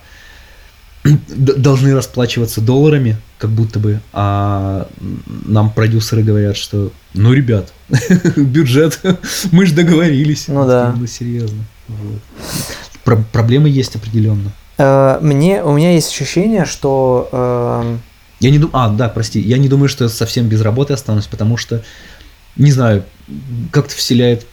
должны 1.04 1.94
расплачиваться 1.96 2.62
долларами, 2.62 3.18
как 3.38 3.50
будто 3.50 3.80
бы, 3.80 4.02
а 4.14 4.88
нам 5.28 5.72
продюсеры 5.72 6.22
говорят, 6.24 6.56
что 6.58 6.92
ну, 7.14 7.34
ребят, 7.34 7.74
бюджет, 8.36 9.00
мы 9.52 9.66
же 9.66 9.74
договорились. 9.74 10.48
Ну 10.48 10.68
да. 10.68 10.94
Ну, 10.96 11.08
серьезно. 11.08 11.64
Вот. 11.88 12.22
Про- 13.04 13.24
проблемы 13.32 13.68
есть 13.70 13.96
определенно. 13.96 14.52
Э, 14.78 15.18
Мне, 15.22 15.64
у 15.64 15.74
меня 15.74 15.94
есть 15.94 16.10
ощущение, 16.12 16.66
что 16.66 17.28
эм, 17.32 18.00
Я 18.40 18.52
не 18.52 18.60
думаю, 18.60 18.78
а, 18.78 18.90
да, 18.90 19.10
прости, 19.10 19.40
я 19.40 19.58
не 19.58 19.68
думаю, 19.68 19.90
что 19.90 20.04
я 20.04 20.10
совсем 20.10 20.48
без 20.48 20.62
работы 20.62 20.94
останусь, 20.94 21.26
потому 21.26 21.58
что, 21.58 21.84
не 22.56 22.72
знаю, 22.72 23.04
как-то 23.72 23.96
вселяет 23.96 24.46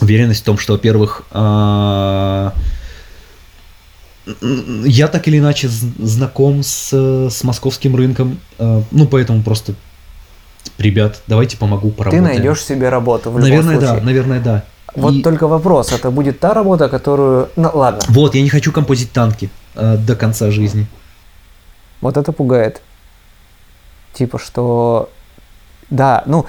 уверенность 0.00 0.40
в 0.42 0.44
том, 0.44 0.58
что, 0.58 0.72
во-первых, 0.74 1.22
м, 1.32 2.52
я 4.84 5.08
так 5.08 5.28
или 5.28 5.38
иначе 5.38 5.68
знаком 5.68 6.62
с, 6.62 6.92
с 7.28 7.44
московским 7.44 7.94
рынком, 7.96 8.38
а, 8.58 8.82
ну, 8.90 9.06
поэтому 9.06 9.42
просто, 9.42 9.74
ребят, 10.78 11.20
давайте 11.26 11.56
помогу 11.56 11.90
ты 11.90 11.96
поработаем. 11.96 12.24
найдешь 12.24 12.62
себе 12.64 12.88
работу 12.88 13.30
в 13.30 13.38
любом 13.38 13.42
Наверное, 13.50 13.76
случае. 13.78 14.00
да, 14.00 14.04
наверное, 14.06 14.40
да. 14.40 14.64
Вот 14.94 15.12
И- 15.14 15.22
только 15.22 15.46
вопрос, 15.48 15.92
это 15.92 16.10
будет 16.10 16.38
та 16.40 16.54
работа, 16.54 16.88
которую... 16.88 17.48
Ну 17.56 17.70
ладно, 17.74 18.00
Вот, 18.08 18.34
я 18.34 18.42
не 18.42 18.48
хочу 18.48 18.72
композить 18.72 19.12
танки 19.12 19.50
а, 19.74 19.96
до 19.96 20.14
конца 20.16 20.50
жизни. 20.50 20.86
вот 22.00 22.16
это 22.16 22.32
пугает. 22.32 22.80
Типа, 24.12 24.38
что... 24.38 25.10
Да, 25.90 26.22
ну, 26.26 26.46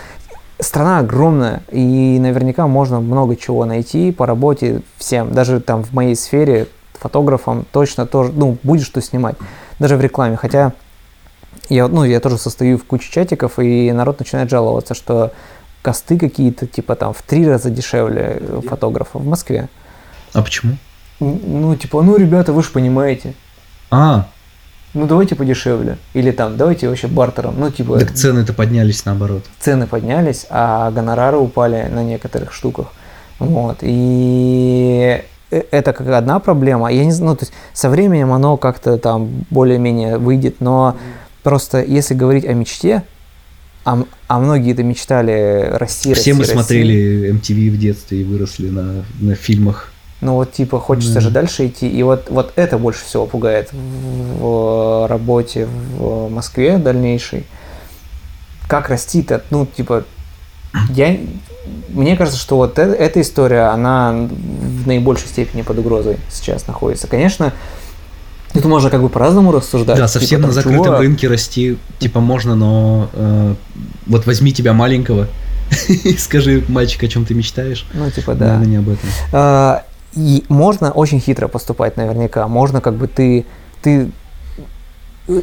страна 0.60 1.00
огромная, 1.00 1.64
и 1.72 2.20
наверняка 2.20 2.68
можно 2.68 3.02
много 3.02 3.36
чего 3.36 3.66
найти 3.66 4.12
по 4.12 4.26
работе 4.26 4.82
всем. 4.98 5.34
Даже 5.34 5.60
там 5.60 5.84
в 5.84 5.92
моей 5.92 6.16
сфере 6.16 6.68
фотографом 7.00 7.66
точно 7.72 8.06
тоже, 8.06 8.32
ну, 8.34 8.58
будет 8.64 8.86
что 8.86 9.02
снимать. 9.02 9.36
Даже 9.80 9.98
в 9.98 10.02
рекламе. 10.02 10.38
Хотя 10.38 10.74
я, 11.70 11.88
ну, 11.88 12.04
я 12.04 12.20
тоже 12.20 12.38
состою 12.38 12.78
в 12.78 12.86
куче 12.86 13.12
чатиков, 13.12 13.60
и 13.60 13.92
народ 13.92 14.20
начинает 14.20 14.50
жаловаться, 14.50 14.94
что 14.94 15.32
косты 15.82 16.18
какие-то, 16.18 16.66
типа 16.68 16.96
там 16.96 17.14
в 17.14 17.22
три 17.22 17.48
раза 17.48 17.70
дешевле 17.70 18.42
фотографа 18.68 19.20
в 19.20 19.26
Москве. 19.26 19.70
А 20.34 20.42
почему? 20.42 20.78
Ну, 21.20 21.76
типа, 21.76 22.02
ну, 22.02 22.18
ребята, 22.18 22.52
вы 22.54 22.62
же 22.62 22.70
понимаете. 22.70 23.34
А, 23.90 24.28
Ну, 24.94 25.08
давайте 25.08 25.36
подешевле. 25.36 25.98
Или 26.14 26.32
там, 26.32 26.58
давайте 26.58 26.90
вообще 26.90 27.08
бартером. 27.08 27.56
Ну, 27.58 27.70
типа, 27.70 28.00
так 28.00 28.14
цены-то 28.14 28.54
поднялись 28.54 29.06
наоборот. 29.06 29.46
цены 29.60 29.88
поднялись, 29.88 30.46
а 30.50 30.92
гонорары 30.92 31.38
упали 31.38 31.88
на 31.90 32.04
некоторых 32.04 32.52
штуках. 32.54 32.88
Вот. 33.40 33.78
И 33.82 35.24
это 35.72 35.94
как 35.94 36.08
одна 36.08 36.40
проблема. 36.40 36.92
Я 36.92 37.06
не 37.06 37.12
знаю, 37.12 37.32
ну, 37.32 37.36
то 37.38 37.44
есть 37.46 37.54
со 37.74 37.90
временем 37.90 38.32
оно 38.34 38.58
как-то 38.58 38.98
там 38.98 39.46
более-менее 39.50 40.18
выйдет, 40.18 40.62
но 40.62 40.96
просто 41.44 41.84
если 41.84 42.14
говорить 42.14 42.46
о 42.46 42.54
мечте, 42.54 43.04
а, 43.84 44.04
а 44.28 44.40
многие-то 44.40 44.84
мечтали 44.84 45.70
расти, 45.74 46.14
Все 46.14 46.16
расти, 46.16 46.34
мы 46.34 46.40
расти. 46.40 46.54
смотрели 46.54 47.32
MTV 47.34 47.70
в 47.72 47.78
детстве 47.78 48.22
и 48.22 48.24
выросли 48.24 48.70
на, 48.70 49.06
на 49.20 49.36
фильмах. 49.36 49.92
Ну 50.22 50.34
вот 50.36 50.54
типа 50.54 50.80
хочется 50.80 51.16
Да. 51.16 51.20
же 51.22 51.30
дальше 51.30 51.68
идти, 51.68 51.88
и 51.88 52.02
вот, 52.02 52.30
вот 52.30 52.54
это 52.56 52.78
больше 52.80 53.06
всего 53.06 53.26
пугает 53.28 53.70
в 53.74 55.08
работе 55.08 55.68
в 55.98 56.30
Москве 56.30 56.78
дальнейшей. 56.78 57.46
Как 58.68 58.90
расти-то? 58.90 59.44
Ну, 59.52 59.68
типа, 59.68 60.06
я, 60.90 61.16
мне 61.90 62.18
кажется, 62.18 62.40
что 62.40 62.56
вот 62.58 62.80
э- 62.80 62.94
эта 62.96 63.22
история, 63.22 63.68
она 63.72 64.28
в 64.86 64.88
наибольшей 64.88 65.28
степени 65.28 65.62
под 65.62 65.80
угрозой 65.80 66.18
сейчас 66.30 66.68
находится. 66.68 67.08
Конечно, 67.08 67.54
Тут 68.54 68.64
можно 68.64 68.90
как 68.90 69.02
бы 69.02 69.10
по-разному 69.10 69.52
рассуждать. 69.52 69.98
Да, 69.98 70.08
совсем 70.08 70.40
Типа, 70.40 70.48
на 70.48 70.54
закрытом 70.54 70.86
чувак, 70.86 71.00
рынке 71.02 71.28
расти, 71.28 71.78
типа, 72.00 72.22
можно, 72.22 72.56
но 72.56 73.10
э, 73.12 73.56
вот 74.06 74.26
возьми 74.26 74.54
тебя 74.54 74.72
маленького 74.72 75.28
и 75.90 76.16
скажи, 76.16 76.64
мальчик, 76.70 77.04
о 77.04 77.08
чем 77.10 77.26
ты 77.26 77.34
мечтаешь. 77.34 77.86
Ну, 77.94 78.10
типа, 78.10 78.34
да. 78.34 78.46
Наверное, 78.46 78.68
не 78.68 78.76
об 78.78 78.88
этом. 78.88 79.10
А, 79.34 79.84
И 80.14 80.46
можно 80.48 80.92
очень 80.92 81.20
хитро 81.20 81.50
поступать 81.50 81.98
наверняка. 81.98 82.48
Можно 82.48 82.80
как 82.80 82.94
бы 82.94 83.10
ты, 83.10 83.46
ты 83.82 84.10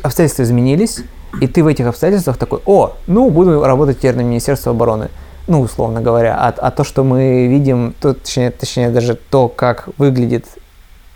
обстоятельства 0.03 0.45
изменились, 0.45 1.01
и 1.41 1.47
ты 1.47 1.63
в 1.63 1.67
этих 1.67 1.87
обстоятельствах 1.87 2.39
такой, 2.39 2.61
о, 2.65 2.95
ну, 3.07 3.29
буду 3.31 3.63
работать 3.63 3.99
теперь 3.99 4.15
на 4.15 4.23
Министерство 4.23 4.73
обороны. 4.73 5.11
Ну, 5.49 5.61
условно 5.61 6.01
говоря. 6.01 6.37
А, 6.39 6.55
а 6.57 6.71
то, 6.71 6.85
что 6.85 7.05
мы 7.05 7.47
видим, 7.47 7.95
то, 8.01 8.15
точнее, 8.15 8.51
точнее, 8.51 8.91
даже 8.91 9.15
то, 9.15 9.49
как 9.49 9.89
выглядит 9.99 10.47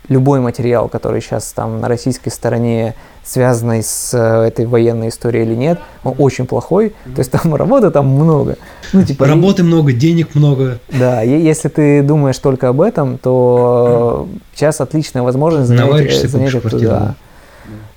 любой 0.09 0.39
материал, 0.39 0.87
который 0.89 1.21
сейчас 1.21 1.51
там 1.53 1.81
на 1.81 1.87
российской 1.87 2.29
стороне 2.29 2.95
связанный 3.23 3.83
с 3.83 4.13
э, 4.13 4.43
этой 4.47 4.65
военной 4.65 5.09
историей 5.09 5.43
или 5.43 5.53
нет, 5.53 5.79
он 6.05 6.15
очень 6.17 6.45
плохой. 6.45 6.93
То 7.13 7.19
есть 7.19 7.29
там 7.31 7.53
работы 7.55 7.91
там 7.91 8.07
много. 8.07 8.55
Ну, 8.93 9.03
типа, 9.03 9.25
и- 9.25 9.27
Работы 9.27 9.63
много, 9.63 9.91
денег 9.91 10.33
много. 10.33 10.79
да, 10.89 11.21
е- 11.23 11.43
если 11.43 11.67
ты 11.67 12.01
думаешь 12.03 12.37
только 12.37 12.69
об 12.69 12.79
этом, 12.79 13.17
то 13.17 14.29
сейчас 14.55 14.79
отличная 14.79 15.23
возможность 15.23 15.67
занять, 15.67 16.05
э, 16.23 16.27
занять 16.29 16.55
эту, 16.55 16.79
да. 16.79 17.15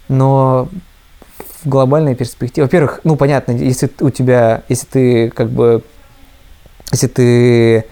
Но 0.08 0.68
в 1.62 1.68
глобальной 1.68 2.16
перспективе, 2.16 2.64
во-первых, 2.64 3.00
ну 3.04 3.14
понятно, 3.14 3.52
если 3.52 3.88
у 4.00 4.10
тебя, 4.10 4.62
если 4.68 4.86
ты 4.86 5.30
как 5.30 5.48
бы, 5.50 5.82
если 6.92 7.06
ты 7.08 7.84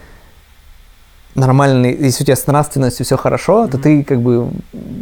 нормальный, 1.35 1.97
если 1.97 2.25
у 2.25 2.27
тебя 2.27 2.37
с 2.37 2.47
нравственностью 2.47 3.07
все 3.07 3.17
хорошо, 3.17 3.69
то 3.69 3.79
ты 3.79 4.03
как 4.03 4.21
бы 4.21 4.51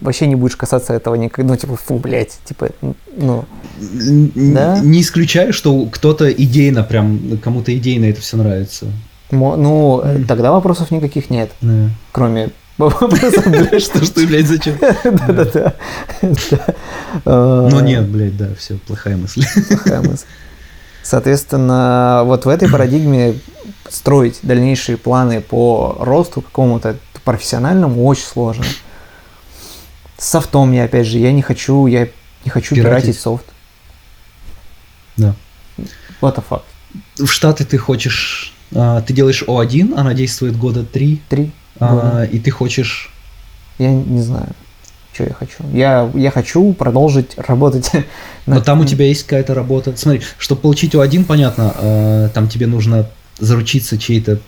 вообще 0.03 0.27
не 0.27 0.35
будешь 0.35 0.57
касаться 0.57 0.93
этого 0.93 1.15
никогда, 1.15 1.53
ну 1.53 1.57
типа, 1.57 1.77
фу, 1.77 1.99
блядь, 1.99 2.39
типа, 2.45 2.69
ну, 3.17 3.45
Н- 3.81 4.33
Да? 4.55 4.79
Не 4.81 5.01
исключаю, 5.01 5.53
что 5.53 5.87
кто-то 5.87 6.31
идейно 6.31 6.83
прям, 6.83 7.39
кому-то 7.43 7.75
идейно 7.77 8.07
это 8.07 8.21
все 8.21 8.37
нравится. 8.37 8.87
мо- 9.31 9.57
ну, 9.57 10.03
Мгм. 10.05 10.25
тогда 10.27 10.53
вопросов 10.53 10.91
никаких 10.91 11.31
нет, 11.31 11.51
Да. 11.63 11.89
кроме 12.13 12.51
вопросов, 12.77 13.45
блядь, 13.47 13.83
Что 13.83 14.05
ж 14.05 14.09
ты, 14.11 14.27
блядь, 14.27 14.47
зачем? 14.47 14.77
Да-да-да. 15.05 15.75
Да. 16.51 16.75
Но 17.71 17.81
нет, 17.81 18.07
блядь, 18.09 18.37
да, 18.37 18.49
все, 18.59 18.75
плохая 18.87 19.17
мысль. 19.17 19.43
плохая 19.69 20.03
мысль. 20.03 20.25
Соответственно, 21.07 22.23
вот 22.25 22.47
в 22.47 22.49
этой 22.49 22.69
парадигме 22.69 23.39
строить 23.89 24.41
дальнейшие 24.43 24.97
планы 24.97 25.41
по 25.41 25.97
росту 26.01 26.41
какому-то 26.41 26.97
профессиональному 27.25 28.05
очень 28.05 28.25
сложно. 28.25 28.65
С 30.19 30.31
софтом 30.31 30.73
я, 30.73 30.83
опять 30.83 31.07
же, 31.07 31.19
я 31.19 31.31
не 31.31 31.43
хочу, 31.43 31.87
я 31.87 32.09
не 32.45 32.51
хочу 32.51 32.75
Пиратить. 32.75 33.05
пиратить 33.05 33.21
софт. 33.21 33.45
Да. 35.17 35.37
What 36.21 36.35
the 36.35 36.43
fuck? 36.51 36.63
В 37.17 37.29
Штаты 37.29 37.65
ты 37.65 37.79
хочешь, 37.79 38.53
а, 38.75 39.01
ты 39.01 39.13
делаешь 39.13 39.45
О1, 39.47 39.95
она 39.97 40.13
действует 40.13 40.57
года 40.57 40.85
три, 40.85 41.23
Три 41.29 41.53
а, 41.79 41.95
года. 41.95 42.25
и 42.25 42.41
ты 42.41 42.51
хочешь 42.51 43.13
Я 43.79 43.93
не 43.93 44.23
знаю, 44.23 44.49
что 45.17 45.25
я 45.25 45.33
хочу. 45.33 45.57
Я, 45.73 46.11
я 46.15 46.31
хочу 46.31 46.73
продолжить 46.75 47.33
работать. 47.39 47.91
Но 48.47 48.61
там 48.61 48.81
у 48.81 48.85
тебя 48.85 49.07
есть 49.07 49.23
какая-то 49.25 49.55
работа. 49.55 49.95
Смотри, 49.97 50.21
чтобы 50.39 50.61
получить 50.61 50.95
О1, 50.95 51.25
понятно, 51.25 51.75
э, 51.81 52.29
там 52.35 52.49
тебе 52.49 52.67
нужно 52.67 53.07
заручиться 53.39 53.99
чьей-то... 53.99 54.39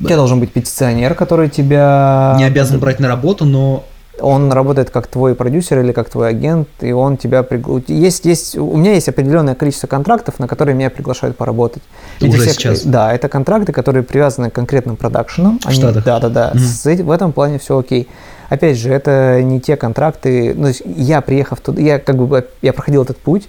У 0.00 0.04
тебя 0.04 0.16
должен 0.16 0.38
быть 0.40 0.52
петиционер, 0.52 1.14
который 1.14 1.48
тебя... 1.48 2.34
Не 2.38 2.44
обязан 2.44 2.78
брать 2.78 3.00
на 3.00 3.08
работу, 3.08 3.44
но 3.46 3.84
Он 4.20 4.52
работает 4.52 4.90
как 4.90 5.06
твой 5.06 5.34
продюсер 5.34 5.80
или 5.80 5.92
как 5.92 6.10
твой 6.10 6.28
агент, 6.28 6.68
и 6.80 6.92
он 6.92 7.16
тебя 7.16 7.42
пригласит. 7.42 7.88
Есть, 7.90 8.24
есть, 8.24 8.56
у 8.56 8.76
меня 8.76 8.94
есть 8.94 9.08
определенное 9.08 9.54
количество 9.54 9.86
контрактов, 9.86 10.38
на 10.38 10.46
которые 10.46 10.74
меня 10.74 10.90
приглашают 10.90 11.36
поработать. 11.36 11.82
Эти 12.20 12.28
Уже 12.28 12.42
все- 12.42 12.52
сейчас? 12.52 12.82
Да, 12.82 13.12
это 13.12 13.28
контракты, 13.28 13.72
которые 13.72 14.02
привязаны 14.02 14.50
к 14.50 14.52
конкретным 14.54 14.96
продакшенам. 14.96 15.58
Штатах? 15.68 16.04
Да, 16.04 16.20
да, 16.20 16.28
да. 16.28 16.50
Мгм. 16.54 16.64
С 16.64 16.86
эти- 16.86 17.02
в 17.02 17.10
этом 17.10 17.32
плане 17.32 17.58
все 17.58 17.78
окей. 17.78 18.06
Опять 18.48 18.78
же, 18.78 18.90
это 18.90 19.42
не 19.42 19.60
те 19.60 19.76
контракты. 19.76 20.54
Ну, 20.54 20.70
я 20.84 21.20
приехав 21.20 21.60
туда, 21.60 21.80
я 21.80 21.98
как 21.98 22.16
бы 22.16 22.46
я 22.62 22.72
проходил 22.72 23.02
этот 23.02 23.18
путь, 23.18 23.48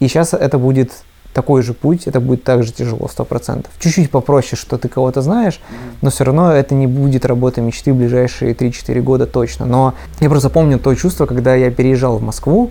и 0.00 0.08
сейчас 0.08 0.34
это 0.34 0.58
будет 0.58 0.92
такой 1.32 1.62
же 1.62 1.72
путь, 1.72 2.06
это 2.06 2.20
будет 2.20 2.44
также 2.44 2.72
тяжело, 2.72 3.08
сто 3.08 3.24
процентов. 3.24 3.72
Чуть-чуть 3.78 4.10
попроще, 4.10 4.60
что 4.60 4.76
ты 4.76 4.88
кого-то 4.88 5.22
знаешь, 5.22 5.60
но 6.02 6.10
все 6.10 6.24
равно 6.24 6.52
это 6.52 6.74
не 6.74 6.86
будет 6.86 7.24
работа 7.24 7.60
мечты 7.60 7.92
в 7.92 7.96
ближайшие 7.96 8.52
3-4 8.52 9.00
года 9.00 9.26
точно. 9.26 9.64
Но 9.64 9.94
я 10.20 10.28
просто 10.28 10.50
помню 10.50 10.78
то 10.78 10.94
чувство, 10.94 11.26
когда 11.26 11.54
я 11.54 11.70
переезжал 11.70 12.18
в 12.18 12.22
Москву 12.22 12.70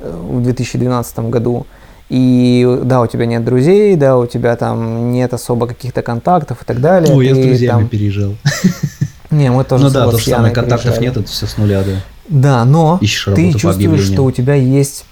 э, 0.00 0.10
в 0.10 0.42
2012 0.42 1.18
году, 1.30 1.66
и 2.08 2.80
да, 2.84 3.00
у 3.00 3.06
тебя 3.06 3.26
нет 3.26 3.44
друзей, 3.44 3.96
да, 3.96 4.18
у 4.18 4.26
тебя 4.26 4.54
там 4.56 5.10
нет 5.10 5.32
особо 5.32 5.66
каких-то 5.66 6.02
контактов 6.02 6.62
и 6.62 6.64
так 6.64 6.80
далее. 6.80 7.12
ну, 7.12 7.20
я 7.20 7.34
с 7.34 7.38
друзьями 7.38 7.80
там- 7.80 7.88
переезжал. 7.88 8.34
Не, 9.32 9.50
мы 9.50 9.64
тоже 9.64 9.84
Ну 9.84 9.90
да, 9.90 10.08
то 10.08 10.16
же 10.18 10.24
самое, 10.24 10.54
контактов 10.54 11.00
нет, 11.00 11.16
это 11.16 11.28
все 11.28 11.46
с 11.46 11.56
нуля, 11.56 11.82
да. 11.82 11.92
Да, 12.28 12.64
но 12.64 12.98
Ищешь 13.00 13.34
ты 13.34 13.52
чувствуешь, 13.52 14.04
что 14.06 14.22
у 14.24 14.30
тебя 14.30 14.54
есть 14.54 15.04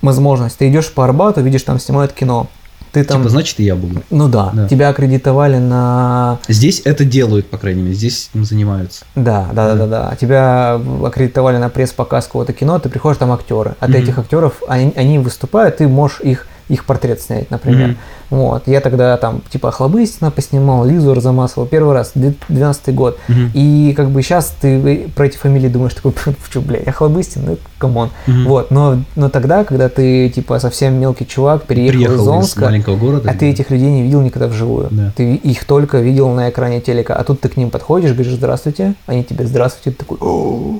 возможность. 0.00 0.56
Ты 0.58 0.68
идешь 0.70 0.90
по 0.92 1.04
Арбату, 1.04 1.42
видишь, 1.42 1.62
там 1.62 1.78
снимают 1.78 2.12
кино. 2.12 2.48
Ты 2.92 3.02
там, 3.02 3.22
Типа, 3.22 3.28
значит, 3.30 3.58
и 3.58 3.64
я 3.64 3.74
буду. 3.74 4.02
ну 4.10 4.28
да, 4.28 4.50
Да. 4.54 4.68
тебя 4.68 4.88
аккредитовали 4.90 5.58
на 5.58 6.38
Здесь 6.46 6.80
это 6.84 7.04
делают, 7.04 7.50
по 7.50 7.58
крайней 7.58 7.82
мере, 7.82 7.94
здесь 7.96 8.30
этим 8.32 8.44
занимаются. 8.44 9.04
Да, 9.16 9.48
да, 9.52 9.74
да, 9.74 9.74
да, 9.74 9.86
да. 10.10 10.16
Тебя 10.16 10.80
аккредитовали 11.04 11.56
на 11.56 11.68
пресс-показ 11.70 12.26
какого-то 12.26 12.52
кино, 12.52 12.78
ты 12.78 12.88
приходишь, 12.88 13.18
там 13.18 13.32
актеры. 13.32 13.74
Ты 13.80 13.88
Мгм. 13.88 13.96
этих 13.96 14.18
актеров, 14.20 14.62
они, 14.68 14.92
они 14.94 15.18
выступают, 15.18 15.78
ты 15.78 15.88
можешь 15.88 16.20
их, 16.20 16.46
их 16.68 16.84
портрет 16.84 17.20
снять, 17.20 17.50
например. 17.50 17.88
Мгм. 17.88 17.96
Вот. 18.30 18.66
Я 18.66 18.80
тогда 18.80 19.16
там 19.16 19.42
типа 19.50 19.70
Охлобыстина 19.70 20.30
поснимал, 20.30 20.84
Лизу 20.84 21.12
Арзамасову 21.12 21.66
первый 21.66 21.94
раз, 21.94 22.12
2012 22.14 22.94
год. 22.94 23.18
Мгм. 23.28 23.50
И 23.54 23.92
как 23.96 24.10
бы 24.10 24.22
сейчас 24.22 24.54
ты 24.60 25.08
про 25.14 25.26
эти 25.26 25.36
фамилии 25.36 25.68
думаешь, 25.68 25.94
такой, 25.94 26.12
что, 26.48 26.60
бля, 26.60 26.80
Охлобыстин, 26.84 27.42
ну, 27.46 27.58
come 27.78 27.96
on. 27.96 28.10
Мгм. 28.26 28.44
Вот, 28.46 28.70
но, 28.70 28.98
но 29.14 29.28
тогда, 29.28 29.64
когда 29.64 29.88
ты 29.88 30.28
типа 30.30 30.58
совсем 30.58 30.94
мелкий 30.94 31.26
чувак, 31.26 31.64
переехал, 31.64 32.00
из 32.00 32.06
Приехал 32.06 32.24
из 32.24 32.28
Омска, 32.28 32.64
маленького 32.64 32.96
города. 32.96 33.30
а 33.30 33.34
ты 33.34 33.50
этих 33.50 33.70
людей 33.70 33.90
не 33.90 34.02
видел 34.02 34.22
никогда 34.22 34.48
вживую. 34.48 34.88
Да. 34.90 35.12
Ты 35.16 35.34
их 35.34 35.64
только 35.64 35.98
видел 35.98 36.30
на 36.30 36.50
экране 36.50 36.80
телека. 36.80 37.14
А 37.14 37.24
тут 37.24 37.40
ты 37.40 37.48
к 37.48 37.56
ним 37.56 37.70
подходишь, 37.70 38.12
говоришь 38.12 38.32
здравствуйте, 38.34 38.94
они 39.06 39.22
тебе 39.22 39.46
здравствуйте, 39.46 39.90
ты 39.90 40.04
такой, 40.04 40.18
«О, 40.20 40.78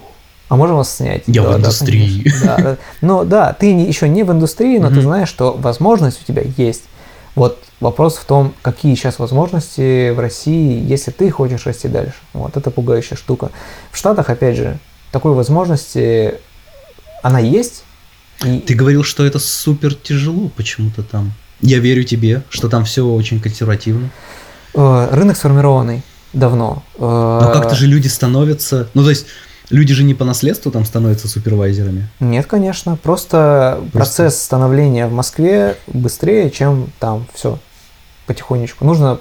а 0.54 0.56
можем 0.56 0.76
вас 0.76 0.96
снять? 0.96 1.22
Я 1.26 1.42
в 1.42 1.44
«Да, 1.46 1.50
да, 1.52 1.58
индустрии». 1.58 2.22
конечно». 2.22 2.46
Да, 2.46 2.62
да. 2.62 2.76
Но 3.00 3.24
да, 3.24 3.52
ты 3.52 3.72
не- 3.74 3.86
еще 3.86 4.08
не 4.08 4.22
в 4.22 4.30
индустрии, 4.32 4.78
но 4.78 4.88
ты 4.88 5.00
знаешь, 5.02 5.28
что 5.28 5.52
возможность 5.52 6.22
у 6.22 6.24
тебя 6.26 6.42
есть. 6.56 6.84
Вот 7.34 7.58
вопрос 7.80 8.16
в 8.16 8.24
том, 8.24 8.54
какие 8.62 8.94
сейчас 8.94 9.18
возможности 9.18 10.10
в 10.10 10.18
России, 10.20 10.80
если 10.88 11.10
ты 11.10 11.28
хочешь 11.30 11.66
расти 11.66 11.88
дальше. 11.88 12.14
Вот 12.32 12.56
это 12.56 12.70
пугающая 12.70 13.16
штука. 13.16 13.50
В 13.90 13.96
Штатах, 13.96 14.30
опять 14.30 14.56
же, 14.56 14.78
такой 15.10 15.32
возможности, 15.32 16.34
она 17.22 17.40
есть. 17.40 17.82
И 18.44 18.58
Ты 18.60 18.74
говорил, 18.74 19.02
что 19.02 19.24
это 19.26 19.38
супер 19.40 19.94
тяжело 19.94 20.48
почему-то 20.56 21.02
там. 21.02 21.32
Я 21.60 21.78
верю 21.80 22.04
тебе, 22.04 22.42
что 22.50 22.68
там 22.68 22.84
все 22.84 23.04
очень 23.04 23.40
консервативно. 23.40 24.10
э, 24.74 25.08
рынок 25.12 25.36
сформированный 25.36 26.02
давно. 26.32 26.82
Э, 26.96 27.38
Но 27.42 27.50
как-то 27.52 27.74
же 27.74 27.86
люди 27.86 28.08
становятся... 28.08 28.88
Ну, 28.94 29.02
то 29.04 29.10
есть, 29.10 29.26
люди 29.70 29.94
же 29.94 30.04
не 30.04 30.14
по 30.14 30.24
наследству 30.24 30.70
там 30.70 30.84
становятся 30.84 31.28
супервайзерами. 31.28 32.08
Нет, 32.20 32.46
конечно. 32.46 32.96
Просто, 32.96 33.80
процесс 33.92 34.40
становления 34.42 35.06
в 35.06 35.12
Москве 35.12 35.76
быстрее, 35.86 36.50
чем 36.50 36.90
там. 36.98 37.26
Все. 37.34 37.58
Потихонечку. 38.26 38.84
Нужно 38.84 39.18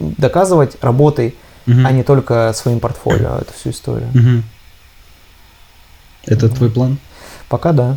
доказывать 0.00 0.76
работой, 0.82 1.34
Мгм. 1.66 1.86
а 1.86 1.92
не 1.92 2.02
только 2.02 2.52
своим 2.54 2.78
портфолио 2.80 3.38
эту 3.38 3.52
всю 3.54 3.70
историю. 3.70 4.08
Мгм. 4.14 4.42
Это 6.26 6.48
твой 6.48 6.70
план? 6.70 6.98
Пока 7.48 7.72
да. 7.72 7.96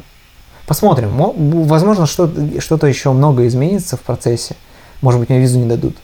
Посмотрим. 0.67 1.11
Мо- 1.11 1.33
Возможно, 1.35 2.05
что- 2.05 2.31
что-то 2.59 2.87
еще 2.87 3.11
много 3.11 3.45
изменится 3.47 3.97
в 3.97 4.01
процессе. 4.01 4.55
Может 5.01 5.19
быть, 5.19 5.29
мне 5.29 5.39
визу 5.41 5.59
не 5.59 5.67
дадут. 5.67 5.97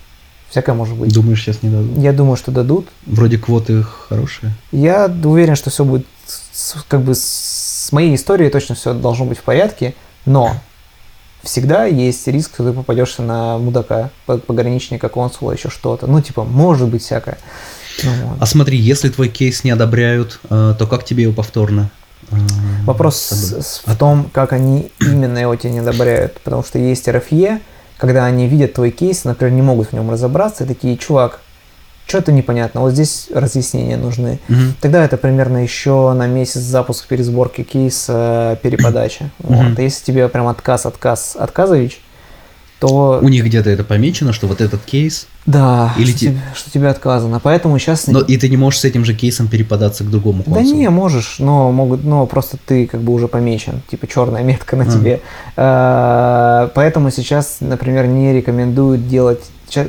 Всякое 0.50 0.74
может 0.76 0.96
быть. 0.96 1.14
Думаешь, 1.14 1.42
сейчас 1.42 1.62
не 1.62 1.70
дадут? 1.70 1.98
Я 1.98 2.14
думаю, 2.14 2.38
что 2.38 2.52
дадут. 2.52 2.88
Вроде 3.06 3.38
квоты 3.38 3.84
хорошие. 3.84 4.54
Я 4.72 5.12
уверен, 5.24 5.56
что 5.56 5.70
все 5.70 5.84
будет 5.84 6.06
как 6.88 7.02
бы 7.02 7.16
с 7.16 7.90
моей 7.92 8.16
историей 8.16 8.50
точно 8.50 8.76
все 8.76 8.94
должно 8.94 9.26
быть 9.26 9.38
в 9.38 9.44
порядке, 9.44 9.94
но 10.26 10.56
всегда 11.44 11.86
есть 11.86 12.28
риск, 12.28 12.52
что 12.56 12.66
ты 12.66 12.74
попадешься 12.74 13.22
на 13.22 13.58
мудака, 13.58 14.10
по- 14.26 14.38
пограничника, 14.38 15.08
консула, 15.10 15.52
еще 15.52 15.70
что-то. 15.70 16.08
Ну, 16.08 16.22
типа, 16.22 16.44
может 16.44 16.88
быть 16.90 17.04
всякое. 17.04 17.38
Ну, 18.04 18.12
вот. 18.24 18.38
А 18.40 18.46
смотри, 18.46 18.78
если 18.78 19.10
твой 19.10 19.30
кейс 19.30 19.64
не 19.64 19.72
одобряют, 19.72 20.40
э, 20.50 20.76
то 20.78 20.88
как 20.88 21.04
тебе 21.06 21.24
его 21.24 21.34
повторно? 21.34 21.90
э, 22.32 22.36
Вопрос 22.86 23.82
в 23.86 23.96
том, 23.98 24.30
как 24.34 24.54
они 24.54 24.92
именно 25.00 25.38
его 25.38 25.56
тебе 25.56 25.72
не 25.74 25.80
одобряют. 25.80 26.40
Потому 26.42 26.64
что 26.64 26.80
есть 26.80 27.08
РФЕ, 27.08 27.60
когда 27.98 28.26
они 28.26 28.48
видят 28.48 28.74
твой 28.74 28.92
кейс, 28.92 29.24
например, 29.24 29.54
не 29.54 29.62
могут 29.62 29.90
в 29.90 29.94
нем 29.94 30.10
разобраться, 30.10 30.64
и 30.64 30.68
такие, 30.68 30.98
чувак, 30.98 31.40
что-то 32.08 32.32
непонятно, 32.32 32.82
вот 32.82 32.94
здесь 32.94 33.28
разъяснения 33.34 33.98
нужны. 33.98 34.40
Мгм. 34.48 34.76
Тогда 34.80 35.04
это 35.04 35.18
примерно 35.18 35.58
еще 35.58 36.14
на 36.14 36.26
месяц 36.26 36.62
запуск 36.62 37.06
пересборки 37.08 37.64
кейса, 37.64 38.58
переподачи. 38.62 39.30
Мгм. 39.40 39.70
Вот. 39.70 39.80
А 39.80 39.82
Если 39.82 40.06
тебе 40.06 40.28
прям 40.30 40.48
отказ, 40.48 40.86
отказ, 40.86 41.36
отказович, 41.38 42.00
то 42.80 43.20
У 43.24 43.30
них 43.30 43.44
где-то 43.44 43.70
это 43.72 43.84
помечено, 43.84 44.34
что 44.34 44.46
вот 44.48 44.62
этот 44.62 44.84
кейс, 44.84 45.28
да, 45.48 45.94
Или 45.98 46.12
что, 46.12 46.20
те- 46.20 46.26
тебе, 46.28 46.40
что 46.56 46.70
тебе 46.72 46.88
отказано. 46.90 47.40
Поэтому 47.40 47.80
сейчас... 47.80 48.06
но 48.08 48.20
и 48.20 48.38
ты 48.38 48.50
не 48.50 48.58
можешь 48.58 48.82
с 48.82 48.86
этим 48.86 49.04
же 49.06 49.14
кейсом 49.16 49.48
переподаться 49.48 50.04
к 50.04 50.10
другому 50.12 50.44
Да 50.46 50.56
консулу. 50.56 50.78
не, 50.78 50.90
можешь, 50.90 51.38
но 51.40 51.72
могут, 51.72 52.04
но 52.04 52.26
просто 52.28 52.58
ты 52.64 52.86
как 52.86 53.02
бы 53.02 53.14
уже 53.14 53.28
помечен, 53.28 53.82
типа 53.90 54.06
черная 54.08 54.44
метка 54.44 54.76
на 54.76 54.84
А. 54.84 54.92
тебе. 54.92 55.22
А, 55.56 56.70
Поэтому 56.76 57.10
сейчас, 57.12 57.58
например, 57.62 58.08
не 58.08 58.34
рекомендуют 58.34 59.08
делать 59.08 59.42
ща- 59.70 59.88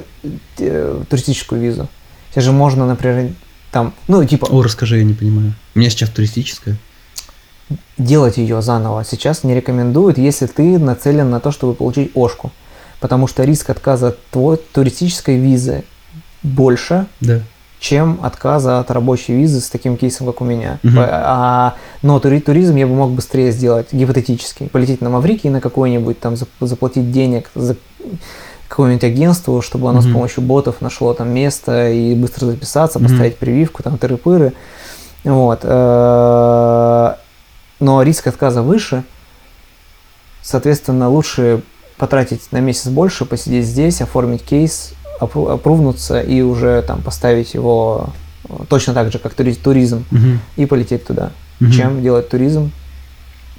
э, 0.58 1.02
туристическую 1.10 1.60
визу. 1.60 1.88
Сейчас 2.30 2.44
же 2.44 2.52
можно, 2.52 2.86
например, 2.86 3.32
там, 3.72 3.92
ну 4.06 4.24
типа 4.24 4.46
О, 4.50 4.62
расскажи, 4.62 4.98
я 4.98 5.04
не 5.04 5.14
понимаю. 5.14 5.54
У 5.74 5.78
меня 5.78 5.90
сейчас 5.90 6.08
туристическая. 6.10 6.76
делать 7.98 8.36
ее 8.38 8.62
заново 8.62 9.04
сейчас 9.04 9.44
не 9.44 9.54
рекомендуют, 9.54 10.18
если 10.18 10.46
ты 10.46 10.78
нацелен 10.78 11.28
на 11.30 11.40
то, 11.40 11.50
чтобы 11.50 11.74
получить 11.74 12.12
ошку. 12.14 12.50
Потому 13.00 13.26
что 13.26 13.44
риск 13.44 13.70
отказа 13.70 14.16
от 14.32 14.72
туристической 14.72 15.36
визы 15.38 15.84
больше, 16.42 17.06
Да. 17.20 17.40
чем 17.80 18.18
отказа 18.22 18.80
от 18.80 18.90
рабочей 18.90 19.34
визы 19.34 19.60
с 19.60 19.68
таким 19.68 19.96
кейсом, 19.96 20.26
как 20.26 20.40
у 20.40 20.44
меня. 20.44 20.78
По- 20.82 21.08
А, 21.10 21.74
но 22.02 22.18
тури- 22.18 22.40
туризм 22.40 22.74
я 22.76 22.86
бы 22.88 22.94
мог 22.94 23.10
быстрее 23.12 23.52
сделать, 23.52 23.88
гипотетически. 23.92 24.66
Полететь 24.68 25.00
на 25.00 25.10
Маврикий 25.10 25.48
на 25.50 25.60
какой-нибудь, 25.60 26.18
там 26.18 26.34
зап- 26.34 26.48
заплатить 26.60 27.12
денег 27.12 27.50
за 27.54 27.76
какое-нибудь 28.66 29.04
агентству, 29.04 29.62
чтобы 29.62 29.88
оно 29.88 30.00
с 30.00 30.04
Мгм. 30.06 30.14
помощью 30.14 30.42
ботов 30.42 30.80
нашло 30.80 31.14
там 31.14 31.30
место 31.30 31.88
и 31.90 32.14
быстро 32.16 32.46
записаться, 32.46 32.98
поставить 32.98 33.36
прививку, 33.38 33.82
там 33.84 33.94
тыры-пыры. 33.94 34.52
Вот. 35.24 35.60
э, 35.62 37.14
Но 37.80 38.02
риск 38.02 38.26
отказа 38.26 38.60
выше, 38.62 39.04
соответственно, 40.42 41.08
лучше 41.08 41.62
потратить 41.98 42.50
на 42.52 42.60
месяц 42.60 42.86
больше, 42.88 43.24
посидеть 43.24 43.66
здесь, 43.66 44.00
оформить 44.00 44.42
кейс, 44.42 44.92
опру- 45.20 45.50
опрувнуться 45.52 46.20
и 46.20 46.40
уже 46.40 46.82
там 46.82 47.02
поставить 47.02 47.54
его 47.54 48.10
э, 48.48 48.52
точно 48.68 48.94
так 48.94 49.12
же, 49.12 49.18
как 49.18 49.34
тури- 49.34 49.54
туризм, 49.60 50.04
Мгм. 50.10 50.40
и 50.56 50.66
полететь 50.66 51.04
туда. 51.06 51.32
Мгм. 51.60 51.72
Чем 51.72 52.02
делать 52.02 52.28
туризм, 52.28 52.70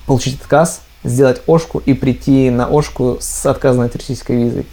получить 0.06 0.40
отказ, 0.42 0.82
сделать 1.04 1.42
ошку 1.48 1.80
и 1.86 1.94
прийти 1.94 2.50
на 2.50 2.68
ошку 2.68 3.18
с 3.20 3.46
отказанной 3.46 3.90
туристической 3.90 4.44
визой. 4.44 4.66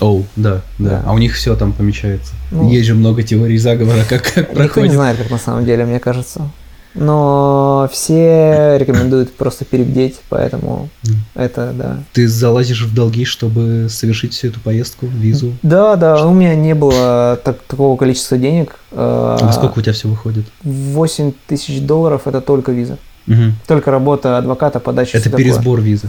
Оу, 0.00 0.26
да, 0.36 0.60
да, 0.78 0.90
Да. 0.90 1.02
А 1.06 1.12
у 1.14 1.18
них 1.18 1.34
все 1.34 1.56
там 1.56 1.72
помечается. 1.72 2.34
Ну. 2.50 2.68
Есть 2.70 2.86
же 2.86 2.94
много 2.94 3.22
теорий 3.22 3.56
заговора, 3.56 4.02
как, 4.08 4.22
как 4.24 4.36
Никто 4.50 4.50
не 4.62 4.66
проходит. 4.68 4.92
знает, 4.92 5.16
как 5.16 5.30
на 5.30 5.38
самом 5.38 5.64
деле, 5.64 5.86
мне 5.86 5.98
кажется. 6.00 6.50
Но 6.96 7.88
все 7.92 8.76
рекомендуют 8.78 9.34
просто 9.34 9.64
перебдеть, 9.64 10.16
поэтому 10.28 10.88
это, 11.34 11.72
да. 11.74 11.98
Ты 12.12 12.26
залазишь 12.26 12.82
в 12.82 12.94
долги, 12.94 13.24
чтобы 13.24 13.88
совершить 13.90 14.32
всю 14.32 14.48
эту 14.48 14.60
поездку, 14.60 15.06
визу. 15.06 15.52
Да, 15.62 15.96
да, 15.96 16.26
у 16.26 16.32
меня 16.32 16.54
не 16.54 16.74
было 16.74 17.38
так- 17.44 17.62
такого 17.62 17.96
количества 17.96 18.38
денег. 18.38 18.78
э, 18.92 18.96
А 19.40 19.52
сколько 19.52 19.78
у 19.78 19.82
тебя 19.82 19.92
все 19.92 20.08
выходит? 20.08 20.46
8 20.62 21.32
тысяч 21.46 21.80
долларов 21.80 22.22
это 22.26 22.40
только 22.40 22.72
виза. 22.72 22.98
Мгм. 23.26 23.54
Только 23.66 23.90
работа 23.90 24.38
адвоката, 24.38 24.80
подача 24.80 25.18
Это 25.18 25.30
пересбор 25.30 25.80
визы. 25.80 26.08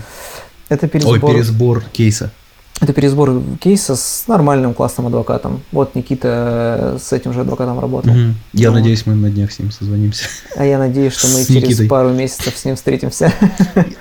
Это 0.70 0.88
пересбор. 0.88 1.14
Ой, 1.16 1.20
пересбор 1.34 1.84
кейса. 1.92 2.32
Это 2.80 2.94
пересбор 2.94 3.42
кейса 3.60 3.96
с 3.96 4.26
нормальным 4.28 4.74
классным 4.76 5.08
адвокатом. 5.08 5.62
Вот 5.72 5.96
Никита 5.96 6.96
э, 6.96 6.98
с 7.02 7.12
этим 7.12 7.34
же 7.34 7.42
адвокатом 7.42 7.80
работал. 7.80 8.14
Мгм. 8.14 8.36
Я 8.54 8.70
Ну. 8.70 8.76
надеюсь, 8.78 9.06
мы 9.08 9.16
на 9.16 9.32
днях 9.32 9.52
с 9.52 9.58
ним 9.58 9.72
созвонимся. 9.72 10.26
А 10.56 10.64
я 10.64 10.78
надеюсь, 10.78 11.14
что 11.14 11.28
мы 11.28 11.42
С 11.42 11.48
через 11.48 11.64
Никитой. 11.70 11.88
пару 11.88 12.10
месяцев 12.10 12.56
с 12.56 12.66
ним 12.66 12.76
встретимся. 12.76 13.34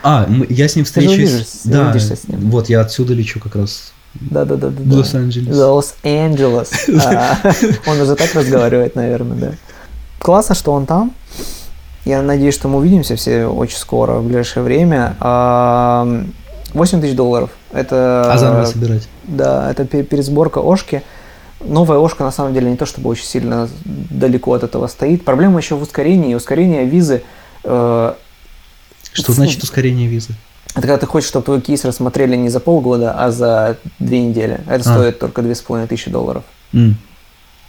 А, 0.02 0.26
мы- 0.28 0.46
я 0.50 0.68
с 0.68 0.76
ним 0.76 0.84
встречусь. 0.84 1.60
да, 1.64 1.98
с 1.98 2.28
ним. 2.28 2.50
вот 2.50 2.68
я 2.68 2.80
отсюда 2.80 3.14
лечу 3.14 3.40
как 3.40 3.56
раз 3.56 3.92
Да-да-да. 4.14 4.68
в 4.68 4.92
Лос-Анджелес. 4.92 5.56
Лос-Анджелес. 5.56 6.70
А, 7.06 7.38
Он 7.86 7.98
уже 8.00 8.14
так 8.14 8.34
разговаривает, 8.34 8.94
наверное, 8.94 9.36
да. 9.38 9.50
Классно, 10.18 10.54
что 10.54 10.72
он 10.72 10.84
там. 10.84 11.12
Я 12.04 12.20
надеюсь, 12.22 12.54
что 12.54 12.68
мы 12.68 12.78
увидимся 12.78 13.16
все 13.16 13.46
очень 13.46 13.78
скоро, 13.78 14.18
в 14.18 14.24
ближайшее 14.26 14.62
время. 14.62 15.16
А, 16.76 16.78
8 16.78 17.00
тысяч 17.00 17.14
долларов. 17.16 17.50
Это... 17.72 18.32
А 18.32 18.38
заново 18.38 18.66
собирать. 18.66 19.08
Да, 19.24 19.70
это 19.70 19.84
пе- 19.84 20.02
пересборка 20.02 20.58
Ошки. 20.60 21.02
Новая 21.64 21.98
Ошка 21.98 22.22
на 22.24 22.30
самом 22.30 22.52
деле 22.54 22.70
не 22.70 22.76
то 22.76 22.84
чтобы 22.86 23.08
очень 23.08 23.24
сильно 23.24 23.68
далеко 23.84 24.52
от 24.52 24.62
этого 24.62 24.86
стоит. 24.86 25.24
Проблема 25.24 25.58
еще 25.58 25.74
в 25.74 25.82
ускорении. 25.82 26.34
Ускорение 26.34 26.84
визы 26.84 27.22
э, 27.64 28.12
Что 29.12 29.32
значит 29.32 29.62
ускорение 29.62 30.06
визы? 30.08 30.34
это 30.72 30.82
когда 30.82 30.98
ты 30.98 31.06
хочешь, 31.06 31.28
чтобы 31.30 31.46
твой 31.46 31.60
кейс 31.62 31.86
рассмотрели 31.86 32.36
не 32.36 32.50
за 32.50 32.60
полгода, 32.60 33.14
а 33.18 33.30
за 33.30 33.78
две 33.98 34.20
недели. 34.20 34.60
Это 34.68 34.90
А. 34.90 34.94
стоит 34.94 35.18
только 35.18 35.40
две 35.40 35.54
с 35.54 35.62
половиной 35.62 35.88
тысячи 35.88 36.10
долларов. 36.10 36.44
М. 36.74 36.96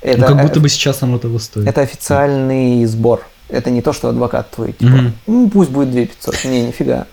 Это, 0.02 0.20
ну, 0.22 0.28
как 0.28 0.42
будто 0.42 0.60
э, 0.60 0.62
бы 0.62 0.68
сейчас 0.70 1.02
оно 1.04 1.18
того 1.18 1.40
стоит. 1.40 1.66
это 1.68 1.80
официальный 1.82 2.84
сбор. 2.86 3.22
Это 3.50 3.70
не 3.70 3.82
то, 3.82 3.94
что 3.94 4.10
адвокат 4.10 4.52
твой. 4.52 4.74
Типа, 4.74 4.92
Мгм. 4.92 5.14
ну, 5.26 5.50
пусть 5.50 5.70
будет 5.70 5.92
2 5.92 6.02
500. 6.08 6.44
Не, 6.44 6.68
нифига. 6.68 7.06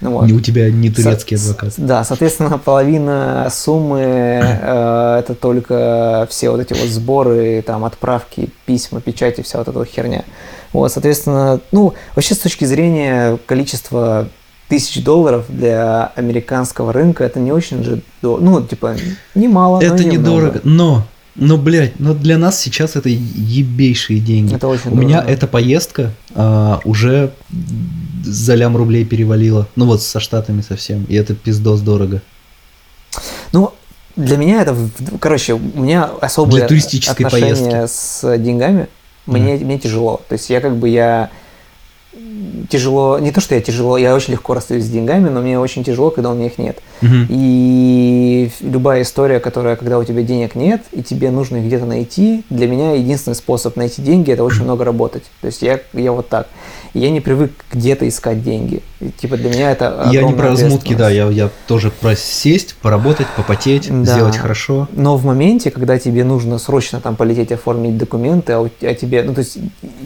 Ну, 0.00 0.12
вот. 0.12 0.26
Не 0.26 0.32
у 0.32 0.40
тебя 0.40 0.70
не 0.70 0.90
турецкий 0.90 1.36
Со- 1.36 1.50
адвокат. 1.50 1.74
Да, 1.76 2.04
соответственно, 2.04 2.58
половина 2.58 3.48
суммы 3.50 4.00
э, 4.00 5.18
это 5.20 5.34
только 5.34 6.26
все 6.30 6.50
вот 6.50 6.60
эти 6.60 6.72
вот 6.72 6.88
сборы, 6.88 7.62
там, 7.66 7.84
отправки, 7.84 8.48
письма, 8.66 9.00
печати, 9.00 9.42
вся 9.42 9.58
вот 9.58 9.68
эта 9.68 9.78
вот 9.78 9.88
херня. 9.88 10.24
Вот, 10.72 10.90
соответственно, 10.92 11.60
ну, 11.72 11.94
вообще 12.14 12.34
с 12.34 12.38
точки 12.38 12.64
зрения 12.64 13.38
количества 13.46 14.28
тысяч 14.68 15.02
долларов 15.02 15.46
для 15.48 16.12
американского 16.14 16.92
рынка 16.92 17.24
это 17.24 17.40
не 17.40 17.50
очень 17.52 17.82
же, 17.82 18.02
ну, 18.22 18.62
типа, 18.64 18.96
немало, 19.34 19.80
но 19.80 19.82
Это 19.82 20.04
не 20.04 20.16
недорого, 20.16 20.60
но, 20.62 21.04
но, 21.34 21.56
блядь, 21.58 21.98
но 21.98 22.14
для 22.14 22.38
нас 22.38 22.60
сейчас 22.60 22.94
это 22.94 23.08
ебейшие 23.08 24.20
деньги. 24.20 24.54
Это 24.54 24.68
очень 24.68 24.92
У 24.92 24.94
меня 24.94 25.16
дорого. 25.18 25.32
эта 25.32 25.46
поездка 25.48 26.12
а, 26.36 26.80
уже 26.84 27.32
за 28.24 28.54
лям 28.54 28.76
рублей 28.76 29.04
перевалила. 29.04 29.68
Ну 29.76 29.86
вот 29.86 30.02
со 30.02 30.20
штатами 30.20 30.62
совсем. 30.62 31.04
И 31.04 31.14
это 31.14 31.34
пиздос 31.34 31.80
дорого. 31.80 32.22
Ну, 33.52 33.72
для 34.16 34.36
меня 34.36 34.62
это, 34.62 34.76
короче, 35.20 35.54
у 35.54 35.58
меня 35.58 36.04
особые 36.20 36.60
Для 36.60 36.68
туристической 36.68 37.26
отношения 37.26 37.70
поездки. 37.70 37.92
с 37.92 38.38
деньгами. 38.38 38.88
Мне, 39.26 39.54
мне 39.56 39.78
тяжело. 39.78 40.20
То 40.28 40.34
есть 40.34 40.50
я 40.50 40.60
как 40.60 40.76
бы 40.76 40.88
я 40.88 41.30
тяжело, 42.68 43.18
не 43.18 43.32
то 43.32 43.40
что 43.40 43.54
я 43.54 43.60
тяжело, 43.60 43.96
я 43.96 44.14
очень 44.14 44.32
легко 44.32 44.54
расстаюсь 44.54 44.84
с 44.84 44.88
деньгами, 44.88 45.28
но 45.28 45.40
мне 45.40 45.58
очень 45.58 45.84
тяжело, 45.84 46.10
когда 46.10 46.30
у 46.30 46.34
меня 46.34 46.46
их 46.46 46.58
нет. 46.58 46.78
Мгм. 47.00 47.26
И 47.28 48.50
любая 48.60 49.02
история, 49.02 49.40
которая, 49.40 49.76
когда 49.76 49.98
у 49.98 50.04
тебя 50.04 50.22
денег 50.22 50.54
нет, 50.54 50.82
и 50.92 51.02
тебе 51.02 51.30
нужно 51.30 51.56
их 51.58 51.64
где-то 51.64 51.86
найти, 51.86 52.44
для 52.50 52.66
меня 52.66 52.92
единственный 52.94 53.34
способ 53.34 53.76
найти 53.76 54.02
деньги– 54.02 54.30
это 54.32 54.44
очень 54.44 54.62
много 54.64 54.84
работать. 54.84 55.24
То 55.40 55.46
есть 55.46 55.62
я, 55.62 55.80
я 55.92 56.12
вот 56.12 56.28
так. 56.28 56.48
Я 56.92 57.10
не 57.10 57.20
привык 57.20 57.52
где-то 57.72 58.08
искать 58.08 58.42
деньги. 58.42 58.82
И, 59.00 59.10
типа 59.10 59.36
для 59.36 59.48
меня 59.50 59.70
это 59.70 60.08
Я 60.10 60.22
не 60.22 60.32
про 60.32 60.48
размутки, 60.48 60.94
да, 60.94 61.08
я, 61.08 61.28
я 61.28 61.48
тоже 61.68 61.90
про 61.90 62.16
сесть, 62.16 62.74
поработать, 62.82 63.28
попотеть, 63.36 63.88
Да. 63.88 64.04
сделать 64.12 64.36
хорошо. 64.36 64.88
Но 64.92 65.16
в 65.16 65.24
моменте, 65.24 65.70
когда 65.70 65.98
тебе 65.98 66.24
нужно 66.24 66.58
срочно 66.58 67.00
там 67.00 67.14
полететь 67.16 67.52
оформить 67.52 67.96
документы, 67.96 68.54
а, 68.54 68.60
у- 68.60 68.70
а 68.82 68.94
тебе, 68.94 69.22
ну 69.22 69.34
то 69.34 69.40
есть, 69.40 69.58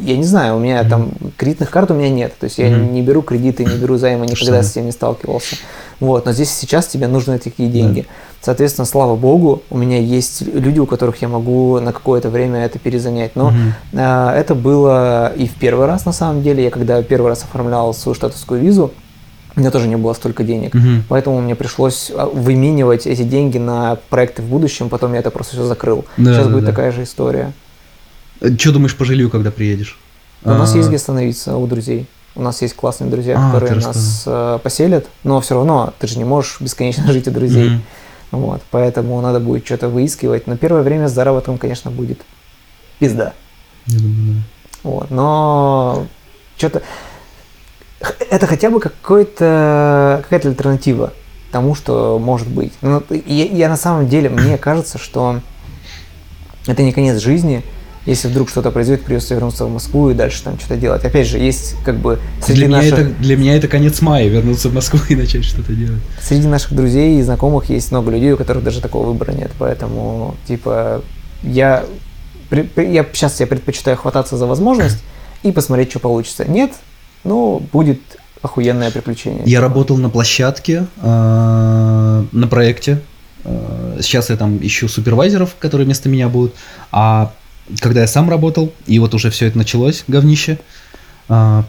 я 0.03 0.17
не 0.17 0.25
знаю, 0.25 0.57
у 0.57 0.59
меня 0.59 0.85
там 0.85 1.11
кредитных 1.37 1.71
карт 1.71 1.91
у 1.91 1.95
меня 1.95 2.11
нет, 2.11 2.35
то 2.39 2.45
есть 2.45 2.59
я 2.59 2.69
Мгм. 2.69 2.93
не 2.93 3.03
беру 3.03 3.23
кредиты, 3.23 3.65
не 3.65 3.77
беру 3.77 3.97
займы, 3.97 4.27
никогда 4.27 4.63
с 4.63 4.73
этим 4.73 4.85
не 4.87 4.93
сталкивался. 4.93 5.57
Вот, 6.01 6.27
но 6.27 6.33
здесь 6.33 6.51
сейчас 6.51 6.87
тебе 6.87 7.07
нужны 7.09 7.39
такие 7.39 7.69
деньги. 7.71 8.07
Соответственно, 8.45 8.85
слава 8.85 9.17
богу, 9.17 9.63
у 9.71 9.79
меня 9.79 9.99
есть 9.99 10.43
люди, 10.43 10.79
у 10.79 10.85
которых 10.85 11.23
я 11.23 11.29
могу 11.29 11.81
на 11.81 11.93
какое-то 11.93 12.29
время 12.29 12.65
это 12.67 12.79
перезанять. 12.79 13.37
Но 13.37 13.51
Мгм. 13.51 13.75
а, 13.95 14.37
это 14.37 14.55
было 14.55 15.33
и 15.35 15.47
в 15.49 15.55
первый 15.55 15.87
раз 15.87 16.05
на 16.05 16.13
самом 16.13 16.43
деле. 16.43 16.63
Я 16.63 16.71
когда 16.71 17.03
первый 17.03 17.29
раз 17.29 17.43
оформлял 17.43 17.95
свою 17.95 18.15
штатовскую 18.15 18.61
визу, 18.61 18.93
у 19.57 19.61
меня 19.61 19.71
тоже 19.71 19.89
не 19.89 19.97
было 19.97 20.13
столько 20.13 20.45
денег. 20.45 20.75
Мгм. 20.75 21.05
Поэтому 21.09 21.41
мне 21.41 21.55
пришлось 21.55 22.13
а, 22.15 22.27
выменивать 22.27 23.07
эти 23.07 23.23
деньги 23.23 23.57
на 23.57 23.97
проекты 24.11 24.43
в 24.43 24.45
будущем, 24.45 24.91
потом 24.91 25.15
я 25.15 25.21
это 25.21 25.31
просто 25.31 25.55
все 25.55 25.65
закрыл. 25.65 26.05
Да, 26.19 26.35
Сейчас 26.35 26.47
да, 26.47 26.53
будет 26.53 26.65
да. 26.67 26.71
такая 26.73 26.93
же 26.93 27.05
история. 27.05 27.53
Что 28.59 28.73
думаешь 28.73 28.95
по 28.95 29.07
жилью, 29.07 29.31
когда 29.31 29.51
приедешь? 29.53 29.99
У 30.45 30.51
нас 30.51 30.75
А, 30.75 30.77
есть 30.77 30.89
где 30.89 30.97
остановиться 30.97 31.57
у 31.57 31.67
друзей. 31.67 32.07
У 32.35 32.43
нас 32.43 32.61
есть 32.61 32.75
классные 32.75 33.09
друзья, 33.11 33.39
А, 33.39 33.53
которые 33.55 33.77
нас 33.77 34.25
э, 34.27 34.59
поселят, 34.63 35.07
но 35.23 35.41
все 35.41 35.55
равно 35.55 35.95
ты 35.99 36.09
же 36.09 36.19
не 36.19 36.25
можешь 36.25 36.57
бесконечно 36.61 37.11
жить 37.11 37.27
у 37.29 37.31
друзей. 37.31 37.81
Вот, 38.35 38.63
поэтому 38.71 39.21
надо 39.21 39.41
будет 39.41 39.65
что-то 39.65 39.89
выискивать. 39.89 40.47
Но 40.47 40.57
первое 40.57 40.83
время 40.83 41.09
с 41.09 41.13
заработком, 41.13 41.59
конечно, 41.59 41.91
будет 41.91 42.21
пизда. 42.99 43.33
Я 43.87 43.99
думаю, 44.01 44.43
Вот, 44.83 45.11
но 45.11 46.07
что-то 46.57 46.83
это 48.31 48.47
хотя 48.47 48.71
бы 48.71 48.81
какой-то 48.81 50.21
какая-то 50.25 50.49
альтернатива 50.49 51.13
тому, 51.53 51.75
что 51.75 52.19
может 52.19 52.49
быть. 52.49 52.73
Ну, 52.83 53.03
я, 53.11 53.45
я 53.45 53.69
на 53.69 53.77
самом 53.77 54.09
деле 54.09 54.29
мне 54.29 54.59
кажется, 54.59 54.99
что 54.99 55.41
это 56.67 56.83
не 56.83 56.93
конец 56.93 57.21
жизни, 57.21 57.63
если 58.07 58.29
вдруг 58.29 58.51
что-то 58.51 58.71
произойдет, 58.71 59.05
придется 59.05 59.35
вернуться 59.35 59.65
в 59.65 59.73
Москву 59.73 60.11
и 60.11 60.15
дальше 60.15 60.43
там 60.43 60.59
что-то 60.59 60.77
делать. 60.77 61.05
Опять 61.05 61.27
же, 61.27 61.39
есть 61.39 61.77
как 61.85 61.97
бы 61.97 62.19
среди 62.43 62.61
для 62.61 62.69
наших... 62.69 62.93
Меня 62.93 63.03
это, 63.03 63.23
для 63.23 63.37
меня 63.37 63.57
это 63.57 63.69
конец 63.69 64.01
мая, 64.03 64.29
вернуться 64.29 64.69
в 64.69 64.75
Москву 64.75 65.01
и 65.09 65.17
начать 65.17 65.45
что-то 65.45 65.73
делать. 65.73 66.01
Среди 66.21 66.47
наших 66.47 66.75
друзей 66.75 67.19
и 67.19 67.23
знакомых 67.23 67.71
есть 67.71 67.91
много 67.91 68.11
людей, 68.11 68.33
у 68.33 68.37
которых 68.37 68.63
даже 68.63 68.81
такого 68.81 69.07
выбора 69.07 69.33
нет. 69.33 69.51
Поэтому, 69.59 70.37
типа, 70.47 71.03
я, 71.43 71.85
я 72.51 73.07
сейчас 73.13 73.41
я 73.41 73.47
предпочитаю 73.47 73.97
хвататься 73.97 74.37
за 74.37 74.47
возможность 74.47 74.99
и 75.43 75.51
посмотреть, 75.51 75.91
что 75.91 75.99
получится. 75.99 76.45
Нет, 76.45 76.73
ну, 77.25 77.63
будет 77.73 78.01
охуенное 78.43 78.91
приключение. 78.91 79.43
Я 79.47 79.63
работал 79.63 79.97
на 79.97 80.11
площадке, 80.11 80.87
э, 81.01 82.25
на 82.31 82.49
проекте. 82.49 83.01
Э, 83.45 83.99
сейчас 84.03 84.29
я 84.29 84.37
там 84.37 84.59
ищу 84.61 84.89
супервайзеров, 84.89 85.55
которые 85.59 85.87
вместо 85.87 86.11
меня 86.11 86.29
будут. 86.29 86.55
А 86.93 87.33
когда 87.81 88.03
я 88.03 88.07
сам 88.07 88.29
работал, 88.29 88.73
и 88.87 88.99
вот 88.99 89.15
уже 89.15 89.31
все 89.31 89.47
это 89.47 89.59
началось, 89.59 90.05
говнище, 90.07 90.59
а, 91.29 91.65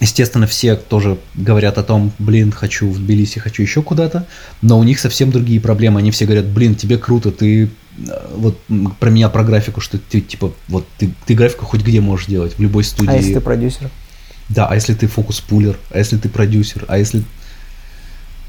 естественно, 0.00 0.46
все 0.46 0.76
тоже 0.76 1.18
говорят 1.34 1.78
о 1.78 1.82
том, 1.82 2.12
блин, 2.18 2.52
хочу 2.52 2.88
в 2.90 2.98
Тбилиси, 2.98 3.38
хочу 3.38 3.62
еще 3.62 3.82
куда-то, 3.82 4.26
но 4.62 4.78
у 4.78 4.84
них 4.84 4.98
совсем 4.98 5.30
другие 5.30 5.60
проблемы. 5.60 6.00
Они 6.00 6.10
все 6.10 6.24
говорят, 6.24 6.46
блин, 6.46 6.74
тебе 6.74 6.98
круто, 6.98 7.30
ты 7.30 7.70
а, 8.08 8.32
вот 8.36 8.58
про 9.00 9.10
меня 9.10 9.28
про 9.28 9.44
графику, 9.44 9.80
что 9.80 9.98
ты 9.98 10.20
типа 10.20 10.52
вот 10.68 10.86
ты, 10.98 11.10
ты 11.26 11.34
графику 11.34 11.64
хоть 11.64 11.82
где 11.82 12.00
можешь 12.00 12.26
делать, 12.26 12.54
в 12.54 12.60
любой 12.60 12.84
студии. 12.84 13.10
А 13.10 13.16
если 13.16 13.34
ты 13.34 13.40
продюсер? 13.40 13.90
Да, 14.48 14.66
а 14.66 14.74
если 14.74 14.94
ты 14.94 15.06
фокус-пулер, 15.06 15.78
а 15.90 15.98
если 15.98 16.18
ты 16.18 16.28
продюсер, 16.28 16.84
а 16.88 16.98
если 16.98 17.24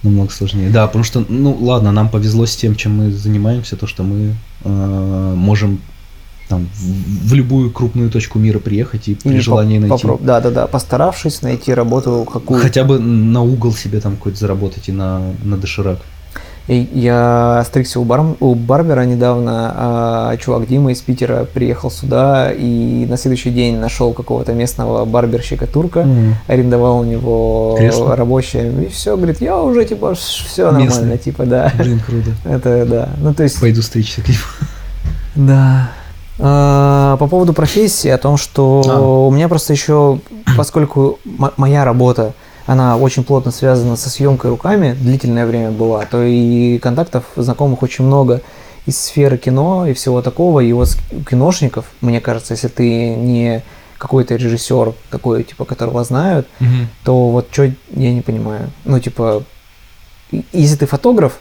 намного 0.04 0.32
сложнее. 0.32 0.70
Да, 0.70 0.88
потому 0.88 1.04
что, 1.04 1.26
ну 1.28 1.54
ладно, 1.54 1.91
нам 1.91 2.10
повезло 2.10 2.46
с 2.46 2.56
тем, 2.56 2.76
чем 2.76 2.98
мы 2.98 3.12
занимаемся, 3.12 3.76
то, 3.76 3.88
что 3.88 4.04
мы 4.04 4.36
э, 4.64 5.34
можем 5.36 5.80
там, 6.48 6.68
в, 6.74 7.30
в 7.30 7.34
любую 7.34 7.72
крупную 7.72 8.10
точку 8.10 8.39
мира 8.39 8.60
приехать 8.60 9.08
и 9.08 9.16
при 9.16 9.32
Или 9.32 9.39
желании 9.39 9.80
по, 9.80 9.88
найти. 9.88 10.08
Да, 10.22 10.39
да, 10.39 10.52
да, 10.52 10.68
постаравшись 10.68 11.41
найти 11.41 11.74
работу 11.74 12.28
какую. 12.32 12.62
Хотя 12.62 12.84
бы 12.84 13.00
на 13.00 13.41
угол 13.41 13.74
себе 13.74 14.00
там 14.00 14.16
какой-то 14.16 14.38
заработать 14.39 14.89
и 14.89 14.91
на, 14.91 15.22
на 15.43 15.58
доширак. 15.58 16.00
И 16.68 16.89
я 16.93 17.64
стригся 17.68 18.00
у, 18.00 18.06
бар, 18.06 18.26
у 18.39 18.56
барбера 18.56 19.06
недавно, 19.06 19.72
а 19.76 20.38
чувак 20.38 20.68
Дима 20.68 20.91
из 20.93 21.00
Питера 21.00 21.46
приехал 21.46 21.91
сюда 21.91 22.52
и 22.52 23.06
на 23.08 23.18
следующий 23.18 23.52
день 23.52 23.78
нашел 23.78 24.14
какого-то 24.14 24.54
местного 24.54 25.06
барберщика 25.06 25.68
турка, 25.68 26.00
mm. 26.00 26.34
арендовал 26.48 27.02
у 27.02 27.04
него 27.04 27.76
Кресло. 27.78 28.16
рабочее, 28.16 28.86
и 28.86 28.89
все, 28.89 29.16
говорит, 29.16 29.41
я 29.41 29.62
уже 29.62 29.86
типа 29.86 30.16
все 30.16 30.72
нормально, 30.72 31.20
типа, 31.20 31.46
да. 31.46 31.72
Блин, 31.78 32.00
круто. 32.00 32.32
Это 32.46 32.86
да. 32.88 33.10
Ну, 33.20 33.32
то 33.36 33.43
есть... 33.43 33.60
Пойду 33.60 33.84
стричься 33.84 34.22
к 34.22 34.28
нему. 34.28 34.39
Да. 35.36 35.91
А, 36.38 37.18
по 37.18 37.28
поводу 37.28 37.54
профессии, 37.54 38.10
о 38.10 38.18
том, 38.18 38.38
что 38.38 38.84
а. 38.88 39.00
у 39.28 39.32
меня 39.32 39.48
просто 39.48 39.74
еще, 39.74 40.20
поскольку 40.58 41.20
моя 41.58 41.86
работа, 41.86 42.34
она 42.66 42.98
очень 42.98 43.24
плотно 43.24 43.52
связана 43.52 43.96
со 43.96 44.10
съемкой 44.10 44.50
руками, 44.50 44.94
длительное 45.00 45.46
время 45.46 45.72
была, 45.72 46.06
то 46.06 46.24
и 46.24 46.80
контактов 46.80 47.26
знакомых 47.36 47.84
очень 47.84 48.06
много 48.06 48.42
из 48.86 49.00
сферы 49.00 49.38
кино 49.38 49.88
и 49.88 49.94
всего 49.94 50.22
такого. 50.22 50.60
И 50.60 50.74
вот 50.74 50.98
киношников, 51.30 51.86
мне 52.02 52.20
кажется, 52.22 52.54
если 52.54 52.68
ты 52.68 53.16
не 53.16 53.64
какой-то 53.98 54.36
режиссер 54.36 54.94
такой, 55.10 55.44
типа, 55.44 55.66
которого 55.66 56.04
знают, 56.04 56.48
угу. 56.60 56.70
то 57.04 57.30
вот 57.30 57.48
что 57.52 57.64
я 57.64 58.14
не 58.14 58.22
понимаю. 58.22 58.72
Ну, 58.84 59.00
типа, 59.00 59.44
если 60.52 60.76
ты 60.76 60.86
фотограф, 60.86 61.40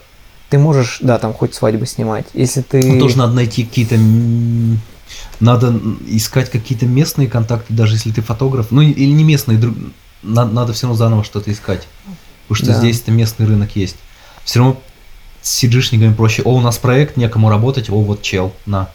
ты 0.49 0.57
можешь, 0.57 0.99
да, 1.01 1.17
там 1.17 1.33
хоть 1.33 1.53
свадьбы 1.53 1.85
снимать. 1.85 2.25
Если 2.33 2.61
ты... 2.61 2.85
Ну, 2.85 2.99
тоже 2.99 3.17
надо 3.17 3.33
найти 3.33 3.63
какие-то... 3.63 3.97
Надо 5.39 5.79
искать 6.07 6.49
какие-то 6.49 6.85
местные 6.85 7.27
контакты, 7.27 7.73
даже 7.73 7.95
если 7.95 8.11
ты 8.11 8.21
фотограф. 8.21 8.71
Ну, 8.71 8.81
или 8.81 9.11
не 9.11 9.23
местные, 9.23 9.57
друг... 9.57 9.75
надо, 10.23 10.51
надо 10.51 10.73
все 10.73 10.87
равно 10.87 10.97
заново 10.97 11.23
что-то 11.23 11.51
искать. 11.51 11.87
Потому 12.47 12.55
что 12.55 12.65
да. 12.67 12.79
здесь 12.79 13.01
это 13.01 13.11
местный 13.11 13.45
рынок 13.45 13.75
есть. 13.75 13.97
Все 14.43 14.59
равно 14.59 14.81
с 15.41 15.49
сиджишниками 15.49 16.13
проще. 16.13 16.41
О, 16.43 16.53
у 16.53 16.61
нас 16.61 16.77
проект, 16.77 17.17
некому 17.17 17.49
работать, 17.49 17.89
о, 17.89 18.01
вот 18.01 18.21
чел, 18.21 18.53
на. 18.65 18.89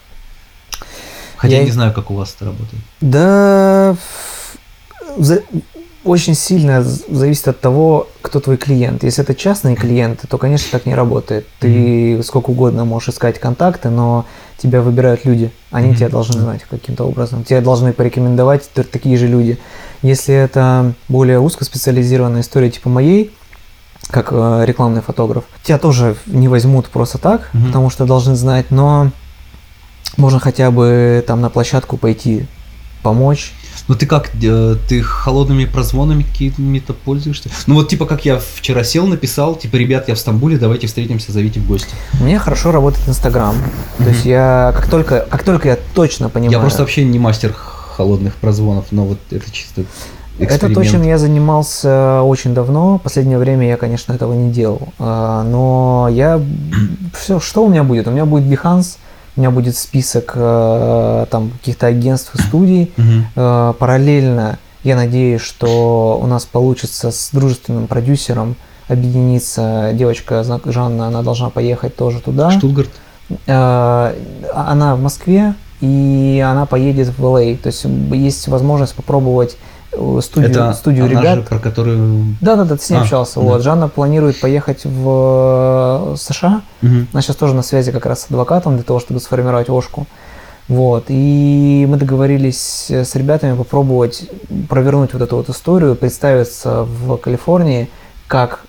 Хотя 1.37 1.57
я 1.57 1.63
не 1.63 1.71
знаю, 1.71 1.93
как 1.93 2.11
у 2.11 2.15
вас 2.15 2.33
это 2.35 2.45
работает. 2.45 2.83
Да, 3.01 3.95
очень 6.03 6.33
сильно 6.35 6.83
зависит 6.83 7.47
от 7.47 7.59
того, 7.59 8.07
кто 8.21 8.39
твой 8.39 8.57
клиент. 8.57 9.03
Если 9.03 9.23
это 9.23 9.35
частные 9.35 9.75
клиенты, 9.75 10.27
то, 10.27 10.37
конечно, 10.37 10.67
так 10.71 10.85
не 10.85 10.95
работает. 10.95 11.47
Ты 11.59 11.67
mm-hmm. 11.67 12.23
сколько 12.23 12.49
угодно 12.49 12.85
можешь 12.85 13.09
искать 13.09 13.39
контакты, 13.39 13.89
но 13.89 14.25
тебя 14.57 14.81
выбирают 14.81 15.25
люди. 15.25 15.51
Они 15.69 15.89
mm-hmm. 15.91 15.95
тебя 15.95 16.09
должны 16.09 16.41
знать 16.41 16.65
каким-то 16.69 17.03
образом. 17.03 17.43
Тебя 17.43 17.61
должны 17.61 17.93
порекомендовать 17.93 18.69
такие 18.73 19.17
же 19.17 19.27
люди. 19.27 19.59
Если 20.01 20.33
это 20.33 20.93
более 21.07 21.39
узкоспециализированная 21.39 22.41
история 22.41 22.71
типа 22.71 22.89
моей, 22.89 23.31
как 24.09 24.29
э, 24.31 24.63
рекламный 24.65 25.01
фотограф, 25.01 25.43
тебя 25.63 25.77
тоже 25.77 26.15
не 26.25 26.47
возьмут 26.47 26.89
просто 26.89 27.19
так, 27.19 27.49
mm-hmm. 27.53 27.67
потому 27.67 27.89
что 27.91 28.05
должны 28.05 28.35
знать, 28.35 28.71
но 28.71 29.11
можно 30.17 30.39
хотя 30.39 30.71
бы 30.71 31.23
там 31.25 31.41
на 31.41 31.49
площадку 31.49 31.97
пойти 31.97 32.47
помочь, 33.03 33.53
ну 33.87 33.95
ты 33.95 34.05
как, 34.05 34.31
э, 34.41 34.75
ты 34.87 35.01
холодными 35.01 35.65
прозвонами 35.65 36.23
какими-то 36.23 36.93
пользуешься? 36.93 37.49
Ну 37.67 37.75
вот 37.75 37.89
типа 37.89 38.05
как 38.05 38.25
я 38.25 38.39
вчера 38.39 38.83
сел, 38.83 39.07
написал, 39.07 39.55
типа, 39.55 39.75
ребят, 39.75 40.07
я 40.07 40.15
в 40.15 40.19
Стамбуле, 40.19 40.57
давайте 40.57 40.87
встретимся, 40.87 41.31
зовите 41.31 41.59
в 41.59 41.67
гости. 41.67 41.93
Мне 42.19 42.39
хорошо 42.39 42.71
работает 42.71 43.07
Инстаграм. 43.07 43.55
То 43.97 44.09
есть 44.09 44.25
я, 44.25 44.73
как 44.75 44.89
только, 44.89 45.25
как 45.29 45.43
только 45.43 45.69
я 45.69 45.77
точно 45.93 46.29
понимаю... 46.29 46.53
Я 46.53 46.59
просто 46.59 46.81
вообще 46.81 47.03
не 47.03 47.19
мастер 47.19 47.53
холодных 47.53 48.35
прозвонов, 48.35 48.85
но 48.91 49.05
вот 49.05 49.19
это 49.29 49.51
чисто 49.51 49.83
Это 50.39 50.69
то, 50.69 50.83
чем 50.83 51.03
я 51.03 51.17
занимался 51.17 52.21
очень 52.23 52.53
давно. 52.53 52.97
Последнее 52.97 53.37
время 53.37 53.67
я, 53.67 53.77
конечно, 53.77 54.13
этого 54.13 54.33
не 54.33 54.51
делал. 54.51 54.89
А, 54.99 55.43
но 55.43 56.07
я... 56.11 56.41
Все, 57.19 57.39
что 57.39 57.65
у 57.65 57.69
меня 57.69 57.83
будет? 57.83 58.07
У 58.07 58.11
меня 58.11 58.25
будет 58.25 58.45
Behance, 58.45 58.97
у 59.35 59.39
меня 59.39 59.51
будет 59.51 59.77
список 59.77 60.33
э, 60.35 61.25
там 61.29 61.51
каких-то 61.51 61.87
агентств 61.87 62.35
и 62.35 62.41
студий. 62.41 62.91
Э, 63.35 63.73
параллельно 63.77 64.59
я 64.83 64.95
надеюсь, 64.95 65.41
что 65.41 66.19
у 66.21 66.27
нас 66.27 66.45
получится 66.45 67.11
с 67.11 67.29
дружественным 67.31 67.87
продюсером 67.87 68.55
объединиться. 68.87 69.91
Девочка 69.93 70.43
Жанна, 70.65 71.07
она 71.07 71.21
должна 71.21 71.49
поехать 71.49 71.95
тоже 71.95 72.19
туда. 72.19 72.51
Штутгарт? 72.51 72.89
Э, 73.47 74.15
она 74.53 74.95
в 74.95 75.01
Москве, 75.01 75.53
и 75.79 76.43
она 76.45 76.65
поедет 76.65 77.17
в 77.17 77.23
ЛА. 77.23 77.55
То 77.55 77.67
есть 77.67 77.85
есть 78.11 78.47
возможность 78.47 78.95
попробовать 78.95 79.57
студию, 80.21 80.51
Это 80.51 80.73
студию 80.73 81.05
она 81.05 81.19
ребят. 81.19 81.39
Же, 81.39 81.41
про 81.43 81.59
которую... 81.59 82.35
Да, 82.41 82.55
да, 82.55 82.63
да, 82.63 82.77
ты 82.77 82.83
с 82.83 82.89
ней 82.89 82.97
а, 82.97 83.01
общался. 83.01 83.35
Да. 83.35 83.41
Вот. 83.41 83.61
Жанна 83.61 83.87
планирует 83.89 84.39
поехать 84.39 84.85
в 84.85 86.13
э, 86.13 86.15
США. 86.17 86.61
Угу. 86.81 86.95
Она 87.13 87.21
сейчас 87.21 87.35
тоже 87.35 87.53
на 87.53 87.61
связи 87.61 87.91
как 87.91 88.05
раз 88.05 88.21
с 88.21 88.25
адвокатом 88.25 88.75
для 88.75 88.83
того, 88.83 88.99
чтобы 88.99 89.19
сформировать 89.19 89.69
ошку. 89.69 90.07
Вот. 90.67 91.05
И 91.09 91.85
мы 91.89 91.97
договорились 91.97 92.89
с 92.89 93.15
ребятами 93.15 93.57
попробовать 93.57 94.29
провернуть 94.69 95.13
вот 95.13 95.21
эту 95.21 95.35
вот 95.35 95.49
историю, 95.49 95.95
представиться 95.95 96.83
в 96.83 97.17
Калифорнии 97.17 97.89
как 98.27 98.61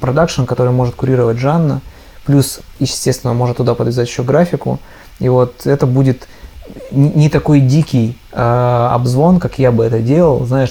продакшн, 0.00 0.44
который 0.44 0.72
может 0.72 0.94
курировать 0.94 1.38
Жанна. 1.38 1.80
Плюс, 2.26 2.60
естественно, 2.78 3.32
может 3.32 3.56
туда 3.56 3.74
подвязать 3.74 4.08
еще 4.08 4.22
графику. 4.22 4.78
И 5.18 5.28
вот 5.28 5.66
это 5.66 5.86
будет 5.86 6.28
не 6.90 7.28
такой 7.28 7.60
дикий 7.60 8.16
э, 8.32 8.88
обзвон, 8.92 9.40
как 9.40 9.58
я 9.58 9.72
бы 9.72 9.84
это 9.84 10.00
делал, 10.00 10.44
знаешь, 10.46 10.70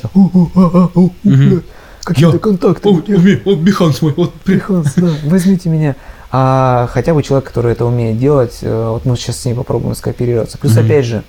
какие-то 2.03 2.39
контакты. 2.39 2.89
Вот 3.45 3.57
Behance 3.59 4.01
мой, 4.01 4.13
вот 4.15 4.33
Behance, 4.45 4.93
да, 4.95 5.09
возьмите 5.25 5.69
меня. 5.69 5.95
А 6.31 6.87
хотя 6.91 7.13
бы 7.13 7.23
человек, 7.23 7.47
который 7.47 7.73
это 7.73 7.85
умеет 7.85 8.17
делать, 8.17 8.59
э, 8.61 8.89
вот 8.89 9.05
мы 9.05 9.15
сейчас 9.17 9.39
с 9.39 9.45
ней 9.45 9.53
попробуем 9.53 9.95
скооперироваться. 9.95 10.57
Плюс, 10.57 10.77
опять 10.77 11.05
же, 11.05 11.23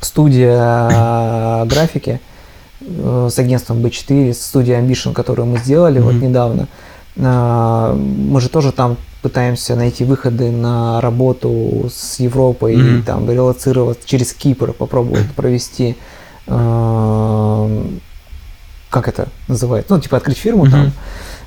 студия 0.00 1.64
графики 1.66 2.20
э, 2.80 3.28
с 3.30 3.38
агентством 3.38 3.84
B4, 3.84 4.32
студия 4.32 4.80
Ambition, 4.80 5.12
которую 5.12 5.46
мы 5.46 5.58
сделали 5.58 6.00
вот 6.00 6.14
недавно, 6.14 6.62
а, 6.62 6.66
мы 7.18 8.40
же 8.40 8.48
тоже 8.48 8.72
там 8.72 8.96
пытаемся 9.22 9.74
найти 9.74 10.04
выходы 10.04 10.50
на 10.50 11.00
работу 11.00 11.90
с 11.92 12.20
Европой 12.20 12.76
mm-hmm. 12.76 13.00
и 13.00 13.02
там 13.02 13.28
релацировать 13.28 14.04
через 14.04 14.32
Кипр, 14.32 14.72
попробовать 14.72 15.30
провести 15.32 15.96
э, 16.46 17.86
как 18.90 19.08
это 19.08 19.28
называется, 19.48 19.92
ну 19.92 20.00
типа 20.00 20.16
открыть 20.16 20.38
фирму 20.38 20.66
mm-hmm. 20.66 20.70
там, 20.70 20.92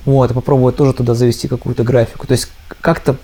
вот, 0.06 0.32
и 0.32 0.34
попробовать 0.34 0.76
тоже 0.76 0.94
туда 0.94 1.14
завести 1.14 1.48
какую-то 1.48 1.84
графику. 1.84 2.26
То 2.28 2.34
есть 2.34 2.50
как-то, 2.82 3.18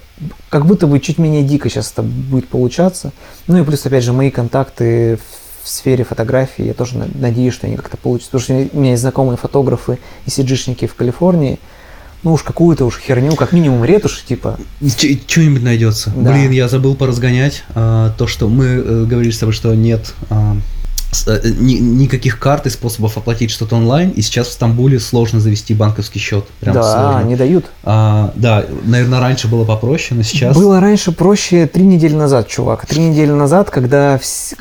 как 0.50 0.66
будто 0.66 0.88
бы 0.88 1.00
чуть 1.00 1.18
менее 1.18 1.44
дико 1.44 1.70
сейчас 1.70 1.92
это 1.92 2.04
будет 2.04 2.48
получаться. 2.48 3.12
Ну 3.48 3.58
и 3.58 3.64
плюс, 3.64 3.86
опять 3.86 4.04
же, 4.04 4.14
мои 4.14 4.30
контакты 4.30 5.20
в 5.64 5.68
сфере 5.68 6.04
фотографии, 6.04 6.66
я 6.66 6.74
тоже 6.74 6.98
надеюсь, 7.16 7.54
что 7.54 7.68
они 7.68 7.76
как-то 7.76 7.98
получатся. 7.98 8.32
Потому 8.32 8.44
что 8.68 8.78
у 8.78 8.80
меня 8.80 8.92
есть 8.92 9.02
знакомые 9.02 9.38
фотографы 9.38 9.98
и 10.26 10.30
сиджишники 10.30 10.86
в 10.86 10.96
Калифорнии, 10.96 11.60
ну 12.24 12.34
уж 12.34 12.44
какую-то 12.44 12.86
уж 12.86 12.98
херню, 12.98 13.36
как 13.36 13.52
минимум 13.54 13.84
ретушь, 13.84 14.24
типа. 14.28 14.60
Что-нибудь 14.86 15.64
найдется. 15.64 16.12
Да. 16.16 16.34
Блин, 16.34 16.52
я 16.52 16.68
забыл 16.68 16.96
поразгонять. 16.96 17.64
а, 17.76 18.12
то, 18.18 18.28
что 18.28 18.48
мы 18.48 18.66
э, 18.66 19.06
говорили 19.06 19.32
с 19.32 19.40
тобой, 19.40 19.54
что 19.54 19.74
нет 19.76 20.14
а, 20.30 20.58
ни- 21.60 21.80
никаких 21.80 22.40
карт 22.40 22.66
и 22.66 22.70
способов 22.70 23.18
оплатить 23.18 23.50
что-то 23.52 23.76
онлайн, 23.76 24.10
и 24.10 24.22
сейчас 24.22 24.48
в 24.48 24.52
Стамбуле 24.52 25.00
сложно 25.00 25.40
завести 25.40 25.74
банковский 25.74 26.20
счет. 26.20 26.46
Прям 26.60 26.76
да, 26.76 26.84
сложно. 27.14 27.28
не 27.28 27.36
дают. 27.36 27.66
А, 27.84 28.32
да, 28.36 28.66
наверное, 28.84 29.20
раньше 29.20 29.48
было 29.48 29.64
попроще, 29.64 30.18
но 30.18 30.24
сейчас... 30.24 30.56
Было 30.56 30.80
раньше 30.80 31.12
проще 31.12 31.68
три 31.68 31.84
недели 31.84 32.14
назад, 32.14 32.48
чувак. 32.48 32.86
Три 32.86 33.02
недели 33.02 33.32
назад, 33.32 33.70
когда 33.70 34.18
вс- 34.18 34.56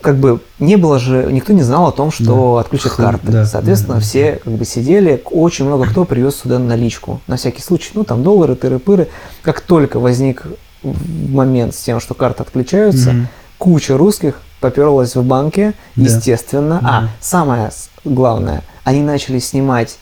как, 0.00 0.16
бы 0.18 0.40
не 0.58 0.76
было 0.76 0.98
же, 0.98 1.28
никто 1.32 1.52
не 1.52 1.62
знал 1.62 1.88
о 1.88 1.92
том, 1.92 2.10
что 2.12 2.54
Да. 2.54 2.60
отключат 2.60 2.92
карты. 2.92 3.26
да, 3.30 3.44
Соответственно, 3.46 3.94
да, 3.94 4.00
да. 4.00 4.06
все 4.06 4.40
как 4.44 4.52
бы 4.54 4.64
сидели, 4.64 5.20
очень 5.30 5.64
много 5.64 5.86
кто 5.86 6.04
привез 6.04 6.36
сюда 6.36 6.58
наличку. 6.58 7.20
На 7.26 7.36
всякий 7.36 7.62
случай, 7.62 7.90
ну 7.94 8.04
там 8.04 8.22
доллары, 8.22 8.54
тыры-пыры. 8.54 9.08
Как 9.42 9.60
только 9.60 9.98
возник 9.98 10.44
момент 10.82 11.74
с 11.74 11.78
тем, 11.78 11.98
что 12.00 12.14
карты 12.14 12.42
отключаются, 12.42 13.10
Мгм. 13.12 13.28
Куча 13.58 13.96
русских 13.96 14.40
поперлась 14.60 15.14
в 15.16 15.22
банке, 15.22 15.74
Да. 15.96 16.02
естественно. 16.02 16.80
А, 16.82 17.00
Да. 17.02 17.08
самое 17.20 17.70
с- 17.70 17.90
главное, 18.04 18.62
они 18.84 19.02
начали 19.02 19.38
снимать 19.38 19.98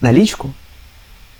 наличку 0.00 0.50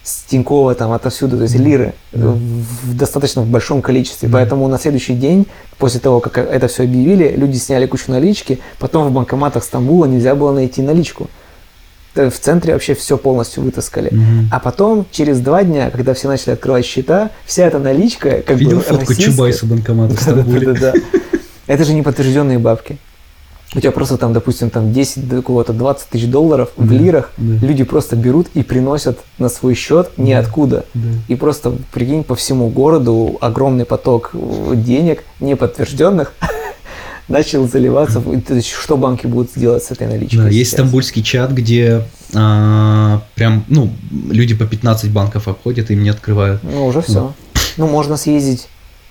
с 0.02 0.22
Тинькова 0.24 0.74
там 0.74 0.92
отовсюду, 0.92 1.36
то 1.36 1.42
есть 1.44 1.56
Да. 1.56 1.62
лиры, 1.62 1.94
Да. 2.12 2.28
в, 2.28 2.38
в 2.38 2.96
достаточно 2.96 3.42
большом 3.42 3.82
количестве. 3.82 4.28
Да. 4.28 4.38
Поэтому 4.38 4.66
на 4.68 4.78
следующий 4.78 5.14
день, 5.14 5.46
после 5.78 6.00
того, 6.00 6.20
как 6.20 6.38
это 6.38 6.68
все 6.68 6.84
объявили, 6.84 7.34
люди 7.36 7.56
сняли 7.58 7.86
кучу 7.86 8.10
налички, 8.10 8.60
потом 8.78 9.08
в 9.08 9.12
банкоматах 9.12 9.62
Стамбула 9.62 10.06
нельзя 10.06 10.34
было 10.34 10.52
найти 10.52 10.82
наличку. 10.82 11.28
Э, 12.16 12.28
В 12.30 12.38
центре 12.40 12.72
вообще 12.72 12.94
все 12.94 13.16
полностью 13.16 13.62
вытаскали. 13.62 14.08
Мгм. 14.12 14.48
А 14.52 14.58
потом, 14.58 15.06
через 15.10 15.40
два 15.40 15.62
дня, 15.62 15.90
когда 15.90 16.12
все 16.14 16.28
начали 16.28 16.52
открывать 16.54 16.84
счета, 16.84 17.30
вся 17.46 17.66
эта 17.66 17.78
наличка, 17.78 18.42
как 18.42 18.56
Видел 18.58 18.78
бы 18.78 18.82
фотку 18.82 19.00
российская- 19.10 19.30
Чубайса 19.32 19.66
банкомата 19.66 20.14
в 20.16 20.20
Стамбуле? 20.22 20.66
да-да-да. 20.72 20.94
Это 21.66 21.84
же 21.84 21.92
не 21.94 22.02
подтвержденные 22.02 22.58
бабки. 22.58 22.98
У 23.72 23.78
тебя 23.78 23.92
просто 23.92 24.16
там, 24.16 24.32
допустим, 24.32 24.68
там 24.68 24.92
10 24.92 25.28
до 25.28 25.42
кого-то 25.42 25.72
20 25.72 26.08
тысяч 26.08 26.26
долларов 26.26 26.70
в 26.76 26.88
Да, 26.88 26.92
лирах, 26.92 27.30
да. 27.36 27.64
люди 27.64 27.84
просто 27.84 28.16
берут 28.16 28.48
и 28.54 28.64
приносят 28.64 29.20
на 29.38 29.48
свой 29.48 29.74
счет 29.76 30.10
Да. 30.16 30.22
ниоткуда. 30.24 30.84
Да. 30.92 31.08
И 31.28 31.36
просто, 31.36 31.74
прикинь, 31.92 32.24
по 32.24 32.34
всему 32.34 32.68
городу 32.68 33.38
огромный 33.40 33.84
поток 33.84 34.30
э, 34.32 34.72
денег 34.74 35.22
неподтвержденных 35.38 36.32
начал 37.30 37.66
заливаться. 37.68 38.20
То 38.20 38.54
есть, 38.54 38.68
что 38.68 38.96
банки 38.96 39.26
будут 39.26 39.52
делать 39.56 39.82
с 39.82 39.90
этой 39.90 40.06
наличкой? 40.06 40.36
Да, 40.36 40.48
есть 40.48 40.70
сейчас? 40.70 40.80
стамбульский 40.80 41.22
чат, 41.22 41.52
где 41.52 42.02
а, 42.34 43.22
прям, 43.34 43.64
ну, 43.68 43.90
люди 44.28 44.54
по 44.54 44.66
15 44.66 45.10
банков 45.10 45.48
обходят 45.48 45.90
и 45.90 45.94
им 45.94 46.02
не 46.02 46.10
открывают. 46.10 46.62
Ну, 46.62 46.86
уже 46.86 47.00
все. 47.00 47.32
Ну, 47.76 47.88
можно 47.88 48.16
съездить 48.16 48.68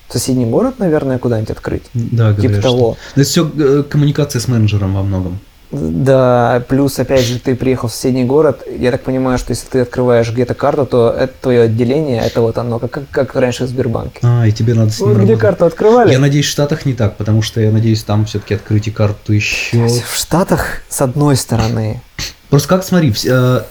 в 0.08 0.14
соседний 0.14 0.46
город, 0.46 0.76
наверное, 0.80 1.18
куда-нибудь 1.18 1.52
открыть. 1.52 1.84
Да, 1.94 2.32
Типа 2.32 2.42
говорят, 2.42 2.62
что- 2.62 2.70
того. 2.72 2.98
Но 3.16 3.22
это 3.22 3.30
все 3.30 3.84
коммуникация 3.84 4.40
с 4.40 4.48
менеджером 4.48 4.96
во 4.96 5.04
многом. 5.04 5.40
Да, 5.72 6.64
плюс, 6.68 6.98
опять 6.98 7.26
же, 7.26 7.40
ты 7.40 7.56
приехал 7.56 7.90
в 7.90 7.94
соседний 7.94 8.24
город. 8.24 8.64
Я 8.78 8.92
так 8.92 9.02
понимаю, 9.02 9.38
что 9.38 9.52
если 9.52 9.68
ты 9.68 9.80
открываешь 9.82 10.32
где-то 10.32 10.56
карту, 10.56 10.86
то 10.86 11.16
это 11.18 11.34
твое 11.42 11.62
отделение, 11.64 12.22
это 12.22 12.42
вот 12.42 12.58
оно, 12.58 12.80
как, 12.80 13.08
как, 13.12 13.36
раньше 13.36 13.66
в 13.66 13.68
Сбербанке. 13.68 14.20
А, 14.24 14.48
и 14.48 14.52
тебе 14.52 14.74
надо 14.74 14.92
с 14.92 15.00
ним 15.00 15.14
Вот 15.14 15.24
где 15.24 15.38
карту 15.38 15.66
открывали? 15.66 16.12
Я 16.12 16.20
надеюсь, 16.20 16.48
в 16.48 16.50
Штатах 16.50 16.86
не 16.86 16.94
так, 16.94 17.18
потому 17.18 17.42
что 17.42 17.62
я 17.62 17.72
надеюсь, 17.72 18.04
там 18.04 18.26
все-таки 18.26 18.56
открыть 18.56 18.88
и 18.88 18.92
карту 18.92 19.34
еще. 19.34 19.88
В 19.88 20.16
Штатах, 20.16 20.82
с 20.90 21.02
одной 21.02 21.36
стороны, 21.36 22.02
Просто 22.50 22.68
как, 22.68 22.84
смотри, 22.84 23.14
э, 23.26 23.62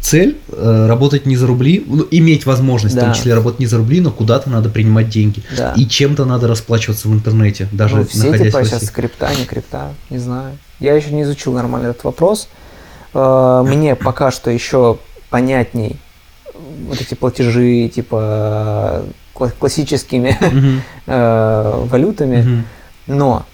цель 0.00 0.36
э, 0.48 0.86
работать 0.88 1.24
не 1.26 1.36
за 1.36 1.46
рубли, 1.46 1.82
ну, 1.86 2.06
иметь 2.10 2.46
возможность, 2.46 2.94
в 2.94 2.98
том 2.98 3.08
Да. 3.08 3.14
числе 3.14 3.34
работать 3.34 3.60
не 3.60 3.66
за 3.66 3.78
рубли, 3.78 4.00
но 4.00 4.10
куда-то 4.10 4.50
надо 4.50 4.68
принимать 4.68 5.08
деньги. 5.08 5.42
да. 5.56 5.72
И 5.76 5.86
чем-то 5.86 6.24
надо 6.24 6.46
расплачиваться 6.48 7.08
в 7.08 7.12
интернете, 7.12 7.68
даже 7.72 7.96
ну, 7.96 8.04
все 8.06 8.24
находясь 8.30 8.46
типа 8.52 8.58
в 8.60 8.66
сейчас 8.66 8.80
России. 8.82 8.94
крипта, 8.94 9.30
не 9.38 9.44
крипта, 9.46 9.94
не 10.10 10.18
знаю. 10.18 10.58
Я 10.80 10.94
еще 10.94 11.10
не 11.10 11.22
изучил 11.22 11.52
нормально 11.54 11.88
этот 11.88 12.04
вопрос. 12.04 12.48
Э, 13.14 13.64
Мне 13.66 13.94
пока 13.94 14.30
что 14.30 14.50
еще 14.50 14.98
понятней 15.30 15.96
вот 16.88 17.00
эти 17.00 17.14
платежи 17.14 17.88
типа 17.94 19.04
кла- 19.34 19.52
классическими 19.58 20.36
э, 21.06 21.84
валютами. 21.86 22.64
Но 23.06 23.46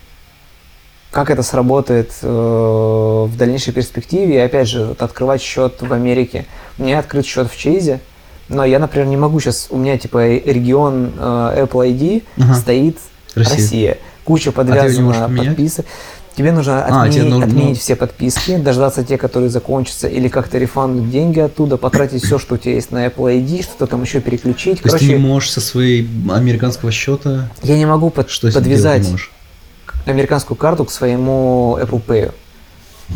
как 1.13 1.31
это 1.31 1.43
сработает 1.45 2.11
э, 2.23 2.27
в 2.27 3.37
дальнейшей 3.37 3.73
перспективе, 3.73 4.35
и 4.35 4.39
опять 4.39 4.67
же, 4.69 4.97
открывать 4.99 5.41
счет 5.43 5.75
в 5.81 5.93
Америке. 5.93 6.47
У 6.79 6.83
меня 6.83 6.99
открыт 6.99 7.25
счет 7.27 7.49
в 7.53 7.57
Чейзе, 7.57 8.01
но 8.49 8.65
я, 8.65 8.79
например, 8.79 9.07
не 9.07 9.17
могу 9.19 9.39
сейчас, 9.39 9.69
у 9.71 9.77
меня 9.77 9.99
типа 9.99 10.27
регион 10.27 11.13
э, 11.17 11.65
Apple 11.67 11.89
ID 11.93 12.23
Ага. 12.39 12.55
стоит 12.55 12.99
Россия. 13.35 13.55
Россия. 13.57 13.99
Куча 14.25 14.51
А 14.51 14.53
подвязана 14.53 15.13
поменять? 15.27 15.49
подписок. 15.49 15.87
Тебе 16.35 16.51
нужно 16.53 16.83
А, 16.83 17.03
отменить, 17.03 17.15
тебе 17.15 17.25
нужно- 17.25 17.45
отменить 17.47 17.79
все 17.79 17.95
подписки, 17.95 18.57
дождаться 18.57 19.05
те, 19.05 19.19
которые 19.19 19.51
закончатся, 19.51 20.09
или 20.09 20.29
как-то 20.29 20.57
рефанднуть 20.57 21.11
деньги 21.11 21.41
оттуда, 21.41 21.77
потратить 21.77 22.25
все, 22.25 22.39
что 22.39 22.55
у 22.55 22.57
тебя 22.57 22.73
есть 22.77 22.91
на 22.91 23.05
Apple 23.07 23.39
ID, 23.45 23.63
что-то 23.63 23.87
там 23.87 24.01
еще 24.03 24.21
переключить. 24.23 24.81
То 24.81 24.89
есть 24.89 24.99
ты 24.99 25.05
Короче, 25.05 25.09
не 25.09 25.17
можешь 25.19 25.51
со 25.51 25.61
своей 25.61 26.09
американского 26.31 26.91
счета 26.91 27.51
я 27.63 27.77
не 27.77 27.85
могу 27.85 28.09
под- 28.09 28.31
что 28.31 28.51
подвязать 28.51 29.03
не 29.03 29.11
можешь? 29.11 29.31
Американскую 30.07 30.57
карту 30.57 30.85
к 30.85 30.91
своему 30.91 31.79
Apple 31.81 32.03
Pay. 32.07 32.33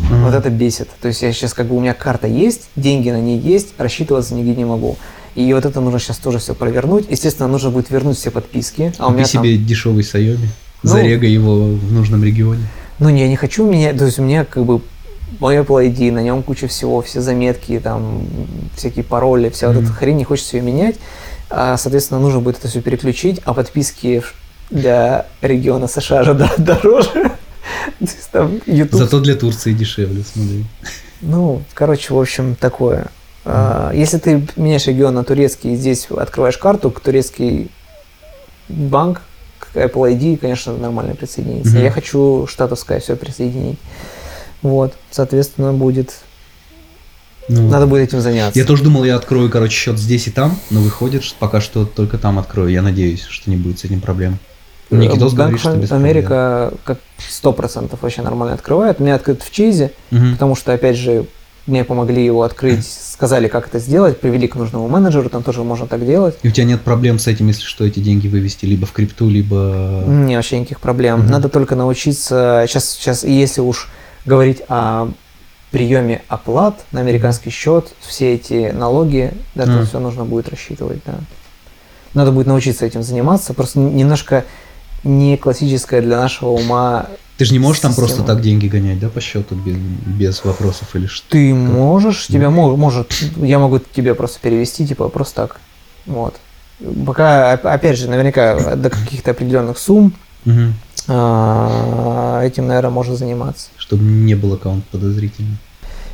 Ага. 0.09 0.25
Вот 0.25 0.33
это 0.33 0.49
бесит. 0.49 0.89
То 1.01 1.07
есть 1.07 1.21
я 1.21 1.31
сейчас 1.33 1.53
как 1.53 1.67
бы 1.67 1.75
у 1.75 1.79
меня 1.79 1.93
карта 1.93 2.27
есть, 2.27 2.69
деньги 2.75 3.09
на 3.09 3.19
ней 3.19 3.39
есть, 3.39 3.69
рассчитываться 3.77 4.35
нигде 4.35 4.55
не 4.55 4.65
могу. 4.65 4.97
И 5.35 5.51
вот 5.53 5.65
это 5.65 5.81
нужно 5.81 5.99
сейчас 5.99 6.17
тоже 6.17 6.39
все 6.39 6.53
провернуть. 6.55 7.05
Естественно, 7.09 7.47
нужно 7.47 7.69
будет 7.69 7.89
вернуть 7.89 8.17
все 8.17 8.31
подписки. 8.31 8.93
А 8.97 9.05
у 9.05 9.09
Купи 9.09 9.17
меня 9.19 9.27
там... 9.27 9.43
себе 9.43 9.57
дешевый 9.57 10.03
Сайоми, 10.03 10.49
Ну. 10.83 10.89
зарегай 10.89 11.29
его 11.29 11.55
в 11.67 11.91
нужном 11.91 12.23
регионе. 12.23 12.63
Ну, 12.99 13.09
не, 13.09 13.21
я 13.21 13.27
не 13.27 13.35
хочу 13.35 13.69
менять. 13.69 13.97
То 13.97 14.05
есть 14.05 14.17
у 14.19 14.23
меня 14.23 14.45
как 14.45 14.65
бы 14.65 14.81
мой 15.39 15.57
Apple 15.57 15.87
ID, 15.91 16.11
на 16.11 16.23
нем 16.23 16.41
куча 16.41 16.67
всего, 16.67 17.01
все 17.01 17.21
заметки, 17.21 17.79
там, 17.83 18.21
всякие 18.75 19.03
пароли, 19.03 19.49
вся 19.49 19.67
вот 19.67 19.75
Мгм. 19.77 19.85
эта 19.85 19.93
хрень, 19.93 20.17
не 20.17 20.23
хочется 20.23 20.57
ее 20.57 20.63
менять. 20.63 20.95
А, 21.49 21.77
соответственно, 21.77 22.19
нужно 22.19 22.39
будет 22.39 22.57
это 22.57 22.67
все 22.67 22.81
переключить, 22.81 23.39
а 23.45 23.53
подписки 23.53 24.21
для 24.69 25.25
региона 25.41 25.87
США 25.87 26.23
же 26.23 26.33
дороже. 26.57 27.31
То 27.99 28.05
есть 28.05 28.29
там 28.31 28.59
YouTube 28.65 28.99
Зато 28.99 29.19
для 29.19 29.35
Турции 29.35 29.73
дешевле, 29.73 30.23
смотри. 30.23 30.65
Ну, 31.21 31.63
короче, 31.73 32.13
в 32.13 32.19
общем, 32.19 32.55
такое. 32.55 33.07
А, 33.45 33.91
Если 33.93 34.17
ты 34.17 34.47
меняешь 34.55 34.87
регион 34.87 35.15
на 35.15 35.23
турецкий 35.23 35.73
и 35.73 35.75
здесь 35.75 36.07
открываешь 36.11 36.57
карту, 36.57 36.91
к 36.91 36.99
турецкий 36.99 37.71
банк, 38.69 39.21
к 39.59 39.75
Apple 39.75 40.13
ID, 40.17 40.37
конечно, 40.37 40.73
нормально 40.77 41.15
присоединиться. 41.15 41.73
Мгм. 41.75 41.83
Я 41.83 41.91
хочу 41.91 42.45
штатовское 42.47 42.99
все 42.99 43.15
присоединить. 43.15 43.79
Вот, 44.61 44.93
соответственно, 45.11 45.73
будет. 45.73 46.13
Ну, 47.47 47.69
Надо 47.69 47.87
будет 47.87 48.09
этим 48.09 48.19
заняться. 48.19 48.59
Я 48.59 48.65
тоже 48.65 48.83
думал, 48.83 49.05
я 49.05 49.15
открою, 49.15 49.49
короче, 49.49 49.73
счет 49.73 49.97
здесь 49.97 50.27
и 50.27 50.31
там, 50.31 50.59
но 50.69 50.81
выходит, 50.81 51.23
что 51.23 51.35
пока 51.39 51.61
что 51.61 51.85
только 51.85 52.17
там 52.17 52.37
открою. 52.39 52.69
Я 52.69 52.81
надеюсь, 52.81 53.23
что 53.23 53.49
не 53.49 53.55
будет 53.55 53.79
с 53.79 53.85
этим 53.85 54.01
проблем. 54.01 54.37
Никитос 54.89 55.33
Bank 55.33 55.35
говорит, 55.35 55.59
что 55.59 55.95
Америка 55.95 56.73
как 56.83 56.99
сто 57.17 57.51
процентов 57.53 58.01
вообще 58.01 58.21
нормально 58.21 58.55
открывает. 58.55 58.99
У 58.99 59.03
меня 59.03 59.15
открыт 59.15 59.41
в 59.43 59.51
проблем. 59.51 59.91
Мгм. 60.11 60.33
потому 60.33 60.55
что, 60.55 60.73
опять 60.73 60.95
же, 60.95 61.25
мне 61.65 61.83
помогли 61.83 62.23
его 62.23 62.43
открыть, 62.43 62.87
сказали, 63.11 63.47
как 63.49 63.67
это 63.67 63.79
сделать, 63.79 64.19
привели 64.19 64.47
к 64.47 64.55
нужному 64.55 64.87
менеджеру, 64.87 65.29
там 65.29 65.43
тоже 65.43 65.63
можно 65.63 65.87
так 65.87 66.05
делать. 66.05 66.37
И 66.41 66.47
у 66.47 66.51
тебя 66.51 66.65
нет 66.65 66.81
проблем 66.81 67.19
с 67.19 67.27
этим, 67.27 67.47
если 67.47 67.63
что, 67.63 67.85
эти 67.85 67.99
деньги 67.99 68.27
вывести 68.27 68.65
либо 68.65 68.85
в 68.85 68.93
крипту, 68.93 69.29
либо... 69.29 70.03
Не, 70.07 70.35
вообще 70.37 70.59
никаких 70.59 70.79
проблем. 70.79 71.19
Мгм. 71.21 71.31
Надо 71.31 71.49
только 71.49 71.75
научиться. 71.75 72.63
Сейчас, 72.67 72.89
сейчас, 72.91 73.23
если 73.23 73.61
уж 73.61 73.89
говорить 74.25 74.61
о 74.69 75.09
приеме 75.71 76.21
оплат 76.29 76.85
на 76.93 77.01
американский 77.01 77.49
счет, 77.49 77.89
все 77.99 78.35
эти 78.35 78.71
налоги, 78.71 79.33
да, 79.53 79.63
это 79.63 79.71
Мгм. 79.73 79.85
все 79.85 79.99
нужно 79.99 80.23
будет 80.23 80.47
рассчитывать, 80.47 80.99
да. 81.05 81.15
Надо 82.13 82.31
будет 82.31 82.47
научиться 82.47 82.85
этим 82.85 83.03
заниматься. 83.03 83.53
Просто 83.53 83.79
немножко 83.79 84.45
не 85.07 85.37
классическая 85.37 86.01
для 86.01 86.17
нашего 86.17 86.49
ума. 86.49 87.07
Ты 87.37 87.45
же 87.45 87.53
не 87.53 87.59
можешь 87.59 87.81
там 87.81 87.91
Система. 87.91 88.07
просто 88.07 88.23
так 88.23 88.41
деньги 88.41 88.67
гонять, 88.67 88.99
да, 88.99 89.09
по 89.09 89.21
счету, 89.21 89.55
без, 89.55 89.75
без 89.75 90.43
вопросов 90.43 90.95
или 90.95 91.05
что? 91.07 91.29
Ты 91.29 91.53
можешь, 91.53 92.27
тебя 92.27 92.49
мо- 92.49 92.75
может, 92.75 93.13
я 93.37 93.59
могу 93.59 93.79
тебе 93.79 94.15
просто 94.15 94.39
перевести, 94.39 94.87
типа, 94.87 95.09
просто 95.09 95.43
так. 95.47 95.59
Вот. 96.07 96.35
Пока, 97.05 97.53
оп- 97.53 97.65
опять 97.65 97.97
же, 97.97 98.09
наверняка 98.09 98.75
до 98.75 98.89
каких-то 98.89 99.31
определенных 99.31 99.77
сумм 99.77 100.13
а, 101.07 102.41
этим, 102.43 102.67
наверное, 102.67 102.91
можно 102.91 103.15
заниматься. 103.15 103.69
Чтобы 103.77 104.03
не 104.03 104.35
был 104.35 104.53
аккаунт 104.53 104.85
подозрительным. 104.85 105.57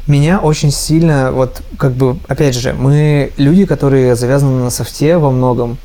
Меня 0.07 0.39
очень 0.39 0.71
сильно, 0.71 1.31
вот 1.31 1.61
как 1.77 1.93
бы, 1.93 2.17
опять 2.27 2.55
же, 2.55 2.73
мы 2.73 3.31
люди, 3.37 3.65
которые 3.65 4.15
завязаны 4.15 4.63
на 4.63 4.69
софте 4.69 5.17
во 5.17 5.31
многом, 5.31 5.77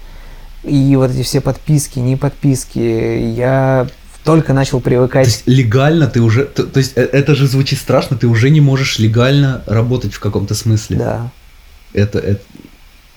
и 0.65 0.97
вот 0.97 1.11
эти 1.11 1.23
все 1.23 1.41
подписки, 1.41 1.99
не 1.99 2.17
подписки, 2.17 2.79
я 2.79 3.87
только 4.25 4.53
начал 4.53 4.81
То 4.81 4.85
привыкать. 4.85 5.27
есть 5.27 5.43
легально 5.47 6.07
ты 6.07 6.21
уже... 6.21 6.45
То, 6.45 6.65
то 6.65 6.79
есть 6.79 6.93
э- 6.97 7.03
это 7.13 7.35
же 7.35 7.47
звучит 7.47 7.79
страшно, 7.79 8.17
ты 8.17 8.27
уже 8.27 8.51
не 8.51 8.61
можешь 8.61 8.99
легально 8.99 9.63
работать 9.67 10.13
в 10.13 10.21
каком-то 10.21 10.55
смысле. 10.55 10.97
Да. 10.99 11.31
Это, 11.95 12.19
это, 12.19 12.41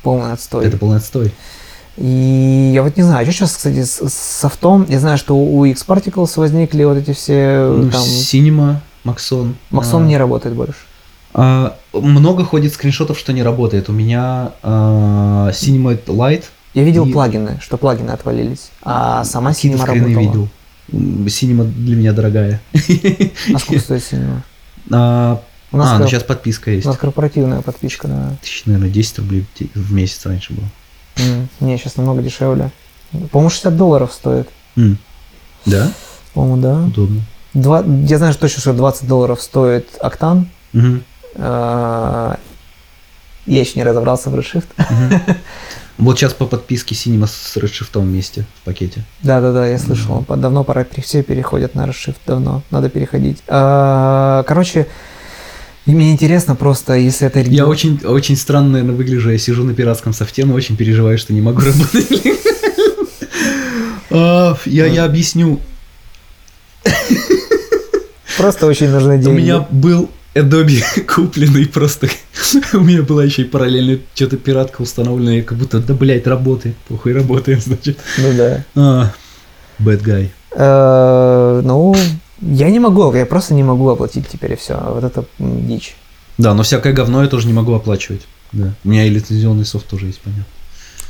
Полный 0.03 0.31
отстой. 0.31 0.65
это 0.65 0.77
полный 0.77 0.97
отстой. 0.97 1.33
И 1.97 2.71
я 2.73 2.83
вот 2.83 2.95
не 2.95 3.03
знаю, 3.03 3.25
что 3.25 3.33
сейчас, 3.33 3.55
кстати, 3.55 3.83
с, 3.83 3.97
с 4.09 4.13
софтом, 4.39 4.85
я 4.87 4.99
знаю, 4.99 5.17
что 5.17 5.35
у 5.35 5.65
X-Particles 5.65 6.31
возникли 6.37 6.83
вот 6.85 6.97
эти 6.97 7.11
все, 7.13 7.67
Ну, 7.75 7.89
там, 7.91 8.01
Cinema, 8.03 8.75
Maxon. 9.03 9.53
Максон 9.71 10.03
а, 10.03 10.05
не 10.07 10.17
работает 10.17 10.55
больше. 10.55 10.75
а, 11.33 11.75
много 11.93 12.45
ходит 12.45 12.73
скриншотов, 12.73 13.19
что 13.19 13.33
не 13.33 13.43
работает. 13.43 13.89
У 13.89 13.91
меня 13.91 14.53
а, 14.63 15.49
Cinema 15.51 15.99
Lite. 16.05 16.45
Я 16.73 16.83
видел 16.83 17.05
И- 17.05 17.11
плагины, 17.11 17.59
что 17.61 17.77
плагины 17.77 18.11
отвалились, 18.11 18.69
а 18.81 19.23
сама 19.23 19.53
скрины 19.53 19.77
работала. 19.77 20.07
видел. 20.19 20.47
Cinema 20.91 21.63
для 21.65 21.95
меня 21.95 22.13
дорогая. 22.13 22.59
А 22.73 23.59
сколько 23.59 23.81
стоит 23.81 24.01
Cinema? 24.01 24.41
А, 24.91 25.41
У 25.71 25.77
нас, 25.77 25.89
а, 25.89 25.93
ну 25.93 25.99
кор- 25.99 26.09
сейчас 26.09 26.23
подписка 26.23 26.69
у 26.69 26.73
есть. 26.73 26.85
нас 26.85 26.97
корпоративная 26.97 27.61
подписка, 27.61 28.07
да. 28.07 28.33
Тысяч, 28.41 28.65
наверное, 28.65 28.89
10 28.89 29.19
рублей 29.19 29.45
в 29.75 29.93
месяц 29.93 30.25
раньше 30.25 30.53
было. 30.53 30.65
М, 31.17 31.47
Не, 31.59 31.77
сейчас 31.77 31.95
намного 31.97 32.21
дешевле. 32.21 32.71
По-моему, 33.31 33.49
60 33.49 33.75
долларов 33.77 34.11
стоит. 34.13 34.49
М. 34.77 34.97
Да? 35.65 35.91
По-моему, 36.33 36.57
да. 36.61 36.83
Удобно. 36.85 37.21
Два- 37.53 37.83
я 38.07 38.17
знаю 38.17 38.31
что 38.33 38.41
точно, 38.43 38.61
что 38.61 38.73
20 38.73 39.07
долларов 39.07 39.41
стоит 39.41 39.89
Октан. 40.01 40.47
А, 41.35 42.37
Я 43.47 43.59
еще 43.61 43.73
не 43.75 43.83
разобрался 43.83 44.29
в 44.29 44.35
Redshift. 44.35 44.67
Мгм. 44.77 45.21
Вот 46.01 46.17
сейчас 46.17 46.33
по 46.33 46.47
подписке 46.47 46.95
Cinema 46.95 47.27
с 47.27 47.55
Redshift 47.57 47.99
вместе 47.99 48.45
в 48.61 48.65
пакете. 48.65 49.03
Да-да-да, 49.21 49.67
я 49.67 49.77
слышал. 49.77 50.23
По- 50.23 50.35
Давно 50.35 50.63
пора, 50.63 50.83
все 51.03 51.21
переходят 51.21 51.75
на 51.75 51.85
Redshift, 51.85 52.15
давно. 52.25 52.63
Надо 52.71 52.89
переходить. 52.89 53.37
А, 53.47 54.43
Короче, 54.47 54.87
и 55.85 55.91
мне 55.91 56.11
интересно 56.11 56.55
просто, 56.55 56.95
если 56.95 57.27
это... 57.27 57.39
Я 57.41 57.67
очень, 57.67 57.99
очень 58.03 58.35
странно, 58.35 58.69
наверное, 58.71 58.95
выгляжу. 58.95 59.29
Я 59.29 59.37
сижу 59.37 59.63
на 59.63 59.75
пиратском 59.75 60.11
софте, 60.13 60.43
но 60.45 60.55
очень 60.55 60.75
переживаю, 60.75 61.19
что 61.19 61.33
не 61.33 61.41
могу 61.41 61.61
работать. 61.61 62.07
А, 64.09 64.57
я 64.65 65.05
объясню. 65.05 65.59
Просто 68.37 68.65
очень 68.65 68.89
нужны 68.89 69.17
деньги. 69.19 69.29
У 69.29 69.33
меня 69.33 69.67
был 69.69 70.09
Adobe 70.33 70.81
купленный 71.13 71.67
просто. 71.67 72.07
У 72.73 72.79
меня 72.79 73.01
была 73.01 73.23
еще 73.23 73.41
и 73.41 73.45
параллельно 73.45 73.99
что-то 74.13 74.37
пиратка 74.37 74.81
установлена. 74.81 75.33
Я 75.35 75.43
как 75.43 75.57
будто, 75.57 75.79
да, 75.79 75.93
блядь, 75.93 76.27
работает. 76.27 76.75
Похуй, 76.87 77.13
работает, 77.13 77.63
значит. 77.65 77.97
Ну 78.17 78.33
да. 78.37 78.65
А, 78.75 79.13
Bad 79.79 80.03
guy. 80.03 80.29
Э, 80.51 81.61
Ну, 81.63 81.95
я 82.41 82.69
не 82.69 82.79
могу, 82.79 83.13
я 83.13 83.25
просто 83.25 83.53
не 83.53 83.63
могу 83.63 83.89
оплатить 83.89 84.27
теперь 84.27 84.53
и 84.53 84.55
все. 84.55 84.77
Вот 84.77 85.03
это 85.03 85.25
дичь. 85.39 85.95
Да, 86.37 86.53
но 86.53 86.63
всякое 86.63 86.93
говно 86.93 87.21
я 87.23 87.27
тоже 87.27 87.47
не 87.47 87.53
могу 87.53 87.73
оплачивать. 87.73 88.21
Да. 88.51 88.73
У 88.83 88.89
меня 88.89 89.05
и 89.05 89.09
лицензионный 89.09 89.65
софт 89.65 89.87
тоже 89.87 90.07
есть, 90.07 90.19
понятно. 90.21 90.45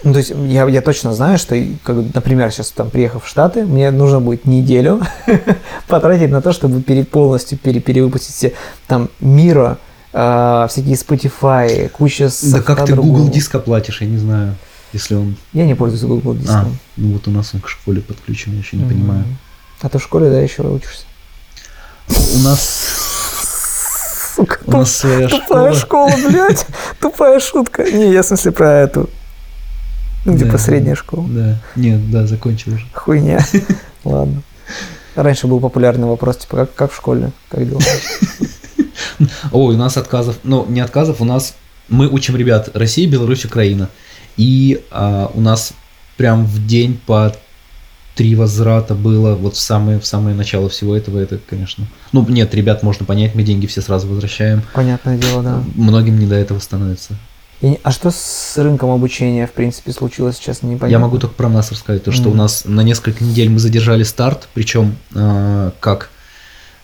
Ну, 0.03 0.13
то 0.13 0.19
есть 0.19 0.31
я, 0.35 0.67
я 0.67 0.81
точно 0.81 1.13
знаю, 1.13 1.37
что, 1.37 1.55
как, 1.83 1.95
например, 2.13 2.51
сейчас 2.51 2.71
там 2.71 2.89
приехав 2.89 3.23
в 3.23 3.27
Штаты, 3.27 3.65
мне 3.65 3.91
нужно 3.91 4.19
будет 4.19 4.45
неделю 4.45 5.01
потратить 5.87 6.31
на 6.31 6.41
то, 6.41 6.51
чтобы 6.53 6.81
пере, 6.81 7.03
полностью 7.05 7.57
пере, 7.59 7.79
перевыпустить 7.79 8.33
все 8.35 8.53
там 8.87 9.09
Мира, 9.19 9.77
э, 10.13 10.65
всякие 10.69 10.95
Spotify, 10.95 11.87
куча 11.89 12.25
Да 12.25 12.29
софта 12.31 12.61
как 12.63 12.85
ты. 12.85 12.95
Google 12.95 13.29
диск 13.29 13.53
оплатишь, 13.55 14.01
я 14.01 14.07
не 14.07 14.17
знаю. 14.17 14.55
Если 14.93 15.15
он... 15.15 15.37
Я 15.53 15.65
не 15.65 15.75
пользуюсь 15.75 16.01
Google 16.03 16.31
А, 16.31 16.35
диском. 16.35 16.77
ну 16.97 17.13
вот 17.13 17.27
у 17.27 17.31
нас 17.31 17.51
он 17.53 17.61
к 17.61 17.69
школе 17.69 18.01
подключен, 18.01 18.53
я 18.53 18.59
еще 18.59 18.77
не 18.77 18.83
Мгм. 18.85 18.93
понимаю. 18.93 19.23
А 19.81 19.89
ты 19.89 19.99
в 19.99 20.03
школе, 20.03 20.29
да, 20.29 20.39
еще 20.39 20.63
учишься? 20.63 21.05
У 22.09 22.39
нас, 22.39 24.33
Сука, 24.35 24.59
у 24.65 24.71
нас 24.71 24.95
своя 24.95 25.27
тупая 25.27 25.73
школа. 25.73 26.09
школа, 26.11 26.29
блядь. 26.29 26.65
Тупая 26.99 27.39
шутка. 27.39 27.83
Не, 27.83 28.11
я 28.11 28.21
в 28.23 28.25
смысле 28.25 28.51
про 28.51 28.71
эту. 28.79 29.09
Ну, 30.25 30.37
типа 30.37 30.51
Да. 30.53 30.57
средняя 30.57 30.95
школа. 30.95 31.27
Да, 31.29 31.59
нет, 31.75 32.11
да, 32.11 32.27
закончил 32.27 32.73
уже. 32.73 32.85
Хуйня. 32.93 33.39
Ладно. 34.03 34.43
Раньше 35.15 35.47
был 35.47 35.59
популярный 35.59 36.07
вопрос, 36.07 36.37
типа, 36.37 36.57
как, 36.57 36.75
как 36.75 36.91
в 36.91 36.95
школе? 36.95 37.31
Как 37.49 37.67
дела? 37.67 37.81
Ой, 39.51 39.75
у 39.75 39.77
нас 39.77 39.97
отказов, 39.97 40.37
ну 40.43 40.65
не 40.67 40.79
отказов, 40.79 41.21
у 41.21 41.25
нас 41.25 41.55
мы 41.89 42.07
учим 42.07 42.35
ребят 42.35 42.69
Россия, 42.73 43.07
Беларусь, 43.07 43.45
Украина. 43.45 43.89
И 44.37 44.83
а, 44.91 45.29
у 45.33 45.41
нас 45.41 45.73
прям 46.17 46.45
в 46.45 46.65
день 46.65 46.99
по 47.05 47.35
три 48.15 48.35
возврата 48.35 48.95
было 48.95 49.35
вот 49.35 49.55
в 49.55 49.59
самое, 49.59 49.99
в 49.99 50.05
самое 50.05 50.35
начало 50.35 50.69
всего 50.69 50.95
этого, 50.95 51.19
это, 51.19 51.39
конечно. 51.49 51.87
Ну, 52.11 52.25
нет, 52.27 52.53
ребят, 52.53 52.83
можно 52.83 53.05
понять, 53.05 53.35
мы 53.35 53.43
деньги 53.43 53.67
все 53.67 53.81
сразу 53.81 54.07
возвращаем. 54.07 54.61
Понятное 54.73 55.17
дело, 55.17 55.43
да. 55.43 55.63
Многим 55.75 56.19
не 56.19 56.25
до 56.25 56.35
этого 56.35 56.59
становится. 56.59 57.15
Я 57.61 57.69
не- 57.69 57.79
А 57.83 57.91
что 57.91 58.09
с 58.11 58.53
рынком 58.57 58.89
обучения, 58.89 59.45
в 59.45 59.51
принципе, 59.51 59.91
случилось 59.91 60.37
сейчас, 60.37 60.63
не 60.63 60.75
понятно. 60.77 60.87
Я 60.91 60.99
могу 60.99 61.19
только 61.19 61.35
про 61.35 61.47
нас 61.49 61.71
рассказать, 61.71 62.03
то 62.03 62.11
что 62.11 62.23
Мгм. 62.23 62.31
у 62.31 62.35
нас 62.35 62.63
на 62.65 62.81
несколько 62.81 63.23
недель 63.23 63.49
мы 63.49 63.59
задержали 63.59 64.03
старт, 64.03 64.47
причем 64.53 64.95
а, 65.15 65.71
как 65.79 66.09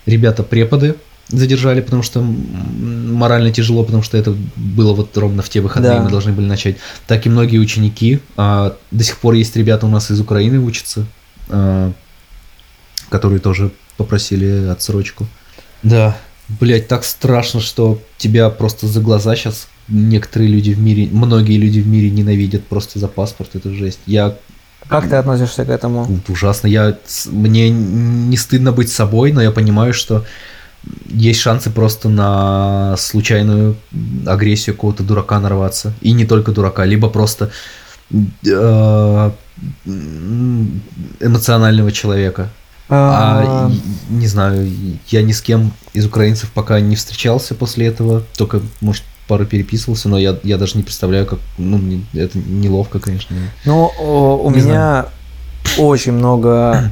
ребята-преподы 0.05 0.95
задержали, 1.29 1.81
потому 1.81 2.03
что 2.03 2.21
морально 2.21 3.51
тяжело, 3.51 3.83
потому 3.83 4.01
что 4.03 4.17
это 4.17 4.33
было 4.55 4.93
вот 4.93 5.17
ровно 5.17 5.41
в 5.41 5.49
те 5.49 5.59
выходные, 5.61 5.95
Да. 5.95 6.01
мы 6.03 6.09
должны 6.09 6.31
были 6.31 6.45
начать. 6.45 6.77
Так 7.07 7.25
и 7.25 7.29
многие 7.29 7.57
ученики. 7.57 8.19
а, 8.37 8.77
до 8.91 9.03
сих 9.03 9.17
пор 9.17 9.33
есть 9.33 9.55
ребята 9.57 9.85
у 9.85 9.89
нас 9.89 10.09
из 10.11 10.19
Украины 10.21 10.59
учатся, 10.59 11.05
а, 11.49 11.91
которые 13.09 13.39
тоже 13.39 13.71
попросили 13.97 14.67
отсрочку. 14.67 15.27
Да, 15.83 16.15
блять, 16.47 16.87
так 16.87 17.03
страшно, 17.03 17.59
что 17.61 17.99
тебя 18.17 18.49
просто 18.49 18.85
за 18.87 19.01
глаза 19.01 19.35
сейчас 19.35 19.67
некоторые 19.87 20.49
люди 20.49 20.71
в 20.71 20.79
мире, 20.79 21.07
многие 21.11 21.57
люди 21.57 21.79
в 21.79 21.87
мире 21.87 22.09
ненавидят 22.09 22.65
просто 22.65 22.99
за 22.99 23.07
паспорт, 23.07 23.51
это 23.55 23.71
жесть. 23.73 23.99
Я 24.05 24.35
Как 24.87 25.09
ты 25.09 25.15
относишься 25.15 25.65
к 25.65 25.69
этому? 25.69 26.07
ужасно. 26.27 26.67
Я, 26.67 26.97
мне 27.27 27.69
не 27.69 28.37
стыдно 28.37 28.71
быть 28.71 28.91
собой, 28.91 29.31
но 29.31 29.41
я 29.41 29.51
понимаю, 29.51 29.93
что 29.93 30.25
есть 31.07 31.39
шансы 31.39 31.69
просто 31.69 32.09
на 32.09 32.95
случайную 32.97 33.75
агрессию 34.25 34.75
какого-то 34.75 35.03
дурака 35.03 35.39
нарваться. 35.39 35.93
И 36.01 36.11
не 36.13 36.25
только 36.25 36.51
дурака, 36.51 36.85
либо 36.85 37.09
просто 37.09 37.51
э, 38.45 39.31
эмоционального 41.19 41.91
человека. 41.91 42.49
А, 42.89 43.67
А, 43.67 43.71
не 44.09 44.27
знаю, 44.27 44.71
я 45.09 45.21
ни 45.21 45.33
с 45.33 45.41
кем 45.41 45.73
из 45.93 46.05
украинцев 46.05 46.51
пока 46.51 46.79
не 46.79 46.95
встречался 46.95 47.53
после 47.53 47.87
этого, 47.87 48.23
только, 48.37 48.61
может, 48.79 49.03
пару 49.27 49.45
переписывался, 49.45 50.09
но 50.09 50.17
я, 50.17 50.37
я 50.43 50.57
даже 50.57 50.77
не 50.77 50.83
представляю, 50.83 51.25
как, 51.25 51.39
ну, 51.57 51.79
это 52.13 52.37
неловко, 52.37 52.99
конечно. 52.99 53.35
Ну, 53.65 53.91
у 54.43 54.49
Не 54.51 54.61
меня 54.61 55.07
очень 55.77 56.13
много 56.13 56.91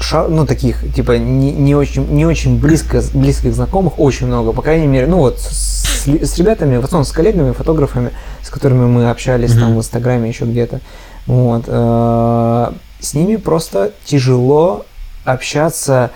ша- 0.00 0.28
ну, 0.28 0.46
таких, 0.46 0.92
типа, 0.94 1.18
не, 1.18 1.52
не 1.52 1.74
очень, 1.74 2.06
не 2.10 2.26
очень 2.26 2.58
близко, 2.58 3.02
близких 3.14 3.54
знакомых, 3.54 3.98
очень 3.98 4.26
много, 4.26 4.52
по 4.52 4.62
крайней 4.62 4.86
мере, 4.86 5.06
ну, 5.06 5.18
вот 5.18 5.38
с, 5.40 6.06
с 6.06 6.38
ребятами, 6.38 6.76
в 6.76 6.84
основном 6.84 7.04
с 7.04 7.12
коллегами, 7.12 7.52
фотографами, 7.52 8.10
с 8.42 8.50
которыми 8.50 8.86
мы 8.86 9.10
общались 9.10 9.52
там 9.52 9.74
в 9.74 9.78
Инстаграме, 9.78 10.28
еще 10.28 10.44
где-то, 10.44 10.80
вот, 11.26 11.64
э, 11.66 12.72
с 13.00 13.14
ними 13.14 13.36
просто 13.36 13.92
тяжело 14.04 14.84
общаться 15.24 16.10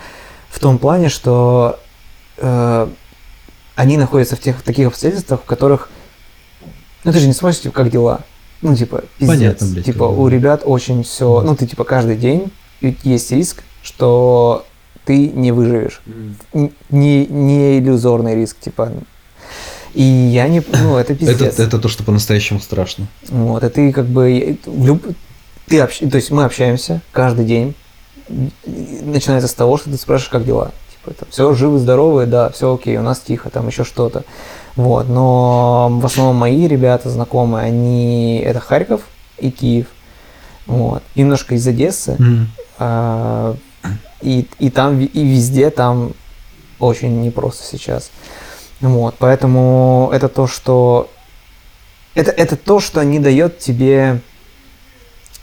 в 0.49 0.59
том 0.59 0.77
плане, 0.77 1.09
что 1.09 1.79
э, 2.37 2.87
они 3.81 3.97
находятся 3.97 4.35
в 4.35 4.39
тех 4.39 4.57
в 4.57 4.61
таких 4.61 4.87
обстоятельствах, 4.87 5.41
в 5.41 5.45
которых, 5.45 5.89
ну, 7.03 7.11
ты 7.11 7.19
же 7.19 7.27
не 7.27 7.33
сможешь, 7.33 7.61
типа, 7.61 7.73
как 7.73 7.89
дела? 7.89 8.21
Ну, 8.61 8.75
типа, 8.75 9.03
пиздец. 9.17 9.35
Понятно, 9.37 9.67
блядь, 9.67 9.85
типа, 9.85 10.03
у 10.03 10.27
ребят 10.27 10.61
очень 10.65 11.03
все, 11.03 11.41
ну, 11.41 11.55
ты, 11.55 11.65
типа, 11.65 11.83
каждый 11.83 12.15
день 12.15 12.51
есть 13.03 13.31
риск, 13.31 13.63
что 13.81 14.65
ты 15.05 15.29
не 15.29 15.51
выживешь. 15.51 16.01
Н- 16.53 16.71
Не, 16.91 17.25
не 17.25 17.79
иллюзорный 17.79 18.35
риск, 18.35 18.59
типа. 18.59 18.91
И 19.95 20.03
я 20.03 20.47
не, 20.47 20.61
ну, 20.83 20.97
это 20.97 21.13
Это, 21.13 21.15
пиздец. 21.15 21.59
это 21.59 21.79
то, 21.79 21.87
что 21.89 22.03
по-настоящему 22.03 22.59
страшно. 22.59 23.07
Вот, 23.29 23.63
и 23.63 23.69
ты 23.69 23.91
как 23.91 24.05
бы, 24.05 24.57
люб- 24.67 25.15
ты 25.67 25.77
общ- 25.79 26.07
то 26.07 26.17
есть 26.17 26.29
мы 26.29 26.43
общаемся 26.43 27.01
каждый 27.11 27.45
день, 27.45 27.73
начинается 28.67 29.47
с 29.47 29.53
того, 29.55 29.77
что 29.77 29.89
ты 29.89 29.97
спрашиваешь, 29.97 30.29
как 30.31 30.45
дела. 30.45 30.71
Типа, 31.05 31.25
все 31.29 31.53
живы, 31.53 31.79
здоровы, 31.79 32.25
да, 32.25 32.49
все 32.49 32.73
окей, 32.73 32.97
у 32.97 33.01
нас 33.01 33.19
тихо, 33.19 33.49
там 33.49 33.67
еще 33.67 33.83
что-то. 33.83 34.23
Вот, 34.75 35.09
но 35.09 35.89
в 35.89 36.05
основном 36.05 36.35
мои 36.35 36.67
ребята 36.67 37.09
знакомые, 37.09 37.65
они, 37.65 38.39
это 38.39 38.59
Харьков 38.59 39.01
и 39.37 39.51
Киев. 39.51 39.87
Вот, 40.67 41.03
и 41.15 41.21
немножко 41.21 41.55
из 41.55 41.67
Одессы, 41.67 42.17
а, 42.77 43.55
и, 44.21 44.47
и 44.59 44.69
там, 44.69 44.99
и 44.99 45.23
везде 45.25 45.69
там 45.71 46.13
очень 46.79 47.21
непросто 47.21 47.63
сейчас. 47.65 48.11
Вот, 48.79 49.15
поэтому 49.17 50.09
это 50.13 50.27
то, 50.27 50.47
что... 50.47 51.09
Это, 52.13 52.31
это 52.31 52.57
то, 52.57 52.79
что 52.79 53.03
не 53.03 53.19
дает 53.19 53.59
тебе 53.59 54.21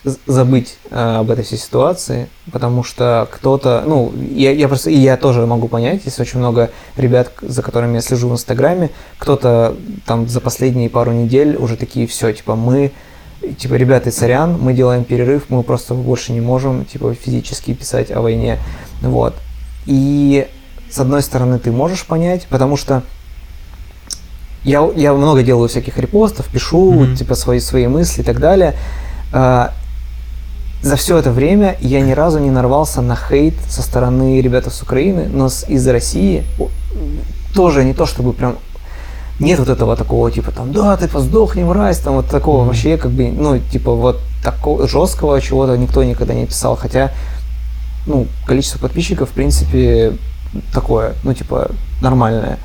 забыть 0.05 0.79
э, 0.91 1.17
об 1.19 1.31
этой 1.31 1.45
всей 1.45 1.59
ситуации, 1.59 2.29
потому 2.53 2.85
что 2.85 3.29
кто-то, 3.31 3.83
ну, 3.87 4.13
я, 4.31 4.53
я 4.53 4.69
просто, 4.69 4.91
и 4.91 4.97
я 4.97 5.17
тоже 5.17 5.45
могу 5.47 5.69
понять, 5.69 6.05
есть 6.05 6.21
очень 6.21 6.39
много 6.39 6.71
ребят, 6.97 7.33
за 7.43 7.63
которыми 7.63 7.97
я 7.97 8.01
слежу 8.01 8.29
в 8.29 8.33
Инстаграме, 8.33 8.91
кто-то 9.19 9.77
там 10.07 10.29
за 10.29 10.41
последние 10.41 10.89
пару 10.89 11.13
недель 11.13 11.57
уже 11.57 11.77
такие, 11.77 12.07
все, 12.07 12.33
типа, 12.33 12.55
мы, 12.55 12.93
типа, 13.59 13.75
ребята, 13.75 14.13
сорян, 14.13 14.57
мы 14.61 14.73
делаем 14.73 15.05
перерыв, 15.05 15.47
мы 15.49 15.63
просто 15.63 15.95
больше 15.95 16.33
не 16.33 16.41
можем, 16.41 16.85
типа, 16.85 17.15
физически 17.15 17.75
писать 17.75 18.11
о 18.11 18.21
войне, 18.21 18.59
вот. 19.03 19.35
И, 19.87 20.47
с 20.91 20.99
одной 20.99 21.23
стороны, 21.23 21.59
ты 21.59 21.73
можешь 21.73 22.07
понять, 22.07 22.47
потому 22.49 22.77
что 22.77 23.03
я, 24.63 24.89
я 24.95 25.13
много 25.13 25.43
делаю 25.43 25.69
всяких 25.69 25.99
репостов, 25.99 26.47
пишу, 26.47 26.93
mm-hmm. 26.93 27.17
типа, 27.17 27.35
свои, 27.35 27.59
свои 27.59 27.89
мысли 27.89 28.21
и 28.21 28.25
так 28.25 28.39
далее, 28.39 28.75
а, 29.33 29.73
за 30.83 30.97
все 30.97 31.19
это 31.19 31.31
время 31.31 31.77
я 31.81 32.01
ни 32.01 32.13
разу 32.13 32.39
не 32.39 32.51
нарвался 32.51 33.03
на 33.03 33.17
хейт 33.17 33.55
со 33.69 33.83
стороны 33.83 34.41
ребят 34.41 34.73
с 34.73 34.83
Украины, 34.83 35.27
но 35.29 35.47
из 35.47 35.89
России 35.89 36.45
тоже 37.55 37.85
не 37.85 37.95
то 37.95 38.07
чтобы 38.07 38.33
прям 38.33 38.57
нет 39.41 39.59
вот 39.59 39.69
этого 39.69 39.97
такого 39.97 40.31
типа 40.31 40.51
там 40.51 40.73
да 40.73 40.97
ты 40.97 41.09
поздохни 41.09 41.63
мразь 41.63 41.99
там 41.99 42.15
вот 42.15 42.27
такого 42.27 42.63
mm-hmm. 42.63 42.67
вообще 42.67 42.97
как 42.97 43.11
бы 43.13 43.29
ну 43.29 43.59
типа 43.59 43.93
вот 43.93 44.21
такого 44.43 44.89
жесткого 44.89 45.41
чего-то 45.41 45.77
никто 45.77 46.03
никогда 46.03 46.35
не 46.35 46.47
писал 46.47 46.77
хотя 46.77 47.13
ну 48.07 48.27
количество 48.47 48.79
подписчиков 48.79 49.31
в 49.31 49.33
принципе 49.33 50.15
такое 50.73 51.15
ну 51.23 51.35
типа 51.35 51.71
нормальное 52.01 52.59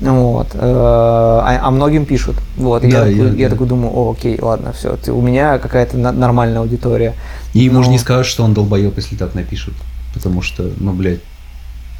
вот. 0.00 0.48
Э, 0.54 0.58
а, 0.62 1.60
а 1.62 1.70
многим 1.70 2.06
пишут. 2.06 2.36
Вот. 2.56 2.82
Да, 2.82 2.88
я, 2.88 3.06
я, 3.06 3.24
такой, 3.24 3.38
я 3.38 3.48
такой 3.48 3.66
думаю, 3.66 3.92
о, 3.94 4.12
окей, 4.12 4.38
ладно, 4.40 4.72
все, 4.72 4.96
ты, 4.96 5.12
у 5.12 5.20
меня 5.20 5.58
какая-то 5.58 5.96
нормальная 5.98 6.60
аудитория. 6.60 7.14
И 7.52 7.68
Но... 7.68 7.78
можно 7.78 7.90
не 7.90 7.98
скажешь, 7.98 8.32
что 8.32 8.44
он 8.44 8.54
долбоеб, 8.54 8.96
если 8.96 9.16
так 9.16 9.34
напишут. 9.34 9.74
Потому 10.14 10.42
что, 10.42 10.70
ну, 10.78 10.92
блядь, 10.92 11.20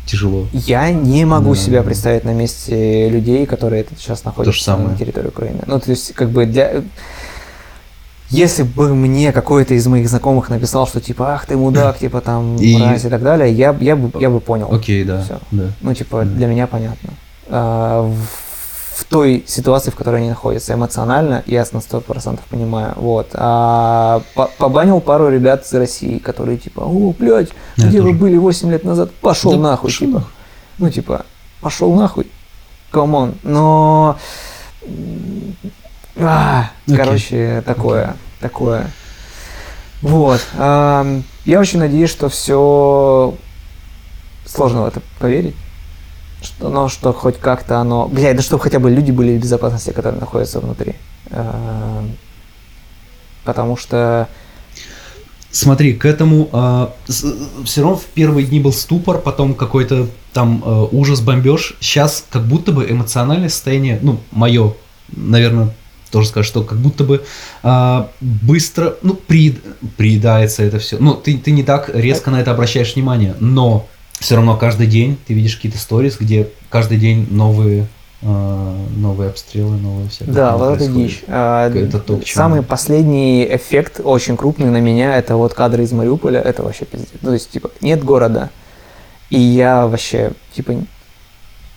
тяжело. 0.07 0.47
Я 0.53 0.91
не 0.91 1.25
могу 1.25 1.55
да. 1.55 1.61
себя 1.61 1.83
представить 1.83 2.25
на 2.25 2.33
месте 2.33 3.09
людей, 3.09 3.47
которые 3.47 3.87
сейчас 3.99 4.25
находятся 4.25 4.77
на 4.77 4.97
территории 4.97 5.29
Украины. 5.29 5.61
Ну, 5.67 5.79
то 5.79 5.91
есть, 5.91 6.15
как 6.15 6.31
бы 6.31 6.47
для... 6.47 6.83
Если 8.31 8.63
бы 8.63 8.95
мне 8.95 9.33
какой-то 9.33 9.75
из 9.75 9.85
моих 9.89 10.09
знакомых 10.09 10.51
написал, 10.51 10.87
что 10.87 11.01
типа, 11.01 11.35
ах 11.35 11.47
ты 11.47 11.57
мудак, 11.57 11.99
типа 12.01 12.21
там 12.21 12.57
и... 12.57 12.77
мразь 12.79 13.05
и 13.05 13.09
так 13.09 13.23
далее, 13.23 13.53
я, 13.53 13.77
я, 13.81 13.97
бы, 13.97 14.21
я 14.21 14.31
бы 14.31 14.41
понял. 14.41 14.73
Окей, 14.73 15.05
да. 15.05 15.23
Все. 15.23 15.41
да. 15.51 15.65
Ну, 15.81 15.95
типа, 15.95 16.25
да. 16.25 16.31
для 16.31 16.47
меня 16.47 16.69
понятно. 16.69 17.11
А, 17.51 18.11
в 19.01 19.05
той 19.05 19.45
ситуации, 19.47 19.91
в 19.91 19.97
которой 19.97 20.21
они 20.21 20.29
находятся. 20.29 20.75
Эмоционально 20.75 21.43
я 21.47 21.65
на 21.73 21.79
100% 21.79 22.41
понимаю. 22.51 22.93
Вот. 22.97 23.31
А 23.33 24.23
побанил 24.59 25.01
пару 25.01 25.31
ребят 25.31 25.65
из 25.65 25.73
России, 25.73 26.19
которые 26.19 26.59
типа, 26.59 26.81
о, 26.81 27.15
блядь, 27.19 27.49
я 27.77 27.89
где 27.89 27.99
тоже. 27.99 28.13
вы 28.13 28.19
были 28.19 28.37
8 28.37 28.71
лет 28.71 28.85
назад? 28.85 29.11
Пошел 29.13 29.53
да 29.53 29.59
нахуй, 29.59 29.91
пошел. 29.91 30.07
типа. 30.07 30.25
Ну, 30.79 30.91
типа, 30.91 31.27
пошел 31.61 31.95
нахуй. 31.95 32.31
Come 32.91 33.16
on. 33.16 33.35
Но... 33.43 34.19
А, 36.17 36.71
okay. 36.87 36.97
Короче, 36.97 37.63
такое, 37.65 38.05
okay. 38.05 38.17
такое. 38.41 38.91
Вот. 40.03 40.41
А, 40.59 41.07
я 41.47 41.61
очень 41.61 41.79
надеюсь, 41.79 42.11
что 42.11 42.29
все 42.29 43.35
сложно 44.45 44.83
в 44.83 44.87
это 44.87 45.01
поверить 45.19 45.57
что, 46.43 46.69
ну, 46.69 46.89
что 46.89 47.13
хоть 47.13 47.39
как-то 47.39 47.79
оно... 47.79 48.07
Блядь, 48.07 48.37
да 48.37 48.43
чтобы 48.43 48.63
хотя 48.63 48.79
бы 48.79 48.91
люди 48.91 49.11
были 49.11 49.37
в 49.37 49.41
безопасности, 49.41 49.91
которые 49.91 50.21
находятся 50.21 50.61
внутри. 50.61 50.95
Э, 51.31 52.03
потому 53.45 53.77
что... 53.77 54.29
Смотри, 55.53 55.95
к 55.95 56.05
этому 56.05 56.49
э, 56.53 56.87
все 57.65 57.83
равно 57.83 57.97
в 57.97 58.05
первые 58.05 58.47
дни 58.47 58.61
был 58.61 58.73
ступор, 58.73 59.19
потом 59.19 59.55
какой-то 59.55 60.07
там 60.33 60.63
э, 60.65 60.87
ужас, 60.93 61.21
бомбеж. 61.21 61.77
Сейчас 61.81 62.25
как 62.31 62.47
будто 62.47 62.71
бы 62.71 62.89
эмоциональное 62.89 63.49
состояние, 63.49 63.99
ну, 64.01 64.21
мое, 64.31 64.75
наверное, 65.09 65.75
тоже 66.11 66.29
скажу, 66.29 66.47
что 66.47 66.63
как 66.63 66.79
будто 66.79 67.03
бы 67.05 67.25
э, 67.63 68.05
быстро, 68.21 68.95
ну, 69.03 69.15
при, 69.15 69.59
приедается 69.97 70.63
это 70.63 70.79
все. 70.79 70.99
Ну, 70.99 71.15
ты, 71.15 71.37
ты 71.37 71.51
не 71.51 71.65
так 71.65 71.91
резко 71.93 72.31
на 72.31 72.41
это 72.41 72.53
обращаешь 72.53 72.95
внимание, 72.95 73.35
но 73.41 73.89
все 74.21 74.37
равно 74.37 74.57
каждый 74.57 74.87
день 74.87 75.19
ты 75.27 75.35
видишь 75.35 75.57
какие-то 75.57 75.79
сторис, 75.79 76.19
где 76.21 76.49
каждый 76.69 76.99
день 76.99 77.27
новые 77.31 77.89
э, 78.21 78.87
новые 78.97 79.31
обстрелы, 79.31 79.77
новые 79.79 80.11
всякие. 80.11 80.35
Да, 80.35 80.57
вот 80.59 80.77
это 80.77 80.87
дичь. 80.87 81.25
А, 81.27 81.71
это 81.71 81.99
то, 81.99 82.21
Самый 82.27 82.63
последний 82.63 83.45
эффект, 83.51 84.01
очень 84.05 84.37
крупный 84.37 84.71
на 84.71 84.79
меня, 84.81 85.17
это 85.17 85.37
вот 85.37 85.55
кадры 85.55 85.85
из 85.85 85.93
Мариуполя, 85.93 86.39
это 86.41 86.63
вообще 86.63 86.85
пиздец. 86.85 87.09
То 87.23 87.33
есть, 87.33 87.51
типа, 87.51 87.71
нет 87.81 88.05
города, 88.05 88.51
и 89.31 89.41
я 89.41 89.87
вообще, 89.87 90.33
типа... 90.55 90.75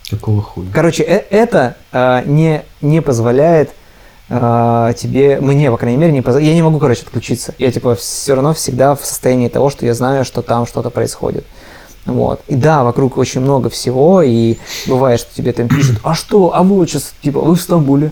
Какого 0.10 0.42
хуя? 0.42 0.68
Короче, 0.74 1.04
э 1.04 1.24
это 1.30 1.78
э, 1.94 2.24
не, 2.26 2.64
не 2.82 3.02
позволяет 3.02 3.72
э, 4.28 4.94
тебе, 4.98 5.40
мне, 5.40 5.72
по 5.72 5.78
крайней 5.78 5.98
мере, 5.98 6.12
не 6.12 6.22
позволяет, 6.22 6.50
я 6.50 6.56
не 6.56 6.62
могу, 6.62 6.78
короче, 6.78 7.04
отключиться. 7.04 7.56
Я, 7.58 7.72
типа, 7.72 7.96
все 7.96 8.36
равно 8.36 8.54
всегда 8.54 8.96
в 8.96 9.06
состоянии 9.06 9.48
того, 9.48 9.70
что 9.70 9.86
я 9.86 9.94
знаю, 9.94 10.26
что 10.26 10.42
там 10.42 10.66
что-то 10.66 10.90
происходит. 10.90 11.46
Вот. 12.06 12.42
И 12.48 12.56
да, 12.56 12.84
вокруг 12.84 13.18
очень 13.18 13.42
много 13.42 13.70
всего, 13.70 14.22
и 14.22 14.58
бывает, 14.88 15.20
что 15.20 15.34
тебе 15.36 15.54
там 15.54 15.68
пишут, 15.68 16.00
а 16.04 16.14
что, 16.14 16.56
а 16.56 16.64
вы 16.64 16.76
вот 16.76 16.90
сейчас, 16.90 17.14
типа, 17.22 17.40
вы 17.40 17.56
в 17.56 17.62
Стамбуле, 17.62 18.12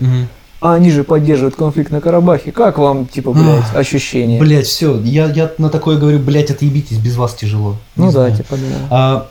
а 0.60 0.74
они 0.74 0.90
же 0.90 1.02
поддерживают 1.02 1.56
конфликт 1.56 1.90
на 1.90 2.00
Карабахе. 2.00 2.52
Как 2.52 2.78
вам, 2.78 3.06
типа, 3.06 3.32
блядь, 3.32 3.74
ощущение? 3.74 4.40
Блядь, 4.40 4.66
все, 4.66 4.98
я, 5.00 5.26
я 5.26 5.50
на 5.58 5.68
такое 5.68 5.98
говорю, 5.98 6.20
блядь, 6.20 6.50
отъебитесь, 6.50 6.98
без 6.98 7.16
вас 7.16 7.34
тяжело. 7.34 7.76
Не 7.96 8.04
ну 8.04 8.10
знаю. 8.12 8.30
да, 8.30 8.36
типа, 8.36 8.56
да. 8.56 8.86
А, 8.90 9.28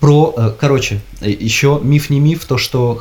про, 0.00 0.34
э, 0.36 0.52
короче, 0.58 1.00
э, 1.20 1.30
еще 1.30 1.80
миф 1.82 2.10
не 2.10 2.20
миф, 2.20 2.44
то, 2.44 2.58
что 2.58 3.00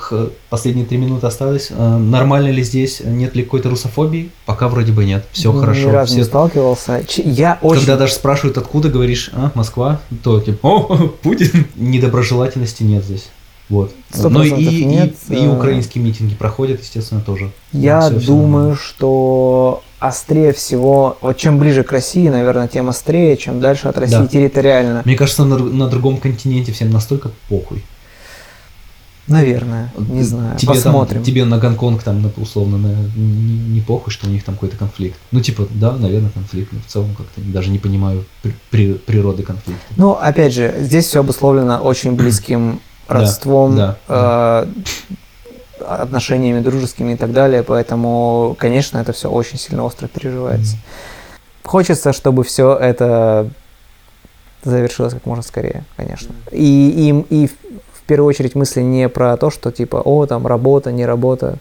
последние 0.49 0.85
три 0.85 0.97
минуты 0.97 1.27
осталось. 1.27 1.67
Э, 1.71 1.97
нормально 1.97 2.49
ли 2.49 2.63
здесь, 2.63 3.01
нет 3.03 3.35
ли 3.35 3.43
какой-то 3.43 3.69
русофобии? 3.69 4.31
Пока 4.45 4.67
вроде 4.69 4.91
бы 4.91 5.03
нет, 5.05 5.25
все 5.31 5.51
Ни 5.51 5.59
хорошо. 5.59 5.89
Ни 5.89 5.91
разу 5.91 6.11
все... 6.11 6.17
не 6.19 6.23
сталкивался. 6.23 7.03
Я 7.17 7.59
очень... 7.61 7.81
Когда 7.81 7.97
даже 7.97 8.13
спрашивают, 8.13 8.57
откуда, 8.57 8.89
говоришь, 8.89 9.29
а, 9.33 9.51
Москва, 9.55 9.99
то 10.23 10.39
типа, 10.39 10.59
о, 10.67 10.97
Путин. 11.21 11.67
Недоброжелательности 11.75 12.83
нет 12.83 13.03
здесь. 13.03 13.27
Вот. 13.69 13.91
Ну 14.15 14.43
и, 14.43 14.85
нет. 14.85 15.15
и, 15.29 15.35
и 15.35 15.47
украинские 15.47 16.03
митинги 16.03 16.35
проходят, 16.35 16.81
естественно, 16.81 17.21
тоже. 17.21 17.51
Я 17.71 18.01
все, 18.01 18.19
думаю, 18.19 18.75
все 18.75 18.83
что 18.83 19.83
острее 19.99 20.53
всего, 20.53 21.17
вот 21.21 21.37
чем 21.37 21.57
ближе 21.57 21.83
к 21.83 21.91
России, 21.91 22.27
наверное, 22.27 22.67
тем 22.67 22.89
острее, 22.89 23.37
чем 23.37 23.59
дальше 23.59 23.87
от 23.87 23.97
России 23.97 24.17
да. 24.17 24.27
территориально. 24.27 25.01
Мне 25.03 25.15
кажется, 25.15 25.45
на, 25.45 25.57
на 25.57 25.87
другом 25.87 26.17
континенте 26.17 26.71
всем 26.71 26.91
настолько 26.91 27.31
похуй. 27.49 27.83
Наверное, 29.27 29.91
не 29.97 30.21
знаю. 30.21 30.57
Тебе 30.57 30.73
Посмотрим. 30.73 31.15
Там, 31.15 31.23
тебе 31.23 31.45
на 31.45 31.57
Гонконг 31.57 32.03
там, 32.03 32.31
условно, 32.37 32.77
на, 32.77 32.95
не, 33.15 33.57
не 33.57 33.81
похуй, 33.81 34.13
что 34.13 34.27
у 34.27 34.29
них 34.29 34.43
там 34.43 34.53
какой-то 34.53 34.77
конфликт. 34.77 35.17
Ну, 35.31 35.41
типа, 35.41 35.67
да, 35.71 35.93
наверное, 35.93 36.29
конфликт, 36.29 36.71
но 36.71 36.79
в 36.79 36.91
целом 36.91 37.15
как-то 37.15 37.41
даже 37.41 37.71
не 37.71 37.79
понимаю 37.79 38.25
при, 38.43 38.53
при, 38.69 38.93
природы 38.93 39.41
конфликта. 39.41 39.81
Ну, 39.97 40.11
опять 40.11 40.53
же, 40.53 40.75
здесь 40.79 41.05
все 41.05 41.21
обусловлено 41.21 41.79
очень 41.79 42.11
близким 42.15 42.79
родством, 43.07 43.75
да, 43.75 43.97
да, 44.07 44.67
э, 45.79 45.83
отношениями 45.87 46.61
дружескими 46.61 47.13
и 47.13 47.15
так 47.15 47.31
далее, 47.31 47.63
поэтому, 47.63 48.55
конечно, 48.57 48.97
это 48.97 49.13
все 49.13 49.29
очень 49.29 49.57
сильно 49.57 49.83
остро 49.83 50.07
переживается. 50.07 50.75
Mm-hmm. 50.75 51.67
Хочется, 51.67 52.13
чтобы 52.13 52.43
все 52.43 52.75
это 52.75 53.49
завершилось 54.63 55.13
как 55.13 55.25
можно 55.25 55.43
скорее, 55.43 55.83
конечно. 55.95 56.33
И, 56.51 57.25
и, 57.29 57.43
и 57.43 57.47
в 57.47 58.01
первую 58.07 58.29
очередь 58.29 58.55
мысли 58.55 58.81
не 58.81 59.09
про 59.09 59.37
то, 59.37 59.49
что 59.49 59.71
типа, 59.71 59.97
о, 59.97 60.25
там 60.25 60.45
работа, 60.45 60.91
не 60.91 61.05
работа. 61.05 61.57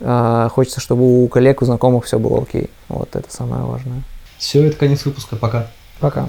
А, 0.00 0.48
хочется, 0.48 0.80
чтобы 0.80 1.24
у 1.24 1.28
коллег, 1.28 1.62
у 1.62 1.64
знакомых 1.64 2.04
все 2.04 2.18
было 2.18 2.42
окей. 2.42 2.70
Вот 2.88 3.14
это 3.14 3.32
самое 3.32 3.62
важное. 3.62 4.02
Все, 4.38 4.64
это 4.64 4.76
конец 4.76 5.04
выпуска. 5.04 5.36
Пока. 5.36 5.68
Пока. 6.00 6.28